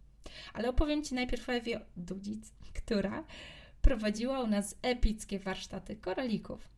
Ale 0.53 0.69
opowiem 0.69 1.03
Ci 1.03 1.15
najpierw 1.15 1.49
o 1.49 1.53
Ewie 1.53 1.81
Dudzic, 1.97 2.53
która 2.73 3.23
prowadziła 3.81 4.39
u 4.39 4.47
nas 4.47 4.75
epickie 4.81 5.39
warsztaty 5.39 5.95
koralików. 5.95 6.69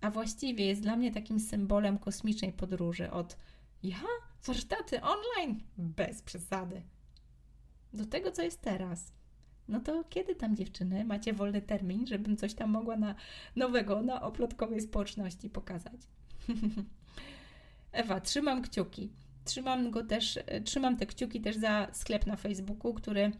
A 0.00 0.10
właściwie 0.10 0.66
jest 0.66 0.82
dla 0.82 0.96
mnie 0.96 1.12
takim 1.12 1.40
symbolem 1.40 1.98
kosmicznej 1.98 2.52
podróży 2.52 3.10
od 3.10 3.36
ja? 3.82 4.02
Warsztaty 4.46 5.00
online? 5.02 5.60
Bez 5.78 6.22
przesady. 6.22 6.82
Do 7.92 8.06
tego, 8.06 8.32
co 8.32 8.42
jest 8.42 8.60
teraz. 8.60 9.12
No 9.68 9.80
to 9.80 10.04
kiedy 10.10 10.34
tam 10.34 10.56
dziewczyny 10.56 11.04
macie 11.04 11.32
wolny 11.32 11.62
termin, 11.62 12.06
żebym 12.06 12.36
coś 12.36 12.54
tam 12.54 12.70
mogła 12.70 12.96
na 12.96 13.14
nowego 13.56 14.02
na 14.02 14.22
oplotkowej 14.22 14.80
społeczności 14.80 15.50
pokazać? 15.50 16.00
Ewa, 17.92 18.20
trzymam 18.20 18.62
kciuki. 18.62 19.12
Trzymam 19.44 19.90
go 19.90 20.04
też, 20.04 20.38
trzymam 20.64 20.96
te 20.96 21.06
kciuki 21.06 21.40
też 21.40 21.56
za 21.56 21.88
sklep 21.92 22.26
na 22.26 22.36
Facebooku, 22.36 22.94
który 22.94 23.32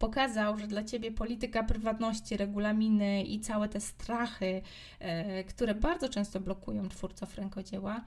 pokazał, 0.00 0.58
że 0.58 0.66
dla 0.66 0.84
ciebie 0.84 1.12
polityka 1.12 1.62
prywatności, 1.62 2.36
regulaminy 2.36 3.22
i 3.22 3.40
całe 3.40 3.68
te 3.68 3.80
strachy, 3.80 4.62
e, 4.98 5.44
które 5.44 5.74
bardzo 5.74 6.08
często 6.08 6.40
blokują 6.40 6.88
twórców 6.88 7.36
rękodzieła, 7.36 8.04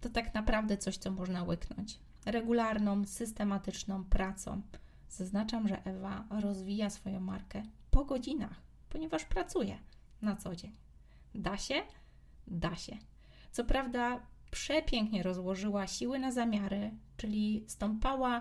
to 0.00 0.08
tak 0.08 0.34
naprawdę 0.34 0.76
coś, 0.76 0.96
co 0.96 1.10
można 1.10 1.42
łyknąć. 1.42 1.98
Regularną, 2.26 3.04
systematyczną 3.04 4.04
pracą. 4.04 4.62
Zaznaczam, 5.08 5.68
że 5.68 5.84
Ewa 5.84 6.24
rozwija 6.40 6.90
swoją 6.90 7.20
markę 7.20 7.62
po 7.90 8.04
godzinach, 8.04 8.62
ponieważ 8.88 9.24
pracuje 9.24 9.78
na 10.22 10.36
co 10.36 10.56
dzień. 10.56 10.76
Da 11.34 11.56
się? 11.56 11.74
Da 12.46 12.76
się. 12.76 12.96
Co 13.52 13.64
prawda, 13.64 14.20
przepięknie 14.50 15.22
rozłożyła 15.22 15.86
siły 15.86 16.18
na 16.18 16.32
zamiary, 16.32 16.90
czyli 17.16 17.64
stąpała 17.66 18.40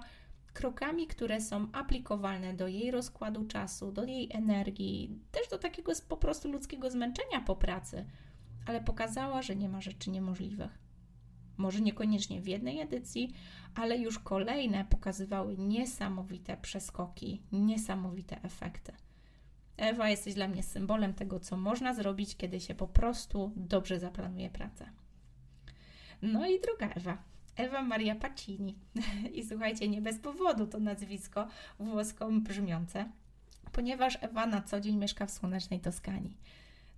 krokami, 0.53 1.07
które 1.07 1.41
są 1.41 1.67
aplikowalne 1.71 2.53
do 2.53 2.67
jej 2.67 2.91
rozkładu 2.91 3.45
czasu, 3.45 3.91
do 3.91 4.03
jej 4.03 4.29
energii, 4.33 5.19
też 5.31 5.47
do 5.49 5.57
takiego 5.57 5.91
po 6.09 6.17
prostu 6.17 6.51
ludzkiego 6.51 6.91
zmęczenia 6.91 7.41
po 7.45 7.55
pracy, 7.55 8.05
ale 8.65 8.81
pokazała, 8.81 9.41
że 9.41 9.55
nie 9.55 9.69
ma 9.69 9.81
rzeczy 9.81 10.09
niemożliwych. 10.09 10.84
Może 11.57 11.81
niekoniecznie 11.81 12.41
w 12.41 12.47
jednej 12.47 12.79
edycji, 12.79 13.33
ale 13.75 13.97
już 13.97 14.19
kolejne 14.19 14.85
pokazywały 14.85 15.57
niesamowite 15.57 16.57
przeskoki, 16.57 17.41
niesamowite 17.51 18.41
efekty. 18.43 18.91
Ewa, 19.77 20.09
jesteś 20.09 20.33
dla 20.33 20.47
mnie 20.47 20.63
symbolem 20.63 21.13
tego, 21.13 21.39
co 21.39 21.57
można 21.57 21.93
zrobić, 21.93 22.37
kiedy 22.37 22.59
się 22.59 22.75
po 22.75 22.87
prostu 22.87 23.51
dobrze 23.55 23.99
zaplanuje 23.99 24.49
pracę. 24.49 24.89
No 26.21 26.47
i 26.47 26.59
druga 26.59 26.89
Ewa, 26.89 27.17
Ewa 27.55 27.83
Maria 27.83 28.15
Pacini. 28.15 28.75
I 29.33 29.43
słuchajcie, 29.43 29.89
nie 29.89 30.01
bez 30.01 30.19
powodu 30.19 30.67
to 30.67 30.79
nazwisko 30.79 31.47
włosko 31.79 32.29
brzmiące, 32.31 33.09
ponieważ 33.71 34.17
Ewa 34.21 34.45
na 34.45 34.61
co 34.61 34.81
dzień 34.81 34.97
mieszka 34.97 35.25
w 35.25 35.31
słonecznej 35.31 35.79
Toskanii. 35.79 36.37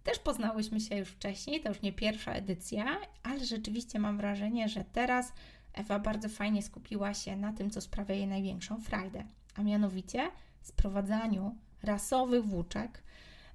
Też 0.08 0.20
poznałyśmy 0.20 0.80
się 0.80 0.96
już 0.96 1.10
wcześniej, 1.10 1.62
to 1.62 1.70
już 1.70 1.82
nie 1.82 1.94
pierwsza 1.94 2.34
edycja, 2.34 2.86
ale 3.24 3.46
rzeczywiście 3.46 4.00
mam 4.00 4.18
wrażenie, 4.18 4.70
że 4.70 4.84
teraz 4.84 5.34
Ewa 5.74 6.00
bardzo 6.00 6.30
fajnie 6.30 6.64
skupiła 6.64 7.14
się 7.14 7.36
na 7.36 7.54
tym, 7.54 7.70
co 7.70 7.82
sprawia 7.82 8.16
jej 8.16 8.28
największą 8.28 8.82
frajdę, 8.82 9.24
a 9.56 9.64
mianowicie 9.64 10.32
sprowadzaniu 10.62 11.56
rasowych 11.84 12.46
włóczek 12.46 13.04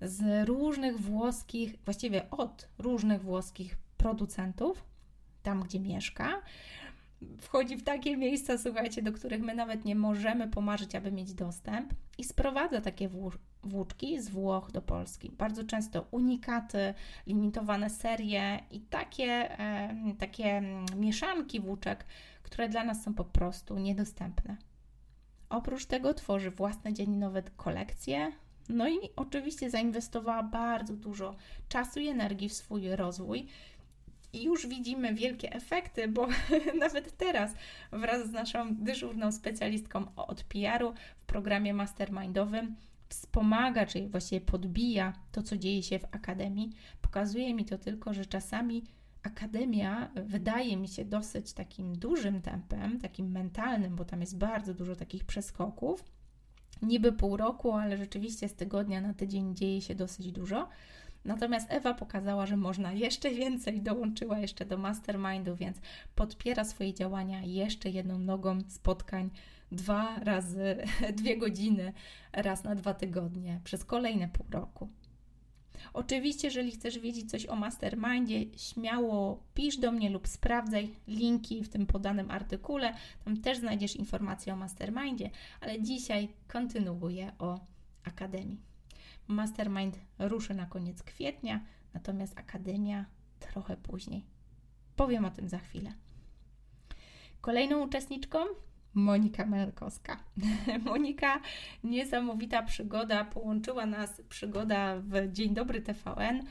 z 0.02 0.48
różnych 0.48 1.00
włoskich, 1.00 1.74
właściwie 1.84 2.30
od 2.30 2.68
różnych 2.78 3.22
włoskich 3.22 3.76
producentów, 3.96 4.84
tam 5.42 5.62
gdzie 5.62 5.80
mieszka. 5.80 6.42
Wchodzi 7.40 7.76
w 7.76 7.82
takie 7.82 8.16
miejsca, 8.16 8.58
słuchajcie, 8.58 9.02
do 9.02 9.12
których 9.12 9.42
my 9.42 9.54
nawet 9.54 9.84
nie 9.84 9.94
możemy 9.94 10.48
pomarzyć, 10.48 10.94
aby 10.94 11.12
mieć 11.12 11.34
dostęp, 11.34 11.94
i 12.18 12.24
sprowadza 12.24 12.80
takie 12.80 13.08
włóczki 13.62 14.20
z 14.20 14.28
Włoch 14.28 14.70
do 14.70 14.82
Polski. 14.82 15.30
Bardzo 15.30 15.64
często 15.64 16.06
unikaty, 16.10 16.94
limitowane 17.26 17.90
serie 17.90 18.60
i 18.70 18.80
takie, 18.80 19.56
takie 20.18 20.62
mieszanki 20.96 21.60
włóczek, 21.60 22.04
które 22.42 22.68
dla 22.68 22.84
nas 22.84 23.02
są 23.02 23.14
po 23.14 23.24
prostu 23.24 23.78
niedostępne. 23.78 24.56
Oprócz 25.48 25.86
tego 25.86 26.14
tworzy 26.14 26.50
własne 26.50 26.92
dzienninowe 26.92 27.42
kolekcje, 27.56 28.32
no 28.68 28.88
i 28.88 28.98
oczywiście 29.16 29.70
zainwestowała 29.70 30.42
bardzo 30.42 30.96
dużo 30.96 31.36
czasu 31.68 32.00
i 32.00 32.08
energii 32.08 32.48
w 32.48 32.52
swój 32.52 32.96
rozwój. 32.96 33.46
I 34.32 34.44
już 34.44 34.66
widzimy 34.66 35.14
wielkie 35.14 35.52
efekty, 35.52 36.08
bo 36.08 36.28
nawet 36.80 37.16
teraz 37.16 37.54
wraz 37.92 38.26
z 38.28 38.30
naszą 38.30 38.74
dyżurną 38.74 39.32
specjalistką 39.32 40.14
od 40.16 40.44
PR-u 40.44 40.92
w 41.16 41.24
programie 41.24 41.74
mastermindowym 41.74 42.76
wspomaga, 43.08 43.86
czyli 43.86 44.08
właściwie 44.08 44.40
podbija 44.40 45.12
to, 45.32 45.42
co 45.42 45.56
dzieje 45.56 45.82
się 45.82 45.98
w 45.98 46.04
akademii. 46.04 46.70
Pokazuje 47.02 47.54
mi 47.54 47.64
to 47.64 47.78
tylko, 47.78 48.14
że 48.14 48.26
czasami 48.26 48.84
akademia 49.22 50.10
wydaje 50.14 50.76
mi 50.76 50.88
się 50.88 51.04
dosyć 51.04 51.52
takim 51.52 51.98
dużym 51.98 52.42
tempem, 52.42 53.00
takim 53.00 53.30
mentalnym, 53.30 53.96
bo 53.96 54.04
tam 54.04 54.20
jest 54.20 54.38
bardzo 54.38 54.74
dużo 54.74 54.96
takich 54.96 55.24
przeskoków. 55.24 56.04
Niby 56.82 57.12
pół 57.12 57.36
roku, 57.36 57.72
ale 57.72 57.96
rzeczywiście 57.96 58.48
z 58.48 58.54
tygodnia 58.54 59.00
na 59.00 59.14
tydzień 59.14 59.54
dzieje 59.56 59.80
się 59.80 59.94
dosyć 59.94 60.32
dużo. 60.32 60.68
Natomiast 61.24 61.72
Ewa 61.72 61.94
pokazała, 61.94 62.46
że 62.46 62.56
można 62.56 62.92
jeszcze 62.92 63.30
więcej, 63.30 63.82
dołączyła 63.82 64.38
jeszcze 64.38 64.66
do 64.66 64.78
mastermindu, 64.78 65.56
więc 65.56 65.76
podpiera 66.14 66.64
swoje 66.64 66.94
działania 66.94 67.42
jeszcze 67.42 67.90
jedną 67.90 68.18
nogą 68.18 68.58
spotkań 68.68 69.30
dwa 69.72 70.18
razy, 70.18 70.76
dwie 71.18 71.38
godziny, 71.38 71.92
raz 72.32 72.64
na 72.64 72.74
dwa 72.74 72.94
tygodnie 72.94 73.60
przez 73.64 73.84
kolejne 73.84 74.28
pół 74.28 74.46
roku. 74.50 74.88
Oczywiście, 75.92 76.48
jeżeli 76.48 76.70
chcesz 76.70 76.98
wiedzieć 76.98 77.30
coś 77.30 77.46
o 77.46 77.56
mastermindzie, 77.56 78.44
śmiało 78.56 79.42
pisz 79.54 79.76
do 79.76 79.92
mnie 79.92 80.10
lub 80.10 80.28
sprawdzaj 80.28 80.94
linki 81.08 81.64
w 81.64 81.68
tym 81.68 81.86
podanym 81.86 82.30
artykule. 82.30 82.94
Tam 83.24 83.36
też 83.36 83.58
znajdziesz 83.58 83.96
informacje 83.96 84.52
o 84.52 84.56
mastermindzie, 84.56 85.30
ale 85.60 85.82
dzisiaj 85.82 86.28
kontynuuję 86.48 87.32
o 87.38 87.60
akademii. 88.04 88.71
Mastermind 89.32 89.98
ruszy 90.18 90.54
na 90.54 90.66
koniec 90.66 91.02
kwietnia, 91.02 91.60
natomiast 91.94 92.38
akademia 92.38 93.04
trochę 93.40 93.76
później. 93.76 94.26
Powiem 94.96 95.24
o 95.24 95.30
tym 95.30 95.48
za 95.48 95.58
chwilę. 95.58 95.92
Kolejną 97.40 97.84
uczestniczką 97.84 98.38
Monika 98.94 99.46
Melkowska. 99.46 100.24
Monika, 100.84 101.40
niesamowita 101.84 102.62
przygoda, 102.62 103.24
połączyła 103.24 103.86
nas 103.86 104.22
przygoda 104.28 104.96
w 105.00 105.32
Dzień 105.32 105.54
Dobry 105.54 105.82
TVN. 105.82 106.42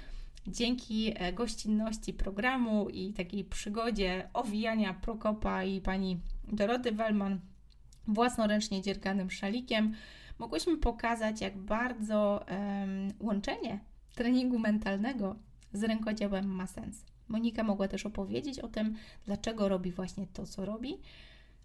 Dzięki 0.47 1.13
e, 1.15 1.34
gościnności 1.34 2.13
programu 2.13 2.89
i 2.89 3.13
takiej 3.13 3.43
przygodzie 3.43 4.29
owijania 4.34 4.93
Prokopa 4.93 5.63
i 5.63 5.82
pani 5.82 6.19
Doroty 6.43 6.91
Wellman 6.91 7.39
własnoręcznie 8.07 8.82
dzierganym 8.82 9.32
szalikiem, 9.32 9.93
mogłyśmy 10.41 10.77
pokazać, 10.77 11.41
jak 11.41 11.57
bardzo 11.57 12.45
um, 12.49 13.07
łączenie 13.19 13.79
treningu 14.15 14.59
mentalnego 14.59 15.35
z 15.73 15.83
rękodziełem 15.83 16.45
ma 16.55 16.67
sens. 16.67 17.05
Monika 17.27 17.63
mogła 17.63 17.87
też 17.87 18.05
opowiedzieć 18.05 18.59
o 18.59 18.67
tym, 18.67 18.95
dlaczego 19.25 19.69
robi 19.69 19.91
właśnie 19.91 20.27
to, 20.33 20.45
co 20.45 20.65
robi 20.65 20.97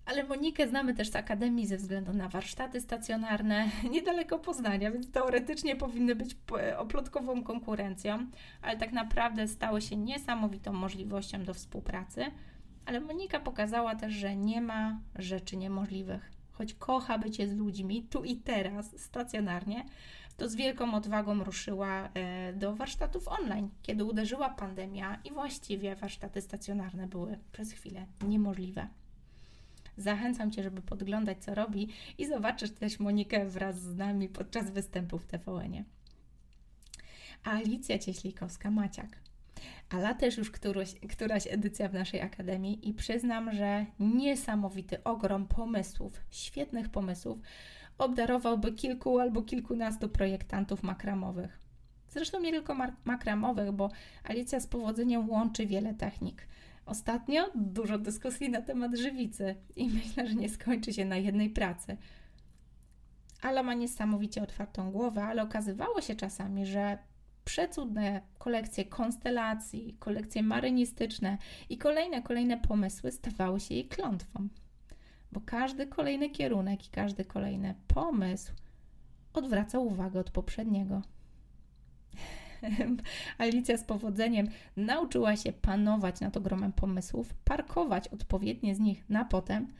ale 0.07 0.25
Monikę 0.25 0.69
znamy 0.69 0.95
też 0.95 1.11
z 1.11 1.17
Akademii 1.17 1.67
ze 1.67 1.77
względu 1.77 2.13
na 2.13 2.29
warsztaty 2.29 2.81
stacjonarne 2.81 3.69
niedaleko 3.95 4.39
Poznania, 4.39 4.91
więc 4.91 5.11
teoretycznie 5.11 5.77
powinny 5.77 6.15
być 6.17 6.37
oplotkową 6.77 7.43
konkurencją, 7.43 8.27
ale 8.63 8.77
tak 8.77 8.93
naprawdę 8.93 9.49
stały 9.49 9.83
się 9.83 9.97
niesamowitą 9.97 10.73
możliwością 10.73 11.45
do 11.45 11.55
współpracy. 11.55 12.25
Ale 12.87 13.01
Monika 13.01 13.41
pokazała 13.41 13.95
też, 13.95 14.15
że 14.15 14.37
nie 14.37 14.61
ma 14.61 15.01
rzeczy 15.15 15.57
niemożliwych. 15.57 16.36
Choć 16.59 16.75
kocha 16.75 17.19
bycie 17.19 17.49
z 17.49 17.57
ludźmi 17.57 18.03
tu 18.03 18.25
i 18.25 18.37
teraz, 18.37 19.01
stacjonarnie, 19.01 19.85
to 20.37 20.49
z 20.49 20.55
wielką 20.55 20.95
odwagą 20.95 21.45
ruszyła 21.45 22.09
e, 22.15 22.53
do 22.53 22.75
warsztatów 22.75 23.29
online, 23.29 23.69
kiedy 23.83 24.05
uderzyła 24.05 24.51
pandemia 24.51 25.19
i 25.25 25.31
właściwie 25.31 25.97
warsztaty 25.97 26.41
stacjonarne 26.41 27.07
były 27.07 27.39
przez 27.53 27.73
chwilę 27.73 28.07
niemożliwe. 28.29 28.89
Zachęcam 29.97 30.51
Cię, 30.51 30.63
żeby 30.63 30.83
podglądać, 30.83 31.45
co 31.45 31.55
robi 31.55 31.89
i 32.19 32.27
zobaczysz 32.27 32.71
też 32.71 33.01
Monikę 33.01 33.49
wraz 33.49 33.81
z 33.81 33.97
nami 33.97 34.29
podczas 34.29 34.71
występu 34.71 35.19
w 35.19 35.27
TVN-ie. 35.27 35.85
Alicja 37.45 37.99
Cieślikowska-Maciak. 37.99 39.26
Ale 39.91 40.15
też 40.15 40.37
już 40.37 40.51
któraś, 40.51 40.95
któraś 40.95 41.47
edycja 41.51 41.89
w 41.89 41.95
naszej 41.95 42.21
akademii 42.21 42.89
i 42.89 42.95
przyznam, 42.95 43.53
że 43.53 43.87
niesamowity 44.01 45.05
ogrom 45.05 45.49
pomysłów, 45.49 46.13
świetnych 46.31 46.89
pomysłów 46.89 47.39
obdarowałby 47.99 48.73
kilku 48.73 49.19
albo 49.19 49.43
kilkunastu 49.43 50.09
projektantów 50.09 50.83
makramowych. 50.83 51.61
Zresztą 52.09 52.41
nie 52.41 52.53
tylko 52.53 52.77
makramowych, 53.05 53.73
bo 53.73 53.91
Alicja 54.25 54.61
z 54.61 54.67
powodzeniem 54.67 55.31
łączy 55.31 55.67
wiele 55.67 55.95
technik. 55.95 56.47
Ostatnio 56.87 57.51
dużo 57.55 57.99
dyskusji 57.99 58.51
na 58.51 58.63
temat 58.63 58.97
żywicy 58.97 59.55
i 59.77 59.89
myślę, 60.05 60.27
że 60.27 60.35
nie 60.35 60.49
skończy 60.49 60.93
się 60.93 61.05
na 61.05 61.17
jednej 61.17 61.51
pracy. 61.51 61.97
Ala 63.43 63.63
ma 63.63 63.75
niesamowicie 63.75 64.43
otwartą 64.43 64.91
głowę, 64.93 65.25
ale 65.25 65.43
okazywało 65.43 66.01
się 66.01 66.15
czasami, 66.15 66.67
że 66.67 66.99
przecudne 67.47 68.21
kolekcje 68.39 68.85
konstelacji, 68.85 69.97
kolekcje 69.99 70.43
marynistyczne 70.43 71.39
i 71.69 71.79
kolejne, 71.79 72.23
kolejne 72.23 72.57
pomysły 72.57 73.13
stawały 73.13 73.61
się 73.61 73.75
jej 73.75 73.89
klątwą. 73.89 74.49
Bo 75.33 75.41
każdy 75.41 75.87
kolejny 75.87 76.31
kierunek 76.31 76.87
i 76.87 76.91
każdy 76.91 77.25
kolejny 77.25 77.75
pomysł 77.89 78.53
odwracał 79.33 79.87
uwagę 79.87 80.21
od 80.21 80.31
poprzedniego. 80.31 81.03
Alicja 83.39 83.77
z 83.77 83.85
powodzeniem 83.85 84.49
nauczyła 84.77 85.37
się 85.37 85.53
panować 85.53 86.21
nad 86.21 86.37
ogromem 86.37 86.73
pomysłów, 86.73 87.35
parkować 87.35 88.09
odpowiednie 88.09 88.75
z 88.75 88.81
nich 88.81 89.11
na 89.11 89.25
potem, 89.25 89.73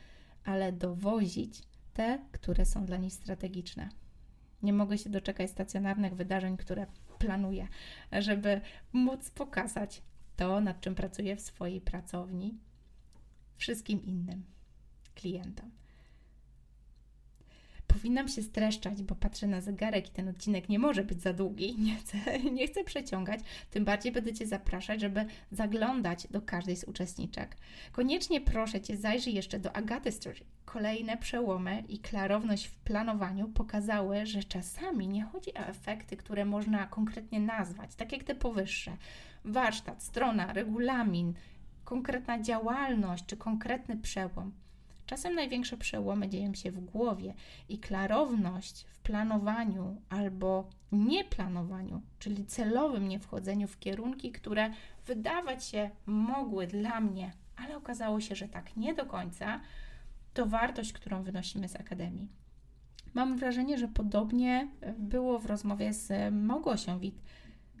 ale 0.43 0.71
dowozić 0.71 1.63
te, 1.93 2.19
które 2.31 2.65
są 2.65 2.85
dla 2.85 2.97
niej 2.97 3.11
strategiczne. 3.11 3.89
Nie 4.63 4.73
mogę 4.73 4.97
się 4.97 5.09
doczekać 5.09 5.49
stacjonarnych 5.49 6.15
wydarzeń, 6.15 6.57
które 6.57 6.85
planuję, 7.17 7.67
żeby 8.11 8.61
móc 8.93 9.29
pokazać 9.29 10.01
to, 10.35 10.61
nad 10.61 10.81
czym 10.81 10.95
pracuję 10.95 11.35
w 11.35 11.41
swojej 11.41 11.81
pracowni, 11.81 12.57
wszystkim 13.57 14.05
innym 14.05 14.43
klientom 15.15 15.71
powinnam 17.97 18.27
się 18.27 18.41
streszczać, 18.41 19.03
bo 19.03 19.15
patrzę 19.15 19.47
na 19.47 19.61
zegarek 19.61 20.07
i 20.07 20.11
ten 20.11 20.27
odcinek 20.27 20.69
nie 20.69 20.79
może 20.79 21.03
być 21.03 21.21
za 21.21 21.33
długi, 21.33 21.75
nie 21.79 21.95
chcę, 21.95 22.17
nie 22.57 22.67
chcę 22.67 22.83
przeciągać, 22.83 23.39
tym 23.71 23.85
bardziej 23.85 24.11
będę 24.11 24.33
Cię 24.33 24.47
zapraszać, 24.47 25.01
żeby 25.01 25.25
zaglądać 25.51 26.27
do 26.31 26.41
każdej 26.41 26.75
z 26.75 26.83
uczestniczek. 26.83 27.57
Koniecznie 27.91 28.41
proszę 28.41 28.81
Cię, 28.81 28.97
zajrzyj 28.97 29.33
jeszcze 29.33 29.59
do 29.59 29.75
Agaty 29.75 30.11
Story. 30.11 30.39
Kolejne 30.65 31.17
przełomy 31.17 31.83
i 31.89 31.99
klarowność 31.99 32.65
w 32.65 32.75
planowaniu 32.75 33.47
pokazały, 33.47 34.25
że 34.25 34.43
czasami 34.43 35.07
nie 35.07 35.23
chodzi 35.23 35.53
o 35.53 35.67
efekty, 35.67 36.17
które 36.17 36.45
można 36.45 36.87
konkretnie 36.87 37.39
nazwać, 37.39 37.95
tak 37.95 38.11
jak 38.11 38.23
te 38.23 38.35
powyższe. 38.35 38.97
Warsztat, 39.45 40.03
strona, 40.03 40.53
regulamin, 40.53 41.33
konkretna 41.85 42.41
działalność 42.41 43.25
czy 43.25 43.37
konkretny 43.37 43.97
przełom. 43.97 44.51
Czasem 45.07 45.35
największe 45.35 45.77
przełomy 45.77 46.29
dzieją 46.29 46.53
się 46.53 46.71
w 46.71 46.79
głowie 46.79 47.33
i 47.69 47.79
klarowność 47.79 48.85
w 48.85 48.99
planowaniu 48.99 50.01
albo 50.09 50.69
nieplanowaniu, 50.91 52.01
czyli 52.19 52.45
celowym 52.45 53.07
niewchodzeniu 53.07 53.67
w 53.67 53.79
kierunki, 53.79 54.31
które 54.31 54.69
wydawać 55.05 55.65
się 55.65 55.89
mogły 56.05 56.67
dla 56.67 57.01
mnie, 57.01 57.31
ale 57.55 57.77
okazało 57.77 58.21
się, 58.21 58.35
że 58.35 58.47
tak 58.47 58.77
nie 58.77 58.93
do 58.93 59.05
końca, 59.05 59.61
to 60.33 60.45
wartość, 60.45 60.93
którą 60.93 61.23
wynosimy 61.23 61.67
z 61.67 61.75
akademii. 61.75 62.27
Mam 63.13 63.37
wrażenie, 63.37 63.77
że 63.77 63.87
podobnie 63.87 64.67
było 64.97 65.39
w 65.39 65.45
rozmowie 65.45 65.93
z 65.93 66.33
Małgosią 66.33 66.99
Wit. 66.99 67.21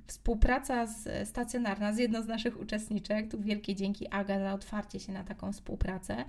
Współpraca 0.07 0.85
z, 0.85 1.29
stacjonarna 1.29 1.93
z 1.93 1.97
jedną 1.97 2.21
z 2.21 2.27
naszych 2.27 2.59
uczestniczek, 2.59 3.31
tu 3.31 3.41
wielkie 3.41 3.75
dzięki 3.75 4.07
Aga 4.11 4.39
za 4.39 4.53
otwarcie 4.53 4.99
się 4.99 5.13
na 5.13 5.23
taką 5.23 5.51
współpracę, 5.53 6.25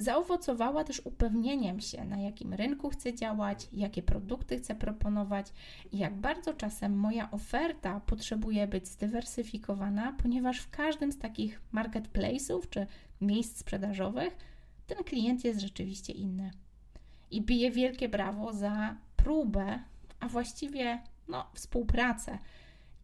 zaowocowała 0.00 0.84
też 0.84 1.02
upewnieniem 1.04 1.80
się, 1.80 2.04
na 2.04 2.18
jakim 2.18 2.54
rynku 2.54 2.90
chcę 2.90 3.14
działać, 3.14 3.68
jakie 3.72 4.02
produkty 4.02 4.58
chcę 4.58 4.74
proponować 4.74 5.46
i 5.92 5.98
jak 5.98 6.16
bardzo 6.16 6.54
czasem 6.54 6.98
moja 6.98 7.30
oferta 7.30 8.00
potrzebuje 8.00 8.66
być 8.66 8.88
zdywersyfikowana, 8.88 10.16
ponieważ 10.22 10.58
w 10.58 10.70
każdym 10.70 11.12
z 11.12 11.18
takich 11.18 11.60
marketplace'ów 11.74 12.68
czy 12.70 12.86
miejsc 13.20 13.58
sprzedażowych 13.58 14.36
ten 14.86 15.04
klient 15.04 15.44
jest 15.44 15.60
rzeczywiście 15.60 16.12
inny. 16.12 16.50
I 17.30 17.42
bije 17.42 17.70
wielkie 17.70 18.08
brawo 18.08 18.52
za 18.52 18.96
próbę, 19.16 19.78
a 20.20 20.28
właściwie 20.28 21.02
no, 21.28 21.46
współpracę 21.54 22.38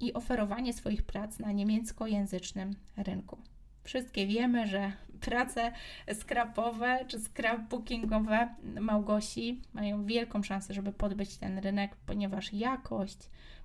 i 0.01 0.13
oferowanie 0.13 0.73
swoich 0.73 1.03
prac 1.03 1.39
na 1.39 1.53
niemieckojęzycznym 1.53 2.77
rynku. 2.97 3.39
Wszystkie 3.85 4.27
wiemy, 4.27 4.67
że 4.67 4.93
prace 5.17 5.73
skrapowe 6.13 7.05
czy 7.09 7.21
scrapbookingowe 7.21 8.49
Małgosi 8.81 9.61
mają 9.75 10.05
wielką 10.05 10.43
szansę, 10.43 10.75
żeby 10.75 10.93
podbyć 10.93 11.37
ten 11.37 11.59
rynek, 11.59 11.97
ponieważ 11.97 12.53
jakość 12.53 13.19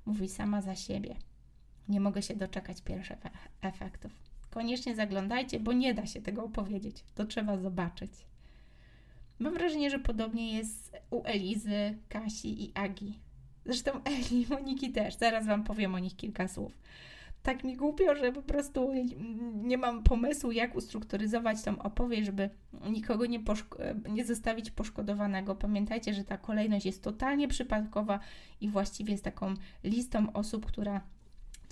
mówi 0.06 0.30
sama 0.30 0.62
za 0.62 0.76
siebie. 0.76 1.16
Nie 1.90 2.00
mogę 2.00 2.22
się 2.22 2.36
doczekać 2.36 2.82
pierwszych 2.82 3.18
efektów. 3.62 4.12
Koniecznie 4.50 4.96
zaglądajcie, 4.96 5.60
bo 5.60 5.74
nie 5.74 5.94
da 5.94 6.06
się 6.06 6.22
tego 6.22 6.44
opowiedzieć. 6.44 7.04
To 7.16 7.26
trzeba 7.26 7.58
zobaczyć. 7.58 8.12
Mam 9.40 9.54
wrażenie, 9.54 9.90
że 9.90 10.00
podobnie 10.00 10.54
jest 10.54 10.98
u 11.10 11.22
Elizy, 11.26 11.98
Kasi 12.10 12.64
i 12.64 12.72
Agi. 12.74 13.20
Zresztą 13.66 13.92
Eli 14.04 14.42
i 14.42 14.48
Moniki 14.50 14.92
też. 14.92 15.16
Zaraz 15.16 15.48
Wam 15.48 15.64
powiem 15.64 15.96
o 15.96 16.00
nich 16.00 16.16
kilka 16.16 16.48
słów 16.48 16.78
tak 17.44 17.64
mi 17.64 17.78
głupio, 17.78 18.16
że 18.16 18.32
po 18.32 18.42
prostu 18.42 18.92
nie 19.54 19.78
mam 19.78 20.04
pomysłu, 20.04 20.52
jak 20.52 20.76
ustrukturyzować 20.76 21.62
tą 21.62 21.80
opowieść, 21.80 22.26
żeby 22.26 22.50
nikogo 22.90 23.26
nie, 23.26 23.40
nie 24.10 24.26
zostawić 24.26 24.72
poszkodowanego. 24.72 25.56
Pamiętajcie, 25.56 26.14
że 26.14 26.24
ta 26.24 26.38
kolejność 26.38 26.86
jest 26.86 27.04
totalnie 27.04 27.48
przypadkowa 27.48 28.20
i 28.62 28.70
właściwie 28.70 29.12
jest 29.12 29.24
taką 29.24 29.54
listą 29.84 30.34
osób, 30.34 30.66
która 30.66 31.02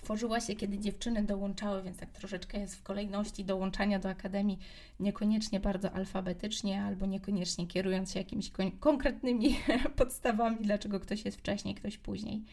tworzyła 0.02 0.40
się, 0.40 0.56
kiedy 0.56 0.80
dziewczyny 0.80 1.24
dołączały, 1.24 1.84
więc 1.84 1.98
tak 1.98 2.12
troszeczkę 2.12 2.60
jest 2.60 2.76
w 2.76 2.84
kolejności 2.84 3.46
dołączania 3.46 4.00
do 4.00 4.10
akademii, 4.10 4.60
niekoniecznie 5.00 5.60
bardzo 5.60 5.92
alfabetycznie, 5.92 6.84
albo 6.84 7.06
niekoniecznie 7.06 7.68
kierując 7.68 8.12
się 8.12 8.20
jakimiś 8.20 8.52
konkretnymi 8.80 9.60
podstawami, 9.98 10.58
dlaczego 10.62 11.00
ktoś 11.00 11.26
jest 11.26 11.38
wcześniej, 11.38 11.76
ktoś 11.76 11.98
później. 11.98 12.44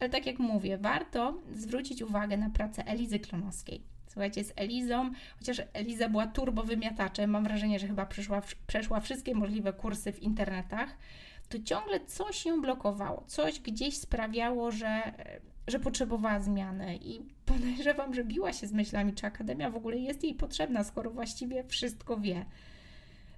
Ale 0.00 0.10
tak 0.10 0.26
jak 0.26 0.38
mówię, 0.38 0.78
warto 0.78 1.38
zwrócić 1.54 2.02
uwagę 2.02 2.36
na 2.36 2.50
pracę 2.50 2.86
Elizy 2.86 3.18
Klonowskiej. 3.18 3.82
Słuchajcie, 4.06 4.44
z 4.44 4.52
Elizą, 4.56 5.10
chociaż 5.38 5.62
Eliza 5.72 6.08
była 6.08 6.26
turbowymiataczem, 6.26 7.30
mam 7.30 7.44
wrażenie, 7.44 7.78
że 7.78 7.86
chyba 7.86 8.06
przeszła, 8.06 8.42
przeszła 8.66 9.00
wszystkie 9.00 9.34
możliwe 9.34 9.72
kursy 9.72 10.12
w 10.12 10.22
internetach, 10.22 10.96
to 11.48 11.58
ciągle 11.58 12.00
coś 12.06 12.46
ją 12.46 12.60
blokowało, 12.60 13.24
coś 13.26 13.60
gdzieś 13.60 13.96
sprawiało, 13.96 14.70
że, 14.70 15.12
że 15.66 15.80
potrzebowała 15.80 16.40
zmiany 16.40 16.96
i 16.96 17.20
podejrzewam, 17.46 18.14
że 18.14 18.24
biła 18.24 18.52
się 18.52 18.66
z 18.66 18.72
myślami, 18.72 19.12
czy 19.12 19.26
Akademia 19.26 19.70
w 19.70 19.76
ogóle 19.76 19.96
jest 19.96 20.24
jej 20.24 20.34
potrzebna, 20.34 20.84
skoro 20.84 21.10
właściwie 21.10 21.64
wszystko 21.64 22.16
wie. 22.16 22.44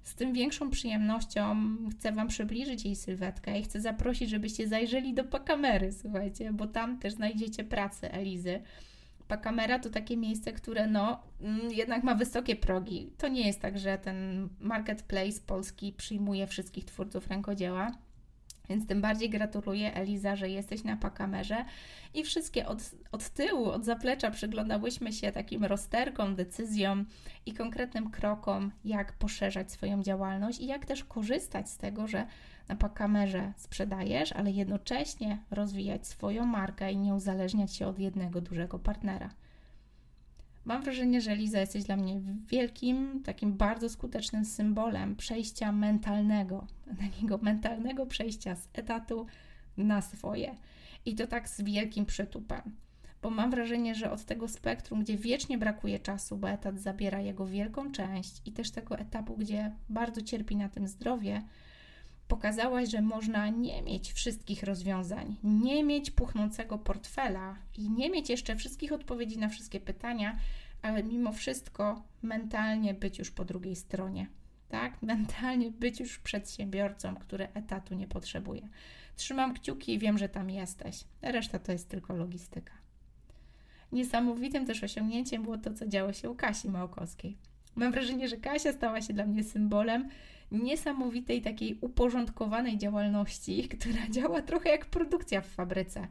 Z 0.03 0.15
tym 0.15 0.33
większą 0.33 0.71
przyjemnością 0.71 1.57
chcę 1.91 2.13
Wam 2.13 2.29
przybliżyć 2.29 2.85
jej 2.85 2.97
sylwetkę 2.97 3.59
i 3.59 3.63
chcę 3.63 3.81
zaprosić, 3.81 4.31
żebyście 4.31 4.69
zajrzeli 4.69 5.15
do 5.15 5.25
Pakamery, 5.25 5.93
słuchajcie, 5.93 6.53
bo 6.53 6.67
tam 6.67 6.99
też 6.99 7.13
znajdziecie 7.13 7.65
pracę 7.65 8.15
Elizy. 8.15 8.63
Pakamera 9.29 9.79
to 9.79 9.91
takie 9.91 10.17
miejsce, 10.17 10.53
które 10.53 10.87
no 10.87 11.23
mm, 11.41 11.73
jednak 11.73 12.05
ma 12.05 12.15
wysokie 12.15 12.57
progi. 12.57 13.13
To 13.19 13.29
nie 13.29 13.47
jest 13.47 13.61
tak, 13.61 13.79
że 13.79 13.99
ten 13.99 14.49
marketplace 14.61 15.41
polski 15.47 15.93
przyjmuje 15.93 16.47
wszystkich 16.47 16.85
twórców 16.85 17.29
rękodzieła. 17.29 17.93
Więc 18.71 18.87
tym 18.87 19.01
bardziej 19.01 19.31
gratuluję 19.31 19.95
Eliza, 19.95 20.37
że 20.37 20.49
jesteś 20.49 20.85
na 20.85 20.97
pakamerze 20.97 21.65
i 22.15 22.25
wszystkie 22.25 22.67
od, 22.67 22.79
od 23.13 23.29
tyłu, 23.29 23.71
od 23.71 23.85
zaplecza 23.85 24.31
przyglądałyśmy 24.31 25.13
się 25.13 25.33
takim 25.33 25.65
rozterkom, 25.65 26.37
decyzjom 26.37 27.07
i 27.47 27.53
konkretnym 27.53 28.11
krokom, 28.11 28.73
jak 28.85 29.13
poszerzać 29.13 29.73
swoją 29.73 30.03
działalność 30.03 30.61
i 30.61 30.67
jak 30.67 30.87
też 30.87 31.05
korzystać 31.05 31.71
z 31.71 31.77
tego, 31.77 32.07
że 32.07 32.27
na 32.69 32.77
pakamerze 32.77 33.53
sprzedajesz, 33.57 34.33
ale 34.33 34.51
jednocześnie 34.51 35.39
rozwijać 35.51 36.07
swoją 36.07 36.47
markę 36.47 36.93
i 36.93 36.97
nie 36.97 37.15
uzależniać 37.15 37.75
się 37.75 37.87
od 37.87 37.99
jednego 37.99 38.41
dużego 38.41 38.79
partnera. 38.79 39.31
Mam 40.65 40.83
wrażenie, 40.83 41.21
że 41.21 41.37
Liza 41.37 41.61
jesteś 41.61 41.85
dla 41.85 41.97
mnie 41.97 42.21
wielkim, 42.47 43.23
takim 43.25 43.53
bardzo 43.53 43.89
skutecznym 43.89 44.45
symbolem 44.45 45.17
przejścia 45.17 45.73
mentalnego, 45.73 46.67
takiego 47.11 47.39
mentalnego 47.39 48.07
przejścia 48.07 48.57
z 48.57 48.69
etatu 48.73 49.27
na 49.77 50.03
swoje. 50.03 50.55
I 51.05 51.15
to 51.15 51.27
tak 51.27 51.49
z 51.49 51.63
wielkim 51.63 52.07
przytupem. 52.07 52.63
Bo 53.23 53.31
mam 53.31 53.51
wrażenie, 53.51 53.95
że 53.95 54.11
od 54.11 54.25
tego 54.25 54.49
spektrum, 54.49 55.01
gdzie 55.01 55.17
wiecznie 55.17 55.59
brakuje 55.59 55.99
czasu, 55.99 56.37
bo 56.37 56.51
etat 56.51 56.81
zabiera 56.81 57.21
jego 57.21 57.47
wielką 57.47 57.93
część, 57.93 58.43
i 58.45 58.53
też 58.53 58.71
tego 58.71 58.99
etapu, 58.99 59.37
gdzie 59.37 59.73
bardzo 59.89 60.23
cierpi 60.23 60.57
na 60.57 60.69
tym 60.69 60.89
zdrowie, 60.89 61.43
pokazałaś, 62.31 62.91
że 62.91 63.03
można 63.03 63.49
nie 63.49 63.83
mieć 63.83 64.13
wszystkich 64.13 64.63
rozwiązań, 64.63 65.37
nie 65.43 65.85
mieć 65.85 66.11
puchnącego 66.11 66.79
portfela 66.79 67.57
i 67.79 67.91
nie 67.91 68.11
mieć 68.11 68.31
jeszcze 68.31 68.57
wszystkich 68.57 68.93
odpowiedzi 68.93 69.39
na 69.39 69.49
wszystkie 69.49 69.81
pytania, 69.81 70.39
ale 70.83 71.03
mimo 71.03 71.33
wszystko 71.33 72.03
mentalnie 72.23 72.95
być 72.95 73.19
już 73.19 73.31
po 73.31 73.45
drugiej 73.45 73.77
stronie. 73.77 74.27
Tak, 74.69 75.03
mentalnie 75.03 75.71
być 75.71 76.01
już 76.01 76.19
przedsiębiorcą, 76.19 77.17
który 77.17 77.49
etatu 77.55 77.95
nie 77.95 78.09
potrzebuje. 78.09 78.69
Trzymam 79.17 79.55
kciuki 79.55 79.95
i 79.95 79.99
wiem, 79.99 80.19
że 80.19 80.29
tam 80.29 80.51
jesteś. 80.51 81.05
Reszta 81.23 81.59
to 81.59 81.73
jest 81.73 81.89
tylko 81.89 82.17
logistyka. 82.17 82.73
Niesamowitym 83.93 84.67
też 84.67 84.85
osiągnięciem 84.85 85.43
było 85.43 85.59
to, 85.59 85.75
co 85.75 85.87
działo 85.87 86.13
się 86.13 86.31
u 86.31 86.35
Kasi 86.35 86.69
Małkowskiej. 86.69 87.37
Mam 87.77 87.93
wrażenie, 87.93 88.29
że 88.29 88.37
Kasia 88.37 88.73
stała 88.73 89.01
się 89.01 89.13
dla 89.13 89.27
mnie 89.27 89.45
symbolem 89.45 90.09
niesamowitej 90.51 91.43
takiej 91.43 91.79
uporządkowanej 91.81 92.79
działalności, 92.79 93.69
która 93.79 94.09
działa 94.11 94.43
trochę 94.43 94.71
jak 94.71 94.87
produkcja 94.87 95.41
w 95.41 95.47
fabryce. 95.47 96.09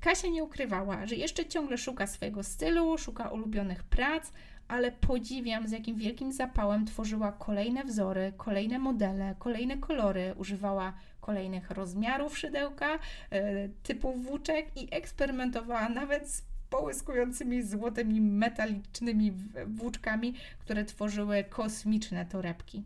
Kasia 0.00 0.28
nie 0.28 0.44
ukrywała, 0.44 1.06
że 1.06 1.14
jeszcze 1.14 1.46
ciągle 1.46 1.78
szuka 1.78 2.06
swojego 2.06 2.42
stylu, 2.42 2.98
szuka 2.98 3.28
ulubionych 3.28 3.84
prac, 3.84 4.32
ale 4.68 4.92
podziwiam, 4.92 5.68
z 5.68 5.70
jakim 5.70 5.96
wielkim 5.96 6.32
zapałem 6.32 6.86
tworzyła 6.86 7.32
kolejne 7.32 7.84
wzory, 7.84 8.32
kolejne 8.36 8.78
modele, 8.78 9.34
kolejne 9.38 9.78
kolory, 9.78 10.34
używała 10.36 10.92
kolejnych 11.20 11.70
rozmiarów 11.70 12.38
szydełka, 12.38 12.98
e, 13.30 13.68
typów 13.68 14.24
włóczek 14.24 14.66
i 14.76 14.88
eksperymentowała 14.90 15.88
nawet 15.88 16.30
z 16.30 16.51
połyskującymi 16.72 17.62
złotymi 17.62 18.20
metalicznymi 18.20 19.32
włóczkami, 19.66 20.34
które 20.58 20.84
tworzyły 20.84 21.44
kosmiczne 21.44 22.26
torebki. 22.26 22.82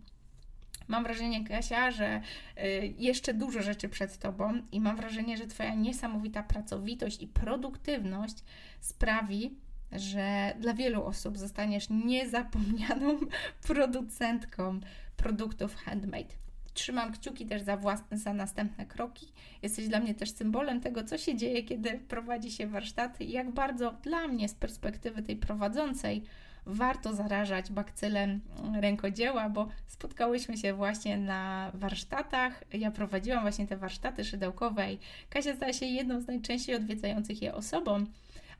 Mam 0.89 1.05
wrażenie, 1.05 1.45
Kasia, 1.45 1.91
że 1.91 2.21
y, 2.59 2.95
jeszcze 2.99 3.35
dużo 3.35 3.63
rzeczy 3.63 3.89
przed 3.89 4.19
Tobą 4.19 4.53
i 4.73 4.81
mam 4.81 4.97
wrażenie, 4.97 5.37
że 5.37 5.47
Twoja 5.47 5.75
niesamowita 5.75 6.43
pracowitość 6.43 7.23
i 7.23 7.27
produktywność 7.27 8.37
sprawi, 8.81 9.55
że 9.93 10.55
dla 10.61 10.75
wielu 10.75 11.05
osób 11.05 11.39
zostaniesz 11.39 11.87
niezapomnianą 11.91 13.19
producentką 13.67 14.81
produktów 15.17 15.77
handmade. 15.77 16.46
Trzymam 16.77 17.13
kciuki 17.13 17.47
też 17.47 17.63
za, 17.63 17.79
za 18.13 18.33
następne 18.33 18.87
kroki. 18.87 19.27
Jesteś 19.63 19.89
dla 19.89 20.01
mnie 20.01 20.15
też 20.15 20.31
symbolem 20.31 20.81
tego, 20.81 21.05
co 21.05 21.19
się 21.19 21.37
dzieje, 21.37 21.63
kiedy 21.63 21.99
prowadzi 22.09 22.51
się 22.51 22.67
warsztaty 22.67 23.25
i 23.25 23.33
jak 23.33 23.51
bardzo 23.51 23.93
dla 24.03 24.29
mnie 24.29 24.49
z 24.49 24.55
perspektywy 24.55 25.23
tej 25.23 25.37
prowadzącej 25.37 26.23
warto 26.67 27.15
zarażać 27.15 27.73
bakcylem 27.73 28.41
rękodzieła, 28.81 29.49
bo 29.49 29.69
spotkałyśmy 29.87 30.57
się 30.57 30.75
właśnie 30.75 31.17
na 31.17 31.71
warsztatach. 31.75 32.65
Ja 32.73 32.91
prowadziłam 32.91 33.43
właśnie 33.43 33.67
te 33.67 33.77
warsztaty 33.77 34.25
szydełkowe 34.25 34.93
i 34.93 34.99
Kasia 35.31 35.57
stała 35.57 35.73
się 35.73 35.87
jedną 35.87 36.21
z 36.21 36.27
najczęściej 36.27 36.77
odwiedzających 36.77 37.43
je 37.43 37.55
osobą. 37.55 38.07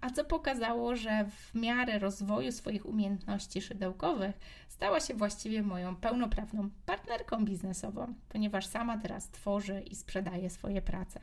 A 0.01 0.11
co 0.11 0.25
pokazało, 0.25 0.97
że 0.97 1.25
w 1.25 1.55
miarę 1.55 1.99
rozwoju 1.99 2.53
swoich 2.53 2.87
umiejętności 2.87 3.63
szydełkowych 3.63 4.39
stała 4.69 5.01
się 5.01 5.15
właściwie 5.15 5.63
moją 5.63 5.97
pełnoprawną 5.97 6.71
partnerką 6.87 7.45
biznesową, 7.45 8.15
ponieważ 8.29 8.67
sama 8.67 8.99
teraz 8.99 9.29
tworzy 9.29 9.81
i 9.81 9.97
sprzedaje 9.97 10.51
swoje 10.51 10.83
prace. 10.83 11.21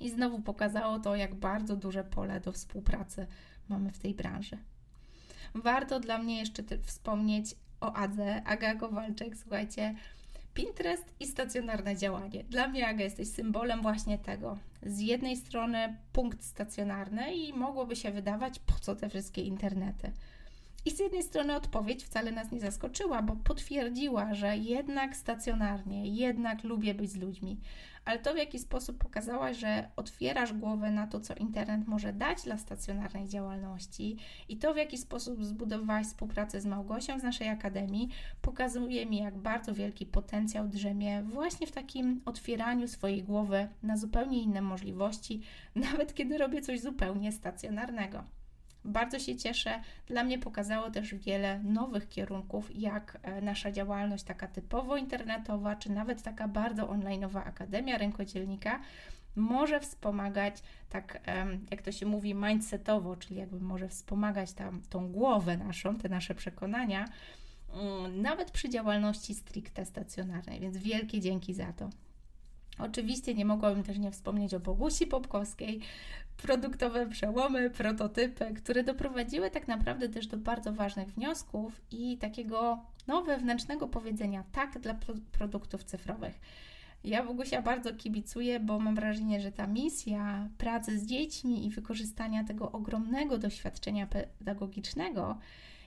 I 0.00 0.10
znowu 0.10 0.40
pokazało 0.40 0.98
to, 0.98 1.16
jak 1.16 1.34
bardzo 1.34 1.76
duże 1.76 2.04
pole 2.04 2.40
do 2.40 2.52
współpracy 2.52 3.26
mamy 3.68 3.90
w 3.92 3.98
tej 3.98 4.14
branży. 4.14 4.58
Warto 5.54 6.00
dla 6.00 6.18
mnie 6.18 6.38
jeszcze 6.38 6.62
wspomnieć 6.82 7.54
o 7.80 7.92
Adze, 7.92 8.42
Aga 8.44 8.74
Kowalczyk, 8.74 9.36
słuchajcie, 9.36 9.94
Pinterest 10.60 11.04
i 11.20 11.26
stacjonarne 11.26 11.96
działanie. 11.96 12.44
Dla 12.44 12.68
mnie, 12.68 12.88
Aga, 12.88 13.04
jesteś 13.04 13.28
symbolem 13.28 13.82
właśnie 13.82 14.18
tego. 14.18 14.58
Z 14.82 15.00
jednej 15.00 15.36
strony 15.36 15.96
punkt 16.12 16.44
stacjonarny 16.44 17.34
i 17.34 17.52
mogłoby 17.52 17.96
się 17.96 18.10
wydawać, 18.10 18.58
po 18.58 18.74
co 18.80 18.96
te 18.96 19.08
wszystkie 19.08 19.42
internety. 19.42 20.12
I 20.84 20.90
z 20.90 20.98
jednej 20.98 21.22
strony 21.22 21.56
odpowiedź 21.56 22.04
wcale 22.04 22.32
nas 22.32 22.52
nie 22.52 22.60
zaskoczyła, 22.60 23.22
bo 23.22 23.36
potwierdziła, 23.36 24.34
że 24.34 24.56
jednak 24.56 25.16
stacjonarnie, 25.16 26.06
jednak 26.06 26.64
lubię 26.64 26.94
być 26.94 27.10
z 27.10 27.16
ludźmi. 27.16 27.60
Ale 28.04 28.18
to, 28.18 28.34
w 28.34 28.36
jaki 28.36 28.58
sposób 28.58 28.98
pokazałaś, 28.98 29.56
że 29.56 29.88
otwierasz 29.96 30.52
głowę 30.52 30.90
na 30.90 31.06
to, 31.06 31.20
co 31.20 31.34
internet 31.34 31.86
może 31.86 32.12
dać 32.12 32.42
dla 32.42 32.58
stacjonarnej 32.58 33.28
działalności, 33.28 34.16
i 34.48 34.56
to, 34.56 34.74
w 34.74 34.76
jaki 34.76 34.98
sposób 34.98 35.44
zbudowałaś 35.44 36.06
współpracę 36.06 36.60
z 36.60 36.66
Małgosią 36.66 37.18
z 37.18 37.22
naszej 37.22 37.48
akademii, 37.48 38.08
pokazuje 38.42 39.06
mi, 39.06 39.18
jak 39.18 39.38
bardzo 39.38 39.74
wielki 39.74 40.06
potencjał 40.06 40.68
drzemie 40.68 41.22
właśnie 41.22 41.66
w 41.66 41.72
takim 41.72 42.20
otwieraniu 42.24 42.88
swojej 42.88 43.22
głowy 43.22 43.68
na 43.82 43.96
zupełnie 43.96 44.42
inne 44.42 44.62
możliwości, 44.62 45.42
nawet 45.74 46.14
kiedy 46.14 46.38
robię 46.38 46.62
coś 46.62 46.80
zupełnie 46.80 47.32
stacjonarnego. 47.32 48.39
Bardzo 48.84 49.18
się 49.18 49.36
cieszę. 49.36 49.80
Dla 50.06 50.24
mnie 50.24 50.38
pokazało 50.38 50.90
też 50.90 51.14
wiele 51.14 51.58
nowych 51.58 52.08
kierunków, 52.08 52.70
jak 52.74 53.18
e, 53.22 53.40
nasza 53.40 53.72
działalność 53.72 54.24
taka 54.24 54.48
typowo 54.48 54.96
internetowa, 54.96 55.76
czy 55.76 55.92
nawet 55.92 56.22
taka 56.22 56.48
bardzo 56.48 56.88
onlineowa 56.88 57.44
Akademia 57.44 57.98
Rękodzielnika 57.98 58.80
może 59.36 59.80
wspomagać, 59.80 60.62
tak 60.88 61.20
jak 61.70 61.82
to 61.82 61.92
się 61.92 62.06
mówi, 62.06 62.34
mindsetowo, 62.34 63.16
czyli 63.16 63.36
jakby 63.36 63.60
może 63.60 63.88
wspomagać 63.88 64.52
tam 64.52 64.82
tą 64.90 65.12
głowę 65.12 65.56
naszą, 65.56 65.96
te 65.96 66.08
nasze 66.08 66.34
przekonania, 66.34 67.04
mm, 67.72 68.22
nawet 68.22 68.50
przy 68.50 68.68
działalności 68.68 69.34
stricte 69.34 69.86
stacjonarnej, 69.86 70.60
więc 70.60 70.76
wielkie 70.76 71.20
dzięki 71.20 71.54
za 71.54 71.72
to. 71.72 71.90
Oczywiście 72.82 73.34
nie 73.34 73.44
mogłabym 73.44 73.82
też 73.82 73.98
nie 73.98 74.10
wspomnieć 74.10 74.54
o 74.54 74.60
Bogusi 74.60 75.06
Popkowskiej, 75.06 75.80
produktowe 76.36 77.06
przełomy, 77.06 77.70
prototypy, 77.70 78.54
które 78.54 78.84
doprowadziły 78.84 79.50
tak 79.50 79.68
naprawdę 79.68 80.08
też 80.08 80.26
do 80.26 80.36
bardzo 80.36 80.72
ważnych 80.72 81.08
wniosków 81.08 81.80
i 81.90 82.18
takiego 82.18 82.78
no, 83.06 83.22
wewnętrznego 83.22 83.88
powiedzenia 83.88 84.44
tak 84.52 84.78
dla 84.78 84.94
produktów 85.32 85.84
cyfrowych. 85.84 86.40
Ja 87.04 87.24
Bogusia 87.24 87.62
bardzo 87.62 87.94
kibicuję, 87.94 88.60
bo 88.60 88.78
mam 88.78 88.94
wrażenie, 88.94 89.40
że 89.40 89.52
ta 89.52 89.66
misja 89.66 90.48
pracy 90.58 90.98
z 90.98 91.06
dziećmi 91.06 91.66
i 91.66 91.70
wykorzystania 91.70 92.44
tego 92.44 92.72
ogromnego 92.72 93.38
doświadczenia 93.38 94.06
pedagogicznego 94.06 95.38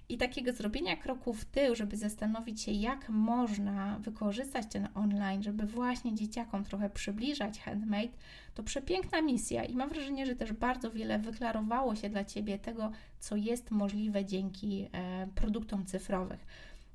i 0.10 0.18
takiego 0.18 0.54
zrobienia 0.54 0.98
kroku 0.98 1.34
w 1.34 1.46
tył, 1.46 1.76
żeby 1.76 1.98
zastanowić 1.98 2.62
się, 2.62 2.72
jak 2.72 3.10
można 3.10 4.00
wykorzystać 4.00 4.66
ten 4.72 4.88
online, 4.96 5.44
żeby 5.44 5.66
właśnie 5.66 6.16
dzieciakom 6.16 6.64
trochę 6.64 6.90
przybliżać 6.90 7.60
handmade, 7.60 8.14
to 8.54 8.64
przepiękna 8.64 9.22
misja 9.22 9.64
i 9.64 9.76
mam 9.76 9.90
wrażenie, 9.90 10.26
że 10.26 10.36
też 10.36 10.54
bardzo 10.54 10.92
wiele 10.92 11.20
wyklarowało 11.20 11.96
się 11.96 12.10
dla 12.10 12.26
Ciebie 12.26 12.60
tego, 12.60 12.92
co 13.20 13.36
jest 13.36 13.72
możliwe 13.72 14.26
dzięki 14.26 14.90
e, 14.92 15.28
produktom 15.36 15.86
cyfrowych. 15.86 16.46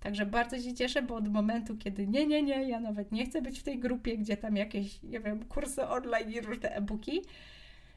Także 0.00 0.26
bardzo 0.26 0.58
się 0.58 0.74
cieszę, 0.74 1.02
bo 1.02 1.14
od 1.14 1.28
momentu, 1.28 1.76
kiedy 1.76 2.06
nie, 2.06 2.26
nie, 2.26 2.42
nie, 2.42 2.68
ja 2.68 2.80
nawet 2.80 3.12
nie 3.12 3.26
chcę 3.26 3.42
być 3.42 3.60
w 3.60 3.62
tej 3.62 3.78
grupie, 3.78 4.18
gdzie 4.18 4.36
tam 4.36 4.56
jakieś, 4.56 5.02
nie 5.02 5.20
wiem, 5.20 5.44
kursy 5.44 5.88
online 5.88 6.30
i 6.30 6.40
różne 6.40 6.68
e-booki, 6.70 7.22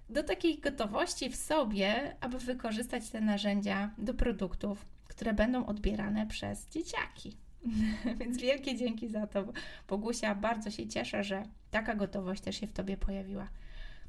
do 0.10 0.24
takiej 0.24 0.60
gotowości 0.60 1.30
w 1.30 1.36
sobie, 1.36 2.16
aby 2.22 2.40
wykorzystać 2.40 3.10
te 3.10 3.22
narzędzia 3.22 3.92
do 3.98 4.14
produktów, 4.14 4.86
które 5.12 5.34
będą 5.34 5.66
odbierane 5.66 6.28
przez 6.28 6.70
dzieciaki. 6.70 7.38
Więc 8.20 8.38
wielkie 8.38 8.76
dzięki 8.76 9.10
za 9.10 9.28
to, 9.28 9.46
Bogusia. 9.88 10.36
Bardzo 10.36 10.72
się 10.72 10.88
cieszę, 10.88 11.24
że 11.24 11.44
taka 11.72 11.96
gotowość 11.96 12.42
też 12.42 12.60
się 12.60 12.68
w 12.68 12.74
Tobie 12.74 12.98
pojawiła. 12.98 13.48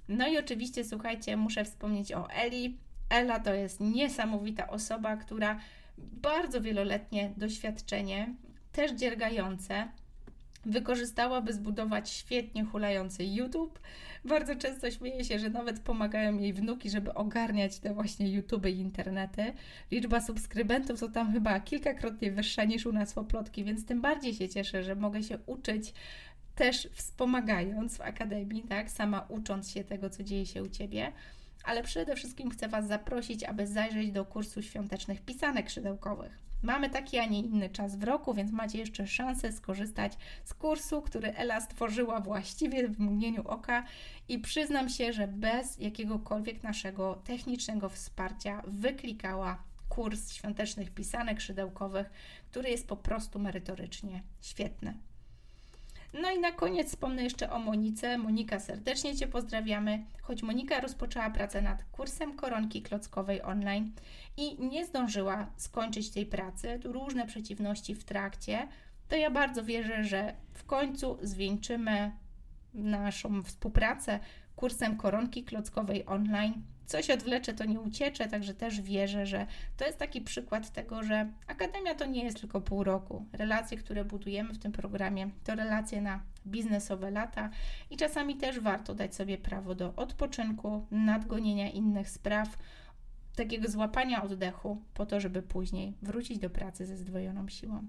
No 0.09 0.29
i 0.29 0.39
oczywiście, 0.39 0.85
słuchajcie, 0.85 1.37
muszę 1.37 1.65
wspomnieć 1.65 2.13
o 2.13 2.31
Eli. 2.31 2.79
Ela 3.11 3.41
to 3.41 3.55
jest 3.55 3.81
niesamowita 3.81 4.69
osoba, 4.69 5.17
która 5.17 5.61
bardzo 5.99 6.61
wieloletnie 6.61 7.33
doświadczenie, 7.37 8.35
też 8.73 8.93
dziergające, 8.93 9.89
wykorzystałaby 10.67 11.53
zbudować 11.53 12.11
świetnie 12.11 12.65
hulający 12.65 13.25
YouTube. 13.25 13.81
Bardzo 14.25 14.57
często 14.57 14.91
śmieję 14.91 15.25
się, 15.25 15.39
że 15.39 15.51
nawet 15.51 15.81
pomagają 15.81 16.39
jej 16.39 16.53
wnuki, 16.53 16.91
żeby 16.91 17.15
ogarniać 17.15 17.79
te 17.79 17.95
właśnie 17.95 18.33
YouTube 18.33 18.67
i 18.67 18.79
internety. 18.79 19.53
Liczba 19.91 20.21
subskrybentów 20.21 21.01
to 21.01 21.09
tam 21.09 21.33
chyba 21.33 21.61
kilkakrotnie 21.61 22.33
wyższa 22.33 22.65
niż 22.65 22.87
u 22.87 22.93
nas 22.93 23.13
w 23.13 23.19
Oplotki, 23.19 23.65
więc 23.65 23.87
tym 23.87 24.01
bardziej 24.01 24.35
się 24.35 24.49
cieszę, 24.49 24.83
że 24.83 24.95
mogę 24.95 25.23
się 25.23 25.39
uczyć 25.47 25.95
też 26.55 26.89
wspomagając 26.93 27.97
w 27.97 28.01
akademii, 28.01 28.63
tak, 28.63 28.91
sama 28.91 29.27
ucząc 29.29 29.71
się 29.71 29.85
tego, 29.85 30.11
co 30.11 30.23
dzieje 30.23 30.47
się 30.47 30.63
u 30.63 30.69
Ciebie 30.69 31.13
ale 31.65 31.83
przede 31.83 32.17
wszystkim 32.17 32.51
chcę 32.51 32.69
Was 32.69 32.87
zaprosić, 32.87 33.45
aby 33.45 33.67
zajrzeć 33.67 34.13
do 34.13 34.25
kursu 34.25 34.63
świątecznych 34.63 35.21
pisanek 35.21 35.71
szydełkowych. 35.71 36.52
Mamy 36.63 36.91
taki, 36.91 37.19
a 37.19 37.25
nie 37.25 37.41
inny 37.41 37.71
czas 37.71 37.97
w 37.97 38.05
roku, 38.05 38.35
więc 38.35 38.53
macie 38.53 38.79
jeszcze 38.79 39.07
szansę 39.07 39.53
skorzystać 39.53 40.13
z 40.45 40.55
kursu, 40.55 41.03
który 41.03 41.35
Ela 41.35 41.61
stworzyła 41.61 42.21
właściwie 42.21 42.89
w 42.89 43.01
mgnieniu 43.01 43.49
oka 43.49 43.85
i 44.29 44.39
przyznam 44.39 44.89
się, 44.89 45.13
że 45.13 45.29
bez 45.29 45.79
jakiegokolwiek 45.79 46.63
naszego 46.63 47.15
technicznego 47.15 47.89
wsparcia 47.89 48.63
wyklikała 48.67 49.63
kurs 49.89 50.33
świątecznych 50.33 50.91
pisanek 50.91 51.41
szydełkowych, 51.41 52.11
który 52.51 52.71
jest 52.71 52.89
po 52.89 52.97
prostu 52.97 53.39
merytorycznie 53.39 54.23
świetny. 54.41 54.95
No 56.13 56.31
i 56.31 56.39
na 56.39 56.53
koniec 56.53 56.89
wspomnę 56.89 57.23
jeszcze 57.23 57.51
o 57.51 57.59
Monice. 57.59 58.19
Monika, 58.19 58.61
serdecznie 58.61 59.17
Cię 59.17 59.27
pozdrawiamy. 59.27 60.05
Choć 60.23 60.43
Monika 60.43 60.81
rozpoczęła 60.81 61.31
pracę 61.31 61.63
nad 61.63 61.85
kursem 61.85 62.37
koronki 62.37 62.83
klockowej 62.83 63.43
online 63.43 63.93
i 64.37 64.67
nie 64.67 64.87
zdążyła 64.87 65.47
skończyć 65.57 66.11
tej 66.11 66.27
pracy, 66.27 66.79
tu 66.83 66.93
różne 66.93 67.27
przeciwności 67.27 67.95
w 67.95 68.05
trakcie, 68.05 68.69
to 69.09 69.17
ja 69.17 69.31
bardzo 69.31 69.65
wierzę, 69.65 70.05
że 70.05 70.35
w 70.53 70.65
końcu 70.65 71.19
zwieńczymy 71.23 72.13
naszą 72.75 73.43
współpracę 73.43 74.21
kursem 74.57 74.97
koronki 74.97 75.45
klockowej 75.45 76.07
online 76.07 76.63
coś 76.87 77.11
odwlecze, 77.11 77.55
to 77.55 77.65
nie 77.65 77.81
uciecze, 77.81 78.29
także 78.29 78.55
też 78.55 78.81
wierzę, 78.81 79.27
że 79.27 79.47
to 79.77 79.87
jest 79.87 79.99
taki 79.99 80.21
przykład 80.21 80.73
tego, 80.73 81.03
że 81.03 81.31
akademia 81.47 81.95
to 81.95 82.07
nie 82.07 82.25
jest 82.25 82.41
tylko 82.41 82.61
pół 82.61 82.85
roku. 82.85 83.27
Relacje, 83.33 83.79
które 83.79 84.05
budujemy 84.05 84.55
w 84.55 84.59
tym 84.59 84.73
programie, 84.73 85.31
to 85.45 85.55
relacje 85.55 86.01
na 86.01 86.23
biznesowe 86.47 87.11
lata 87.11 87.51
i 87.91 87.97
czasami 87.97 88.37
też 88.37 88.61
warto 88.61 88.95
dać 88.95 89.15
sobie 89.15 89.39
prawo 89.39 89.75
do 89.75 89.95
odpoczynku, 89.97 90.87
nadgonienia 90.91 91.71
innych 91.71 92.11
spraw, 92.11 92.59
takiego 93.37 93.71
złapania 93.71 94.23
oddechu, 94.23 94.83
po 94.95 95.07
to, 95.07 95.21
żeby 95.21 95.43
później 95.43 95.95
wrócić 96.03 96.39
do 96.39 96.51
pracy 96.51 96.87
ze 96.87 96.97
zdwojoną 96.97 97.49
siłą. 97.49 97.87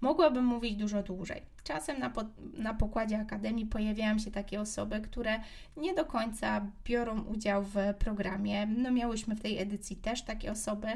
Mogłabym 0.00 0.44
mówić 0.44 0.76
dużo 0.76 1.02
dłużej. 1.02 1.42
Czasem 1.64 1.98
na, 1.98 2.10
po, 2.10 2.24
na 2.54 2.74
pokładzie 2.74 3.18
akademii 3.18 3.66
pojawiają 3.66 4.18
się 4.18 4.30
takie 4.30 4.60
osoby, 4.60 5.00
które 5.00 5.40
nie 5.76 5.94
do 5.94 6.04
końca 6.04 6.66
biorą 6.84 7.22
udział 7.22 7.62
w 7.62 7.74
programie. 7.98 8.66
No, 8.66 8.90
miałyśmy 8.90 9.36
w 9.36 9.40
tej 9.40 9.58
edycji 9.58 9.96
też 9.96 10.22
takie 10.22 10.52
osoby, 10.52 10.88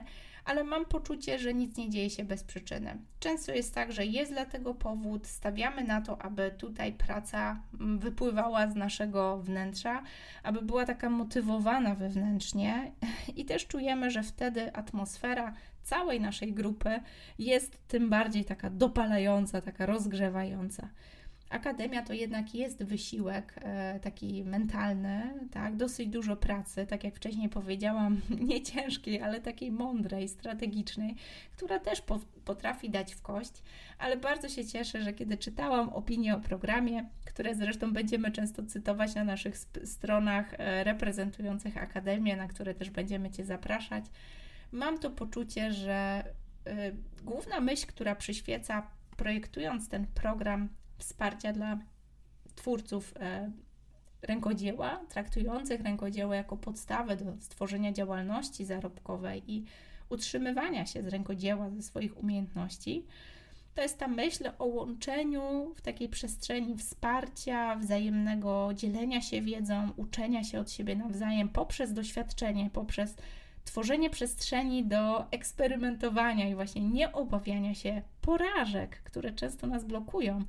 ale 0.45 0.65
mam 0.65 0.85
poczucie, 0.85 1.39
że 1.39 1.55
nic 1.55 1.77
nie 1.77 1.91
dzieje 1.91 2.11
się 2.11 2.25
bez 2.25 2.45
przyczyny. 2.45 2.99
Często 3.21 3.53
jest 3.53 3.75
tak, 3.75 3.93
że 3.93 4.07
jest 4.07 4.33
dla 4.33 4.47
tego 4.47 4.75
powód, 4.75 5.27
stawiamy 5.27 5.85
na 5.85 6.01
to, 6.01 6.23
aby 6.23 6.55
tutaj 6.59 6.93
praca 6.93 7.61
mm, 7.81 7.99
wypływała 7.99 8.71
z 8.71 8.75
naszego 8.75 9.39
wnętrza, 9.39 10.03
aby 10.43 10.63
była 10.63 10.85
taka 10.85 11.11
motywowana 11.11 11.95
wewnętrznie 11.95 12.93
i 13.37 13.45
też 13.45 13.67
czujemy, 13.67 14.11
że 14.11 14.23
wtedy 14.23 14.75
atmosfera 14.75 15.55
całej 15.85 16.21
naszej 16.21 16.53
grupy 16.53 17.01
jest 17.39 17.89
tym 17.89 18.11
bardziej 18.11 18.45
taka 18.45 18.71
dopalająca, 18.71 19.61
taka 19.61 19.87
rozgrzewająca. 19.87 20.89
Akademia 21.51 22.03
to 22.03 22.13
jednak 22.13 22.55
jest 22.55 22.85
wysiłek 22.85 23.55
e, 23.63 24.01
taki 24.01 24.45
mentalny, 24.45 25.23
tak? 25.51 25.77
dosyć 25.77 26.09
dużo 26.09 26.37
pracy, 26.37 26.87
tak 26.87 27.05
jak 27.05 27.15
wcześniej 27.15 27.49
powiedziałam, 27.49 28.21
nie 28.51 28.63
ciężkiej, 28.63 29.23
ale 29.23 29.41
takiej 29.41 29.73
mądrej, 29.73 30.29
strategicznej, 30.29 31.15
która 31.57 31.79
też 31.79 32.01
po, 32.01 32.21
potrafi 32.45 32.91
dać 32.91 33.15
w 33.15 33.23
kość, 33.23 33.53
ale 33.99 34.17
bardzo 34.17 34.49
się 34.49 34.65
cieszę, 34.65 35.03
że 35.03 35.13
kiedy 35.13 35.37
czytałam 35.37 35.89
opinie 35.89 36.37
o 36.37 36.41
programie, 36.41 37.09
które 37.25 37.55
zresztą 37.55 37.93
będziemy 37.93 38.31
często 38.31 38.63
cytować 38.63 39.15
na 39.15 39.25
naszych 39.25 39.57
stronach 39.85 40.55
e, 40.59 40.85
reprezentujących 40.85 41.77
Akademię, 41.77 42.37
na 42.37 42.49
które 42.49 42.75
też 42.75 42.91
będziemy 42.91 43.31
Cię 43.31 43.45
zapraszać, 43.45 44.05
mam 44.75 44.99
to 44.99 45.11
poczucie, 45.11 45.73
że 45.73 46.25
y, 46.69 46.97
główna 47.23 47.61
myśl, 47.61 47.87
która 47.87 48.15
przyświeca 48.15 48.91
projektując 49.17 49.89
ten 49.89 50.07
program 50.07 50.69
wsparcia 50.99 51.53
dla 51.53 51.79
twórców 52.55 53.15
e, 53.21 53.51
rękodzieła, 54.23 55.01
traktujących 55.09 55.81
rękodzieło 55.81 56.35
jako 56.35 56.57
podstawę 56.57 57.17
do 57.17 57.25
stworzenia 57.41 57.93
działalności 57.93 58.65
zarobkowej 58.65 59.53
i 59.53 59.65
utrzymywania 60.09 60.87
się 60.87 61.03
z 61.03 61.07
rękodzieła, 61.07 61.71
ze 61.71 61.83
swoich 61.83 62.19
umiejętności, 62.19 63.07
to 63.75 63.83
jest 63.83 63.99
ta 63.99 64.09
myśl 64.09 64.51
o 64.59 64.65
łączeniu 64.65 65.75
w 65.77 65.81
takiej 65.81 66.09
przestrzeni 66.09 66.77
wsparcia, 66.77 67.77
wzajemnego 67.77 68.71
dzielenia 68.75 69.21
się 69.21 69.43
wiedzą, 69.43 69.91
uczenia 69.97 70.45
się 70.45 70.61
od 70.61 70.71
siebie 70.71 70.97
nawzajem 70.97 71.49
poprzez 71.49 71.93
doświadczenie, 71.93 72.71
poprzez 72.73 73.17
tworzenie 73.65 74.11
przestrzeni 74.11 74.85
do 74.85 75.31
eksperymentowania 75.31 76.49
i 76.49 76.55
właśnie 76.55 76.83
nie 76.83 77.13
obawiania 77.13 77.75
się 77.75 78.03
porażek, 78.21 79.03
które 79.03 79.33
często 79.33 79.67
nas 79.67 79.85
blokują. 79.85 80.45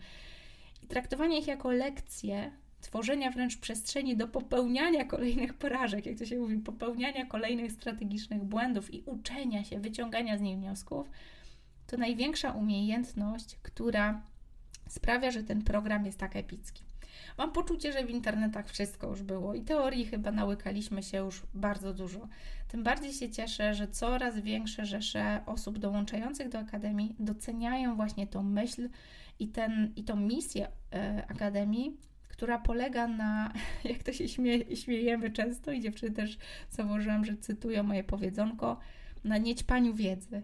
I 0.83 0.87
traktowanie 0.87 1.39
ich 1.39 1.47
jako 1.47 1.71
lekcje, 1.71 2.51
tworzenia 2.81 3.31
wręcz 3.31 3.57
przestrzeni 3.57 4.17
do 4.17 4.27
popełniania 4.27 5.05
kolejnych 5.05 5.53
porażek, 5.53 6.05
jak 6.05 6.17
to 6.17 6.25
się 6.25 6.39
mówi, 6.39 6.57
popełniania 6.57 7.25
kolejnych 7.25 7.71
strategicznych 7.71 8.43
błędów 8.43 8.93
i 8.93 9.03
uczenia 9.05 9.63
się, 9.63 9.79
wyciągania 9.79 10.37
z 10.37 10.41
nich 10.41 10.57
wniosków, 10.57 11.09
to 11.87 11.97
największa 11.97 12.51
umiejętność, 12.51 13.55
która 13.63 14.21
sprawia, 14.87 15.31
że 15.31 15.43
ten 15.43 15.61
program 15.61 16.05
jest 16.05 16.19
tak 16.19 16.35
epicki. 16.35 16.83
Mam 17.37 17.51
poczucie, 17.51 17.93
że 17.93 18.05
w 18.05 18.09
internetach 18.09 18.69
wszystko 18.69 19.07
już 19.07 19.23
było 19.23 19.53
i 19.53 19.61
teorii 19.61 20.05
chyba 20.05 20.31
nałykaliśmy 20.31 21.03
się 21.03 21.17
już 21.17 21.43
bardzo 21.53 21.93
dużo. 21.93 22.27
Tym 22.67 22.83
bardziej 22.83 23.13
się 23.13 23.29
cieszę, 23.29 23.73
że 23.73 23.87
coraz 23.87 24.39
większe 24.39 24.85
rzesze 24.85 25.41
osób 25.45 25.79
dołączających 25.79 26.49
do 26.49 26.59
Akademii 26.59 27.15
doceniają 27.19 27.95
właśnie 27.95 28.27
tą 28.27 28.43
myśl 28.43 28.89
i, 29.39 29.47
ten, 29.47 29.93
i 29.95 30.03
tą 30.03 30.15
misję 30.15 30.67
e, 30.93 31.23
Akademii, 31.27 31.97
która 32.27 32.59
polega 32.59 33.07
na, 33.07 33.53
jak 33.91 34.03
to 34.03 34.13
się 34.13 34.27
śmie, 34.27 34.75
śmiejemy 34.75 35.31
często 35.31 35.71
i 35.71 35.81
dziewczyny 35.81 36.11
też 36.11 36.37
zauważyłam, 36.69 37.25
że 37.25 37.37
cytują 37.37 37.83
moje 37.83 38.03
powiedzonko, 38.03 38.79
na 39.23 39.37
niećpaniu 39.37 39.93
wiedzy. 39.93 40.43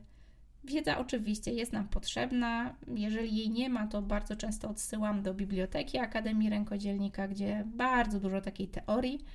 Wiedza 0.64 0.98
oczywiście 0.98 1.52
jest 1.52 1.74
nam 1.74 1.88
potrzebna. 1.88 2.76
Jeżeli 2.96 3.38
jej 3.38 3.50
nie 3.50 3.70
ma, 3.70 3.88
to 3.88 4.02
bardzo 4.02 4.36
często 4.36 4.70
odsyłam 4.70 5.24
do 5.24 5.34
biblioteki 5.34 5.98
Akademii 5.98 6.50
Rękodzielnika, 6.50 7.28
gdzie 7.28 7.64
bardzo 7.66 8.20
dużo 8.20 8.42
takiej 8.42 8.68
teorii, 8.68 9.26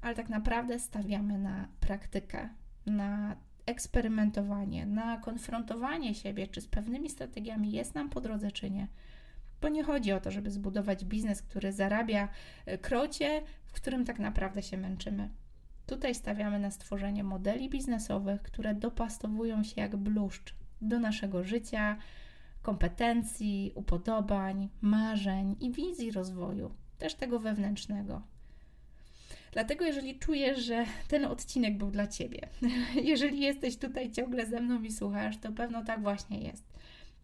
ale 0.00 0.14
tak 0.14 0.28
naprawdę 0.28 0.78
stawiamy 0.78 1.38
na 1.38 1.68
praktykę, 1.80 2.48
na 2.86 3.36
eksperymentowanie, 3.66 4.86
na 4.86 5.18
konfrontowanie 5.18 6.14
siebie, 6.14 6.46
czy 6.46 6.60
z 6.60 6.68
pewnymi 6.68 7.10
strategiami 7.10 7.72
jest 7.72 7.94
nam 7.94 8.10
po 8.10 8.20
drodze, 8.20 8.50
czy 8.50 8.70
nie. 8.70 8.88
Bo 9.60 9.68
nie 9.68 9.82
chodzi 9.82 10.12
o 10.12 10.20
to, 10.20 10.30
żeby 10.30 10.50
zbudować 10.50 11.04
biznes, 11.04 11.42
który 11.42 11.72
zarabia 11.72 12.28
e, 12.66 12.78
krocie, 12.78 13.42
w 13.66 13.72
którym 13.72 14.04
tak 14.04 14.18
naprawdę 14.18 14.62
się 14.62 14.76
męczymy. 14.76 15.30
Tutaj 15.86 16.14
stawiamy 16.14 16.58
na 16.58 16.70
stworzenie 16.70 17.24
modeli 17.24 17.70
biznesowych, 17.70 18.42
które 18.42 18.74
dopastowują 18.74 19.64
się 19.64 19.80
jak 19.80 19.96
bluszcz 19.96 20.54
do 20.88 20.98
naszego 20.98 21.44
życia, 21.44 21.96
kompetencji, 22.62 23.72
upodobań, 23.74 24.68
marzeń 24.80 25.56
i 25.60 25.72
wizji 25.72 26.10
rozwoju, 26.10 26.74
też 26.98 27.14
tego 27.14 27.38
wewnętrznego. 27.38 28.22
Dlatego, 29.52 29.84
jeżeli 29.84 30.18
czujesz, 30.18 30.58
że 30.58 30.84
ten 31.08 31.24
odcinek 31.24 31.78
był 31.78 31.90
dla 31.90 32.06
Ciebie, 32.06 32.48
jeżeli 33.12 33.40
jesteś 33.40 33.76
tutaj 33.76 34.12
ciągle 34.12 34.46
ze 34.46 34.60
mną 34.60 34.82
i 34.82 34.92
słuchasz, 34.92 35.36
to 35.38 35.52
pewno 35.52 35.84
tak 35.84 36.02
właśnie 36.02 36.40
jest. 36.40 36.74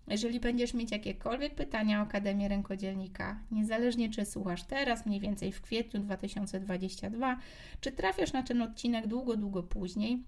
Jeżeli 0.08 0.40
będziesz 0.40 0.74
mieć 0.74 0.90
jakiekolwiek 0.90 1.54
pytania 1.54 1.98
o 2.00 2.02
Akademię 2.02 2.48
Rękodzielnika, 2.48 3.38
niezależnie 3.50 4.10
czy 4.10 4.24
słuchasz 4.24 4.62
teraz, 4.62 5.06
mniej 5.06 5.20
więcej 5.20 5.52
w 5.52 5.60
kwietniu 5.60 6.00
2022, 6.00 7.36
czy 7.80 7.92
trafiasz 7.92 8.32
na 8.32 8.42
ten 8.42 8.62
odcinek 8.62 9.06
długo, 9.06 9.36
długo 9.36 9.62
później, 9.62 10.24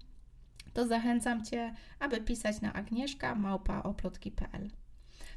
to 0.73 0.87
zachęcam 0.87 1.45
Cię, 1.45 1.73
aby 1.99 2.21
pisać 2.21 2.61
na 2.61 2.73
agnieszka 2.73 3.35
małpaoplotki.pl. 3.35 4.69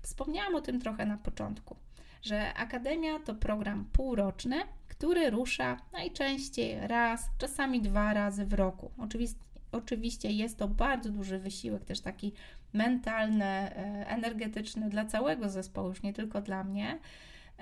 Wspomniałam 0.03 0.55
o 0.55 0.61
tym 0.61 0.81
trochę 0.81 1.07
na 1.07 1.17
początku, 1.17 1.77
że 2.23 2.55
Akademia 2.55 3.19
to 3.19 3.35
program 3.35 3.85
półroczny, 3.93 4.57
który 4.89 5.31
rusza 5.31 5.77
najczęściej 5.93 6.87
raz, 6.87 7.31
czasami 7.39 7.81
dwa 7.81 8.15
razy 8.15 8.47
w 8.47 8.53
roku. 8.53 8.91
Oczywiście, 8.99 9.41
oczywiście 9.73 10.31
jest 10.31 10.59
to 10.59 10.69
bardzo 10.69 11.11
duży 11.11 11.39
wysiłek, 11.39 11.85
też 11.85 12.01
taki 12.01 12.33
mentalny, 12.73 13.45
e, 13.45 14.09
energetyczny 14.09 14.89
dla 14.89 15.05
całego 15.05 15.49
zespołu, 15.49 15.89
już 15.89 16.03
nie 16.03 16.13
tylko 16.13 16.43
dla 16.43 16.65
mnie. 16.65 16.99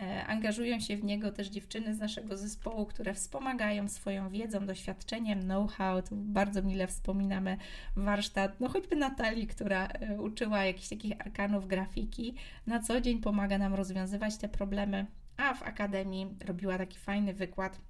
E, 0.02 0.26
angażują 0.26 0.80
się 0.80 0.96
w 0.96 1.04
niego 1.04 1.32
też 1.32 1.48
dziewczyny 1.48 1.94
z 1.94 1.98
naszego 1.98 2.36
zespołu, 2.36 2.86
które 2.86 3.14
wspomagają 3.14 3.88
swoją 3.88 4.30
wiedzą, 4.30 4.66
doświadczeniem, 4.66 5.42
know-how. 5.42 6.02
Tu 6.02 6.16
bardzo 6.16 6.62
mile 6.62 6.86
wspominamy 6.86 7.56
warsztat, 7.96 8.60
no 8.60 8.68
choćby 8.68 8.96
Natalii, 8.96 9.46
która 9.46 9.86
e, 9.86 10.20
uczyła 10.20 10.64
jakichś 10.64 10.88
takich 10.88 11.20
arkanów 11.20 11.66
grafiki. 11.66 12.34
Na 12.66 12.80
co 12.80 13.00
dzień 13.00 13.20
pomaga 13.20 13.58
nam 13.58 13.74
rozwiązywać 13.74 14.36
te 14.36 14.48
problemy, 14.48 15.06
a 15.36 15.54
w 15.54 15.62
akademii 15.62 16.36
robiła 16.46 16.78
taki 16.78 16.98
fajny 16.98 17.34
wykład 17.34 17.80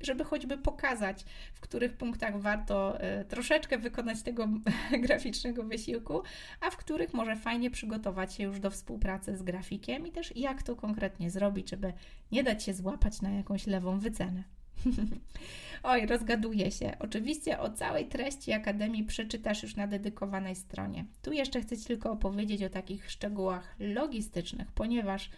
żeby 0.00 0.24
choćby 0.24 0.58
pokazać, 0.58 1.24
w 1.54 1.60
których 1.60 1.92
punktach 1.92 2.40
warto 2.40 3.00
e, 3.00 3.24
troszeczkę 3.24 3.78
wykonać 3.78 4.22
tego 4.22 4.48
graficznego 5.04 5.64
wysiłku, 5.64 6.22
a 6.60 6.70
w 6.70 6.76
których 6.76 7.14
może 7.14 7.36
fajnie 7.36 7.70
przygotować 7.70 8.34
się 8.34 8.42
już 8.42 8.60
do 8.60 8.70
współpracy 8.70 9.36
z 9.36 9.42
grafikiem 9.42 10.06
i 10.06 10.12
też 10.12 10.36
jak 10.36 10.62
to 10.62 10.76
konkretnie 10.76 11.30
zrobić, 11.30 11.70
żeby 11.70 11.92
nie 12.32 12.42
dać 12.42 12.64
się 12.64 12.74
złapać 12.74 13.22
na 13.22 13.30
jakąś 13.30 13.66
lewą 13.66 13.98
wycenę. 13.98 14.44
Oj, 15.82 16.06
rozgaduję 16.06 16.70
się. 16.70 16.96
Oczywiście 16.98 17.58
o 17.58 17.70
całej 17.70 18.08
treści 18.08 18.52
Akademii 18.52 19.04
przeczytasz 19.04 19.62
już 19.62 19.76
na 19.76 19.86
dedykowanej 19.86 20.56
stronie. 20.56 21.04
Tu 21.22 21.32
jeszcze 21.32 21.60
chcę 21.60 21.78
Ci 21.78 21.84
tylko 21.84 22.10
opowiedzieć 22.10 22.62
o 22.62 22.70
takich 22.70 23.10
szczegółach 23.10 23.76
logistycznych, 23.78 24.72
ponieważ 24.72 25.30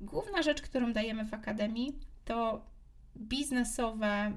główna 0.00 0.42
rzecz, 0.42 0.62
którą 0.62 0.92
dajemy 0.92 1.24
w 1.24 1.34
Akademii, 1.34 1.98
to 2.24 2.66
biznesowe 3.16 4.32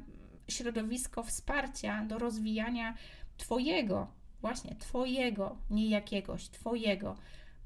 środowisko 0.47 1.23
wsparcia 1.23 2.05
do 2.05 2.17
rozwijania 2.17 2.93
Twojego, 3.37 4.07
właśnie 4.41 4.75
Twojego, 4.75 5.57
nie 5.69 5.89
jakiegoś, 5.89 6.49
Twojego 6.49 7.15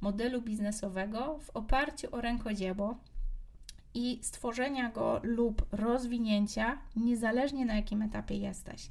modelu 0.02 0.42
biznesowego 0.42 1.40
w 1.40 1.50
oparciu 1.50 2.08
o 2.16 2.22
rękodzieło 2.22 2.98
i 3.94 4.20
stworzenia 4.22 4.90
go 4.90 5.20
lub 5.24 5.66
rozwinięcia, 5.72 6.78
niezależnie 6.96 7.66
na 7.66 7.76
jakim 7.76 8.02
etapie 8.02 8.36
jesteś. 8.36 8.90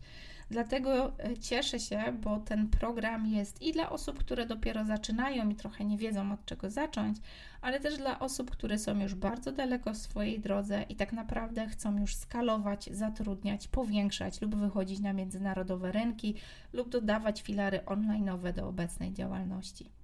Dlatego 0.51 1.19
e, 1.19 1.37
cieszę 1.37 1.81
się, 1.81 2.03
bo 2.23 2.39
ten 2.39 2.69
program 2.69 3.27
jest 3.27 3.63
i 3.63 3.73
dla 3.73 3.91
osób, 3.91 4.19
które 4.19 4.47
dopiero 4.47 4.85
zaczynają 4.85 5.49
i 5.49 5.55
trochę 5.55 5.85
nie 5.85 5.99
wiedzą 5.99 6.33
od 6.33 6.45
czego 6.45 6.71
zacząć, 6.71 7.19
ale 7.61 7.81
też 7.81 7.97
dla 7.97 8.19
osób, 8.19 8.51
które 8.51 8.79
są 8.79 9.01
już 9.01 9.15
bardzo 9.15 9.53
daleko 9.53 9.93
w 9.93 9.97
swojej 9.97 10.41
drodze 10.41 10.83
i 10.89 10.97
tak 10.97 11.13
naprawdę 11.13 11.67
chcą 11.67 11.99
już 11.99 12.15
skalować, 12.17 12.89
zatrudniać, 12.93 13.69
powiększać 13.69 14.41
lub 14.41 14.57
wychodzić 14.57 15.01
na 15.01 15.13
międzynarodowe 15.13 15.93
rynki 15.93 16.35
lub 16.73 16.89
dodawać 16.89 17.43
filary 17.43 17.79
online'owe 17.79 18.53
do 18.53 18.69
obecnej 18.69 19.13
działalności. 19.13 20.00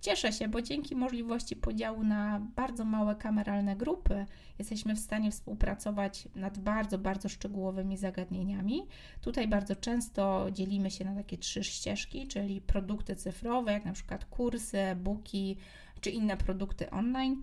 Cieszę 0.00 0.32
się, 0.32 0.48
bo 0.48 0.62
dzięki 0.62 0.96
możliwości 0.96 1.56
podziału 1.56 2.04
na 2.04 2.40
bardzo 2.56 2.84
małe 2.84 3.14
kameralne 3.16 3.76
grupy 3.76 4.26
jesteśmy 4.58 4.94
w 4.94 4.98
stanie 4.98 5.30
współpracować 5.30 6.28
nad 6.34 6.58
bardzo, 6.58 6.98
bardzo 6.98 7.28
szczegółowymi 7.28 7.96
zagadnieniami. 7.96 8.86
Tutaj 9.20 9.48
bardzo 9.48 9.76
często 9.76 10.46
dzielimy 10.52 10.90
się 10.90 11.04
na 11.04 11.14
takie 11.14 11.38
trzy 11.38 11.64
ścieżki, 11.64 12.28
czyli 12.28 12.60
produkty 12.60 13.16
cyfrowe, 13.16 13.72
jak 13.72 13.84
na 13.84 13.92
przykład 13.92 14.24
kursy, 14.24 14.78
e-booki 14.78 15.56
czy 16.00 16.10
inne 16.10 16.36
produkty 16.36 16.90
online, 16.90 17.42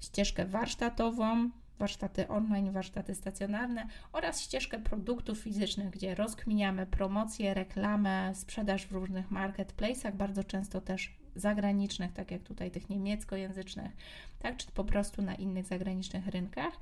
ścieżkę 0.00 0.46
warsztatową, 0.46 1.50
warsztaty 1.78 2.28
online, 2.28 2.72
warsztaty 2.72 3.14
stacjonarne 3.14 3.86
oraz 4.12 4.40
ścieżkę 4.40 4.78
produktów 4.78 5.38
fizycznych, 5.38 5.90
gdzie 5.90 6.14
rozkminiamy 6.14 6.86
promocję, 6.86 7.54
reklamę, 7.54 8.34
sprzedaż 8.34 8.86
w 8.86 8.92
różnych 8.92 9.30
marketplace'ach, 9.30 10.16
bardzo 10.16 10.44
często 10.44 10.80
też 10.80 11.12
zagranicznych, 11.38 12.12
tak 12.12 12.30
jak 12.30 12.42
tutaj 12.42 12.70
tych 12.70 12.90
niemieckojęzycznych, 12.90 13.92
tak, 14.38 14.56
czy 14.56 14.66
po 14.72 14.84
prostu 14.84 15.22
na 15.22 15.34
innych 15.34 15.66
zagranicznych 15.66 16.26
rynkach, 16.26 16.72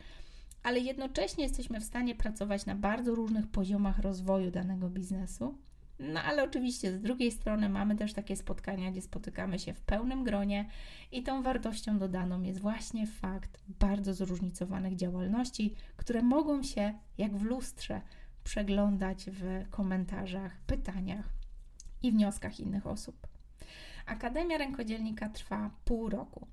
ale 0.63 0.81
jednocześnie 0.81 1.45
jesteśmy 1.45 1.81
w 1.81 1.85
stanie 1.85 2.15
pracować 2.15 2.67
na 2.67 2.75
bardzo 2.75 3.15
różnych 3.15 3.47
poziomach 3.47 3.99
rozwoju 3.99 4.51
danego 4.51 4.91
biznesu. 4.91 5.55
No 5.99 6.23
ale 6.23 6.45
oczywiście 6.45 6.93
z 6.93 7.01
drugiej 7.01 7.33
strony 7.33 7.69
mamy 7.69 7.97
też 7.97 8.13
takie 8.13 8.37
spotkania, 8.37 8.91
gdzie 8.91 9.03
spotykamy 9.03 9.59
się 9.59 9.75
w 9.75 9.81
pełnym 9.81 10.25
gronie 10.25 10.69
i 11.13 11.23
tą 11.23 11.43
wartością 11.43 11.99
dodaną 11.99 12.43
jest 12.43 12.61
właśnie 12.61 13.07
fakt 13.07 13.59
bardzo 13.69 14.15
zróżnicowanych 14.15 14.97
działalności, 14.97 15.75
które 15.97 16.23
mogą 16.23 16.63
się 16.63 16.95
jak 17.19 17.37
w 17.37 17.43
lustrze 17.43 18.01
przeglądać 18.45 19.25
w 19.31 19.71
komentarzach, 19.71 20.61
pytaniach 20.67 21.29
i 22.03 22.13
wnioskach 22.13 22.61
innych 22.61 22.87
osób. 22.87 23.36
Akademia 24.07 24.59
Rękodzielnika 24.59 25.29
trwa 25.29 25.71
pół 25.85 26.09
roku. 26.09 26.47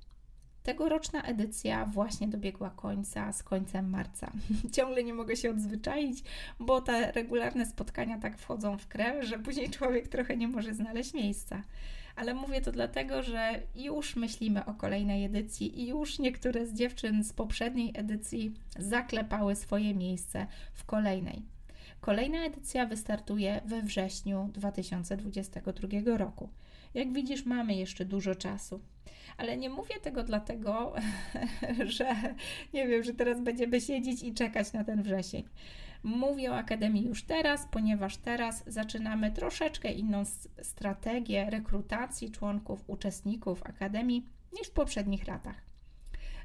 Tegoroczna 0.64 1.22
edycja 1.22 1.86
właśnie 1.86 2.28
dobiegła 2.28 2.70
końca 2.70 3.32
z 3.34 3.44
końcem 3.44 3.90
marca. 3.90 4.32
Ciągle 4.76 5.04
nie 5.04 5.14
mogę 5.14 5.36
się 5.36 5.50
odzwyczaić, 5.50 6.24
bo 6.60 6.82
te 6.82 7.12
regularne 7.12 7.66
spotkania 7.66 8.20
tak 8.20 8.38
wchodzą 8.38 8.78
w 8.78 8.88
krew, 8.88 9.26
że 9.26 9.40
później 9.40 9.70
człowiek 9.70 10.08
trochę 10.08 10.38
nie 10.38 10.48
może 10.48 10.74
znaleźć 10.74 11.14
miejsca. 11.14 11.64
Ale 12.16 12.34
mówię 12.34 12.62
to 12.62 12.72
dlatego, 12.72 13.24
że 13.24 13.60
już 13.76 14.16
myślimy 14.16 14.66
o 14.66 14.74
kolejnej 14.74 15.26
edycji 15.26 15.82
i 15.82 15.88
już 15.88 16.20
niektóre 16.20 16.66
z 16.66 16.74
dziewczyn 16.74 17.24
z 17.24 17.34
poprzedniej 17.34 17.92
edycji 17.96 18.54
zaklepały 18.80 19.56
swoje 19.56 19.96
miejsce 19.96 20.48
w 20.74 20.86
kolejnej. 20.86 21.42
Kolejna 22.02 22.46
edycja 22.46 22.86
wystartuje 22.86 23.62
we 23.66 23.82
wrześniu 23.82 24.50
2022 24.54 26.18
roku. 26.18 26.50
Jak 26.94 27.14
widzisz, 27.14 27.46
mamy 27.46 27.76
jeszcze 27.76 28.06
dużo 28.06 28.36
czasu. 28.36 28.80
Ale 29.38 29.58
nie 29.58 29.70
mówię 29.70 29.96
tego 30.02 30.24
dlatego, 30.24 30.94
że 31.98 32.16
nie 32.74 32.88
wiem, 32.88 33.04
że 33.04 33.14
teraz 33.14 33.42
będziemy 33.42 33.82
siedzieć 33.82 34.24
i 34.24 34.34
czekać 34.34 34.74
na 34.74 34.84
ten 34.84 35.04
wrzesień. 35.04 35.44
Mówię 36.04 36.52
o 36.52 36.56
Akademii 36.56 37.06
już 37.06 37.24
teraz, 37.24 37.68
ponieważ 37.72 38.18
teraz 38.18 38.64
zaczynamy 38.68 39.32
troszeczkę 39.32 39.92
inną 39.92 40.24
strategię 40.62 41.50
rekrutacji 41.50 42.32
członków, 42.32 42.84
uczestników 42.88 43.64
Akademii 43.64 44.26
niż 44.60 44.68
w 44.68 44.72
poprzednich 44.72 45.28
latach. 45.28 45.73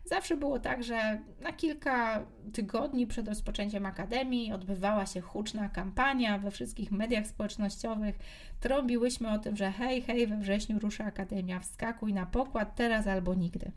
Zawsze 0.08 0.36
było 0.36 0.58
tak, 0.58 0.84
że 0.84 1.18
na 1.40 1.52
kilka 1.52 2.26
tygodni 2.52 3.06
przed 3.06 3.28
rozpoczęciem 3.28 3.86
akademii 3.86 4.52
odbywała 4.52 5.06
się 5.06 5.20
huczna 5.20 5.68
kampania 5.68 6.38
we 6.38 6.50
wszystkich 6.50 6.92
mediach 6.92 7.26
społecznościowych. 7.26 8.18
Trąbiłyśmy 8.60 9.30
o 9.30 9.38
tym, 9.38 9.56
że 9.56 9.70
hej, 9.70 10.02
hej, 10.02 10.26
we 10.26 10.36
wrześniu 10.36 10.78
rusza 10.78 11.04
akademia, 11.04 11.60
wskakuj 11.60 12.12
na 12.14 12.26
pokład 12.26 12.76
teraz 12.76 13.06
albo 13.06 13.34
nigdy. 13.34 13.72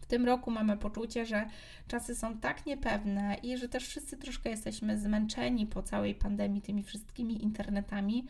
W 0.00 0.06
tym 0.06 0.24
roku 0.24 0.50
mamy 0.50 0.76
poczucie, 0.76 1.26
że 1.26 1.46
czasy 1.88 2.14
są 2.14 2.38
tak 2.38 2.66
niepewne 2.66 3.36
i 3.42 3.56
że 3.56 3.68
też 3.68 3.88
wszyscy 3.88 4.16
troszkę 4.16 4.50
jesteśmy 4.50 4.98
zmęczeni 4.98 5.66
po 5.66 5.82
całej 5.82 6.14
pandemii 6.14 6.62
tymi 6.62 6.82
wszystkimi 6.82 7.42
internetami, 7.42 8.26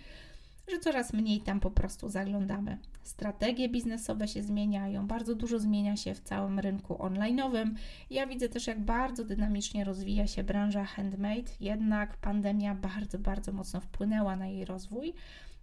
że 0.68 0.78
coraz 0.78 1.12
mniej 1.12 1.40
tam 1.40 1.60
po 1.60 1.70
prostu 1.70 2.08
zaglądamy. 2.08 2.78
Strategie 3.02 3.68
biznesowe 3.68 4.28
się 4.28 4.42
zmieniają, 4.42 5.06
bardzo 5.06 5.34
dużo 5.34 5.58
zmienia 5.58 5.96
się 5.96 6.14
w 6.14 6.20
całym 6.20 6.58
rynku 6.58 6.94
online'owym. 6.94 7.74
Ja 8.10 8.26
widzę 8.26 8.48
też, 8.48 8.66
jak 8.66 8.80
bardzo 8.80 9.24
dynamicznie 9.24 9.84
rozwija 9.84 10.26
się 10.26 10.44
branża 10.44 10.84
handmade, 10.84 11.50
jednak 11.60 12.16
pandemia 12.16 12.74
bardzo, 12.74 13.18
bardzo 13.18 13.52
mocno 13.52 13.80
wpłynęła 13.80 14.36
na 14.36 14.46
jej 14.46 14.64
rozwój. 14.64 15.14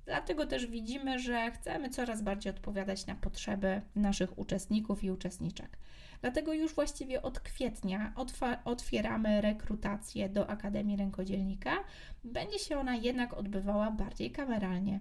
Dlatego 0.06 0.46
też 0.46 0.68
widzimy, 0.68 1.20
że 1.20 1.52
chcemy 1.52 1.90
coraz 1.90 2.22
bardziej 2.22 2.50
odpowiadać 2.50 3.06
na 3.06 3.16
potrzeby 3.16 3.82
naszych 3.96 4.40
uczestników 4.40 5.04
i 5.04 5.12
uczestniczek. 5.12 5.78
Dlatego 6.22 6.54
już 6.54 6.76
właściwie 6.76 7.22
od 7.22 7.40
kwietnia 7.40 8.14
otwieramy 8.66 9.42
rekrutację 9.42 10.30
do 10.30 10.50
Akademii 10.50 10.98
Rękodzielnika. 10.98 11.72
Będzie 12.24 12.60
się 12.60 12.80
ona 12.80 12.96
jednak 12.96 13.34
odbywała 13.34 13.92
bardziej 13.92 14.32
kameralnie. 14.32 15.00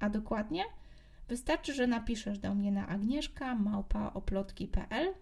A 0.00 0.10
dokładnie? 0.10 0.64
Wystarczy, 1.28 1.74
że 1.74 1.86
napiszesz 1.86 2.38
do 2.38 2.54
mnie 2.54 2.72
na 2.72 2.88
agnieszka.małpaoplotki.pl 2.88 5.14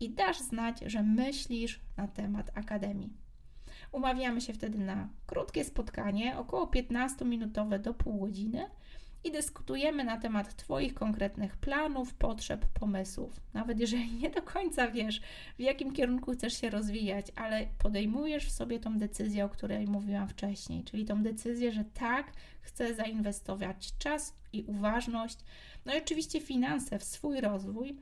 i 0.00 0.10
dasz 0.10 0.40
znać, 0.40 0.80
że 0.86 1.02
myślisz 1.02 1.80
na 1.96 2.08
temat 2.08 2.50
Akademii. 2.54 3.12
Umawiamy 3.92 4.40
się 4.40 4.52
wtedy 4.52 4.78
na 4.78 5.08
krótkie 5.26 5.64
spotkanie, 5.64 6.38
około 6.38 6.66
15-minutowe 6.66 7.78
do 7.78 7.94
pół 7.94 8.20
godziny 8.20 8.66
i 9.24 9.32
dyskutujemy 9.32 10.04
na 10.04 10.16
temat 10.16 10.56
Twoich 10.56 10.94
konkretnych 10.94 11.56
planów, 11.56 12.14
potrzeb, 12.14 12.66
pomysłów. 12.66 13.40
Nawet 13.54 13.80
jeżeli 13.80 14.12
nie 14.12 14.30
do 14.30 14.42
końca 14.42 14.88
wiesz, 14.88 15.20
w 15.58 15.60
jakim 15.60 15.92
kierunku 15.92 16.32
chcesz 16.32 16.60
się 16.60 16.70
rozwijać, 16.70 17.26
ale 17.36 17.66
podejmujesz 17.78 18.46
w 18.46 18.50
sobie 18.50 18.80
tą 18.80 18.98
decyzję, 18.98 19.44
o 19.44 19.48
której 19.48 19.86
mówiłam 19.86 20.28
wcześniej, 20.28 20.84
czyli 20.84 21.04
tą 21.04 21.22
decyzję, 21.22 21.72
że 21.72 21.84
tak, 21.84 22.32
chcę 22.60 22.94
zainwestować 22.94 23.92
czas 23.98 24.34
i 24.52 24.62
uważność, 24.62 25.38
no 25.86 25.94
i 25.94 25.98
oczywiście 25.98 26.40
finanse 26.40 26.98
w 26.98 27.04
swój 27.04 27.40
rozwój. 27.40 27.96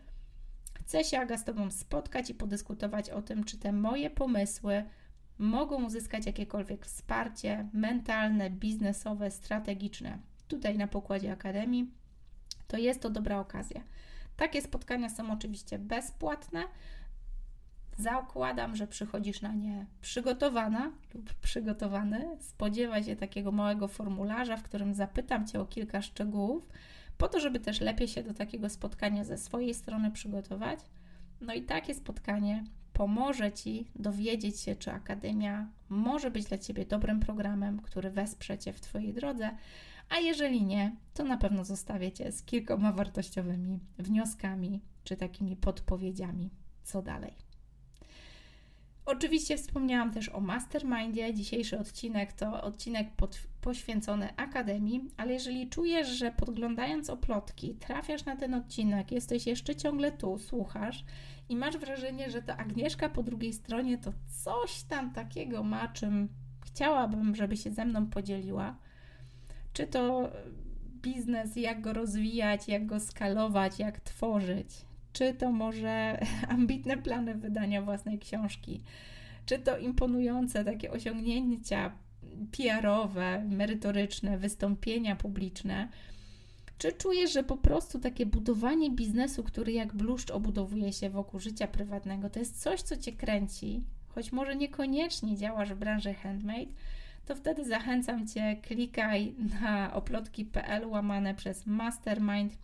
Chcę 0.75 1.05
się, 1.05 1.19
Aga, 1.19 1.39
z 1.39 1.45
Tobą 1.45 1.71
spotkać 1.71 2.31
i 2.31 2.35
podyskutować 2.35 3.11
o 3.11 3.23
tym, 3.23 3.45
czy 3.45 3.59
te 3.59 3.73
moje 3.73 4.11
pomysły 4.11 4.85
mogą 5.39 5.85
uzyskać 5.85 6.27
jakiekolwiek 6.27 6.87
wsparcie 6.87 7.69
mentalne, 7.73 8.51
biznesowe, 8.51 9.31
strategiczne 9.31 10.19
tutaj 10.49 10.79
na 10.79 10.87
pokładzie 10.89 11.33
Akademii, 11.33 11.91
to 12.69 12.77
jest 12.77 13.01
to 13.01 13.11
dobra 13.11 13.41
okazja. 13.41 13.81
Takie 14.37 14.63
spotkania 14.63 15.09
są 15.09 15.33
oczywiście 15.33 15.79
bezpłatne. 15.79 16.63
Zakładam, 17.99 18.77
że 18.77 18.87
przychodzisz 18.87 19.43
na 19.43 19.53
nie 19.53 19.87
przygotowana 20.01 20.93
lub 21.15 21.35
przygotowany. 21.35 22.37
Spodziewaj 22.41 23.05
się 23.05 23.17
takiego 23.17 23.53
małego 23.53 23.89
formularza, 23.89 24.57
w 24.57 24.63
którym 24.63 24.95
zapytam 24.95 25.47
Cię 25.47 25.61
o 25.61 25.67
kilka 25.67 26.03
szczegółów, 26.03 26.69
po 27.19 27.29
to, 27.29 27.41
żeby 27.41 27.61
też 27.61 27.81
lepiej 27.81 28.09
się 28.09 28.23
do 28.23 28.35
takiego 28.35 28.69
spotkania 28.69 29.25
ze 29.25 29.39
swojej 29.39 29.75
strony 29.75 30.11
przygotować. 30.11 30.81
No 31.41 31.55
i 31.55 31.63
takie 31.63 31.95
spotkanie 31.95 32.65
pomoże 32.93 33.53
Ci 33.53 33.87
dowiedzieć 33.95 34.61
się, 34.61 34.77
czy 34.77 34.93
Akademia 34.93 35.69
może 35.89 36.31
być 36.31 36.45
dla 36.45 36.59
Ciebie 36.59 36.87
dobrym 36.87 37.21
programem, 37.21 37.81
który 37.81 38.11
wesprze 38.11 38.59
Cię 38.59 38.73
w 38.73 38.81
Twojej 38.81 39.13
drodze, 39.13 39.51
a 40.09 40.19
jeżeli 40.19 40.65
nie, 40.65 40.97
to 41.15 41.25
na 41.25 41.37
pewno 41.37 41.65
zostawię 41.65 42.13
Cię 42.13 42.33
z 42.33 42.43
kilkoma 42.43 42.93
wartościowymi 42.93 43.81
wnioskami 43.99 44.81
czy 45.05 45.17
takimi 45.17 45.57
podpowiedziami, 45.57 46.51
co 46.85 47.03
dalej. 47.03 47.47
Oczywiście 49.07 49.57
wspomniałam 49.57 50.13
też 50.13 50.29
o 50.29 50.41
mastermindzie. 50.41 51.35
Dzisiejszy 51.35 51.79
odcinek 51.79 52.33
to 52.33 52.63
odcinek 52.63 53.11
pod, 53.17 53.39
poświęcony 53.61 54.37
Akademii, 54.37 55.11
ale 55.17 55.33
jeżeli 55.33 55.69
czujesz, 55.69 56.09
że 56.09 56.33
podglądając 56.33 57.11
oplotki 57.11 57.75
trafiasz 57.75 58.25
na 58.25 58.37
ten 58.37 58.55
odcinek, 58.55 59.13
jesteś 59.13 59.47
jeszcze 59.47 59.77
ciągle 59.77 60.13
tu, 60.13 60.39
słuchasz 60.39 61.05
i 61.49 61.57
masz 61.57 61.77
wrażenie, 61.77 62.31
że 62.31 62.43
to 62.43 62.57
Agnieszka 62.57 63.09
po 63.09 63.23
drugiej 63.23 63.53
stronie 63.53 63.99
to 63.99 64.13
coś 64.45 64.83
tam 64.83 65.13
takiego 65.13 65.63
ma, 65.63 65.89
czym 65.89 66.29
chciałabym, 66.65 67.35
żeby 67.35 67.57
się 67.57 67.71
ze 67.71 67.85
mną 67.85 68.07
podzieliła, 68.07 68.77
czy 69.77 69.87
to 69.87 70.31
biznes, 71.03 71.57
jak 71.57 71.81
go 71.81 71.93
rozwijać, 71.93 72.69
jak 72.69 72.87
go 72.87 73.01
skalować, 73.01 73.79
jak 73.79 74.01
tworzyć, 74.01 74.69
czy 75.13 75.35
to 75.35 75.53
może 75.53 76.21
ambitne 76.49 76.97
plany 76.97 77.35
wydania 77.35 77.83
własnej 77.83 78.19
książki, 78.19 78.83
czy 79.47 79.59
to 79.59 79.79
imponujące 79.79 80.65
takie 80.65 80.91
osiągnięcia 80.91 81.93
PR-owe, 82.53 83.45
merytoryczne, 83.45 84.39
wystąpienia 84.39 85.17
publiczne. 85.17 85.89
Czy 86.79 86.93
czujesz, 86.93 87.33
że 87.33 87.43
po 87.43 87.57
prostu 87.57 87.99
takie 87.99 88.27
budowanie 88.27 88.91
biznesu, 88.91 89.43
który 89.43 89.73
jak 89.73 89.95
bluszcz 89.95 90.31
obudowuje 90.31 90.93
się 90.93 91.11
wokół 91.11 91.41
życia 91.41 91.67
prywatnego, 91.67 92.31
to 92.31 92.39
jest 92.39 92.63
coś, 92.63 92.83
co 92.83 92.97
cię 92.97 93.13
kręci, 93.13 93.85
choć 94.09 94.33
może 94.33 94.57
niekoniecznie 94.57 95.37
działasz 95.37 95.73
w 95.73 95.79
branży 95.79 96.15
handmade, 96.15 96.73
to 97.27 97.35
wtedy 97.35 97.65
zachęcam 97.65 98.27
Cię, 98.27 98.57
klikaj 98.63 99.35
na 99.61 99.95
oplotki.pl 99.95 100.87
łamane 100.87 101.35
przez 101.35 101.67
Mastermind. 101.67 102.59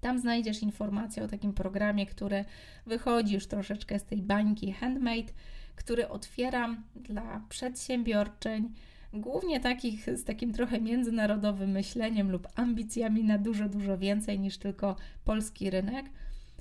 Tam 0.00 0.18
znajdziesz 0.18 0.62
informację 0.62 1.24
o 1.24 1.28
takim 1.28 1.52
programie, 1.52 2.06
który 2.06 2.44
wychodzi 2.86 3.34
już 3.34 3.46
troszeczkę 3.46 3.98
z 3.98 4.04
tej 4.04 4.22
bańki 4.22 4.72
handmade, 4.72 5.32
który 5.76 6.08
otwieram 6.08 6.82
dla 6.96 7.42
przedsiębiorczyń, 7.48 8.72
głównie 9.12 9.60
takich 9.60 10.18
z 10.18 10.24
takim 10.24 10.52
trochę 10.52 10.80
międzynarodowym 10.80 11.70
myśleniem 11.70 12.30
lub 12.30 12.48
ambicjami 12.54 13.24
na 13.24 13.38
dużo, 13.38 13.68
dużo 13.68 13.98
więcej 13.98 14.40
niż 14.40 14.58
tylko 14.58 14.96
polski 15.24 15.70
rynek, 15.70 16.06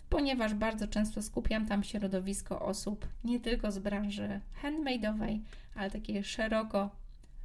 ponieważ 0.10 0.54
bardzo 0.54 0.88
często 0.88 1.22
skupiam 1.22 1.66
tam 1.66 1.84
środowisko 1.84 2.62
osób 2.62 3.08
nie 3.24 3.40
tylko 3.40 3.72
z 3.72 3.80
branży 3.80 4.40
handmade'owej, 4.64 5.40
ale 5.76 5.92
takiej 5.92 6.24
szeroko 6.24 6.90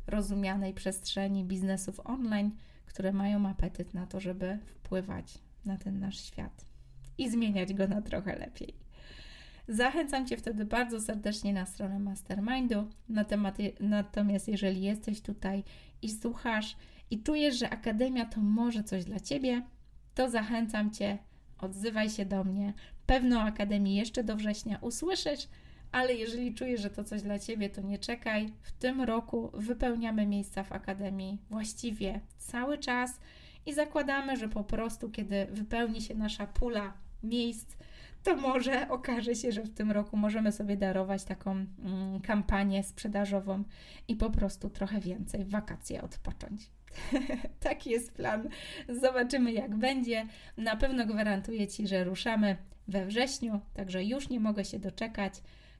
rozumianej 0.06 0.74
przestrzeni 0.74 1.44
biznesów 1.44 2.00
online, 2.04 2.50
które 2.86 3.12
mają 3.12 3.48
apetyt 3.48 3.94
na 3.94 4.06
to, 4.06 4.20
żeby 4.20 4.58
wpływać 4.66 5.38
na 5.64 5.76
ten 5.76 6.00
nasz 6.00 6.20
świat 6.20 6.64
i 7.18 7.30
zmieniać 7.30 7.74
go 7.74 7.88
na 7.88 8.02
trochę 8.02 8.38
lepiej. 8.38 8.74
Zachęcam 9.68 10.26
Cię 10.26 10.36
wtedy 10.36 10.64
bardzo 10.64 11.00
serdecznie 11.00 11.52
na 11.52 11.66
stronę 11.66 11.98
Mastermindu. 11.98 12.88
Na 13.08 13.24
temat, 13.24 13.58
natomiast 13.80 14.48
jeżeli 14.48 14.82
jesteś 14.82 15.20
tutaj 15.20 15.64
i 16.02 16.10
słuchasz 16.10 16.76
i 17.10 17.22
czujesz, 17.22 17.58
że 17.58 17.70
Akademia 17.70 18.26
to 18.26 18.40
może 18.40 18.84
coś 18.84 19.04
dla 19.04 19.20
Ciebie, 19.20 19.62
to 20.14 20.30
zachęcam 20.30 20.90
Cię, 20.90 21.18
odzywaj 21.58 22.10
się 22.10 22.24
do 22.24 22.44
mnie. 22.44 22.72
Pewno 23.06 23.40
Akademii 23.40 23.96
jeszcze 23.96 24.24
do 24.24 24.36
września 24.36 24.78
usłyszysz, 24.80 25.48
ale 25.92 26.14
jeżeli 26.14 26.54
czujesz, 26.54 26.80
że 26.80 26.90
to 26.90 27.04
coś 27.04 27.22
dla 27.22 27.38
Ciebie, 27.38 27.70
to 27.70 27.80
nie 27.80 27.98
czekaj. 27.98 28.52
W 28.62 28.72
tym 28.72 29.00
roku 29.00 29.50
wypełniamy 29.54 30.26
miejsca 30.26 30.64
w 30.64 30.72
Akademii 30.72 31.38
właściwie 31.50 32.20
cały 32.38 32.78
czas 32.78 33.20
i 33.66 33.74
zakładamy, 33.74 34.36
że 34.36 34.48
po 34.48 34.64
prostu, 34.64 35.10
kiedy 35.10 35.46
wypełni 35.50 36.00
się 36.00 36.14
nasza 36.14 36.46
pula 36.46 36.92
miejsc, 37.22 37.76
to 38.22 38.36
może 38.36 38.88
okaże 38.88 39.34
się, 39.34 39.52
że 39.52 39.62
w 39.62 39.74
tym 39.74 39.90
roku 39.90 40.16
możemy 40.16 40.52
sobie 40.52 40.76
darować 40.76 41.24
taką 41.24 41.50
mm, 41.50 42.20
kampanię 42.20 42.82
sprzedażową 42.82 43.64
i 44.08 44.16
po 44.16 44.30
prostu 44.30 44.70
trochę 44.70 45.00
więcej 45.00 45.44
wakacje 45.44 46.02
odpocząć. 46.02 46.70
Taki 47.60 47.90
jest 47.90 48.12
plan. 48.12 48.48
Zobaczymy, 48.88 49.52
jak 49.52 49.76
będzie. 49.76 50.26
Na 50.56 50.76
pewno 50.76 51.06
gwarantuję 51.06 51.68
Ci, 51.68 51.88
że 51.88 52.04
ruszamy 52.04 52.56
we 52.88 53.06
wrześniu, 53.06 53.60
także 53.74 54.04
już 54.04 54.28
nie 54.28 54.40
mogę 54.40 54.64
się 54.64 54.78
doczekać 54.78 55.34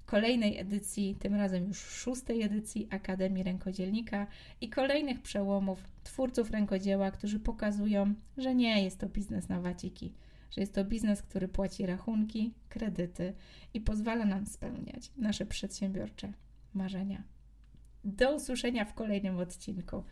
kolejnej 0.07 0.59
edycji, 0.59 1.17
tym 1.19 1.35
razem 1.35 1.65
już 1.65 1.79
szóstej 1.79 2.43
edycji 2.43 2.89
Akademii 2.91 3.43
Rękodzielnika 3.43 4.27
i 4.61 4.69
kolejnych 4.69 5.23
przełomów 5.23 5.85
twórców 6.05 6.51
rękodzieła, 6.51 7.11
którzy 7.11 7.41
pokazują, 7.41 8.15
że 8.37 8.55
nie 8.55 8.85
jest 8.85 8.99
to 8.99 9.09
biznes 9.09 9.49
na 9.49 9.61
waciki, 9.61 10.13
że 10.51 10.61
jest 10.61 10.75
to 10.75 10.85
biznes, 10.85 11.23
który 11.23 11.49
płaci 11.49 11.87
rachunki, 11.87 12.55
kredyty 12.69 13.35
i 13.75 13.81
pozwala 13.81 14.25
nam 14.25 14.47
spełniać 14.47 15.11
nasze 15.17 15.47
przedsiębiorcze 15.47 16.33
marzenia. 16.75 17.23
Do 18.05 18.35
usłyszenia 18.35 18.85
w 18.85 18.95
kolejnym 18.95 19.39
odcinku. 19.39 20.05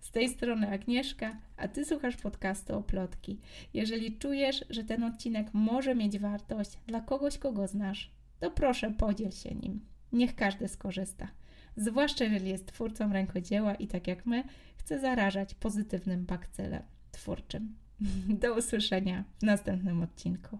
Z 0.00 0.10
tej 0.10 0.28
strony 0.28 0.70
Agnieszka, 0.70 1.36
a 1.56 1.68
Ty 1.68 1.84
słuchasz 1.84 2.16
podcastu 2.16 2.76
o 2.76 2.82
plotki. 2.82 3.38
Jeżeli 3.74 4.18
czujesz, 4.18 4.64
że 4.70 4.84
ten 4.84 5.04
odcinek 5.04 5.54
może 5.54 5.94
mieć 5.94 6.18
wartość 6.18 6.78
dla 6.86 7.00
kogoś, 7.00 7.38
kogo 7.38 7.66
znasz, 7.66 8.10
to 8.42 8.50
proszę 8.50 8.90
podziel 8.90 9.30
się 9.30 9.54
nim. 9.54 9.80
Niech 10.12 10.34
każdy 10.34 10.68
skorzysta. 10.68 11.28
Zwłaszcza 11.76 12.24
jeżeli 12.24 12.50
jest 12.50 12.66
twórcą 12.66 13.12
rękodzieła 13.12 13.74
i 13.74 13.86
tak 13.86 14.06
jak 14.06 14.26
my, 14.26 14.44
chce 14.76 15.00
zarażać 15.00 15.54
pozytywnym 15.54 16.24
bakcylem 16.24 16.82
twórczym. 17.10 17.74
Do 18.42 18.54
usłyszenia 18.54 19.24
w 19.38 19.42
następnym 19.42 20.02
odcinku. 20.02 20.58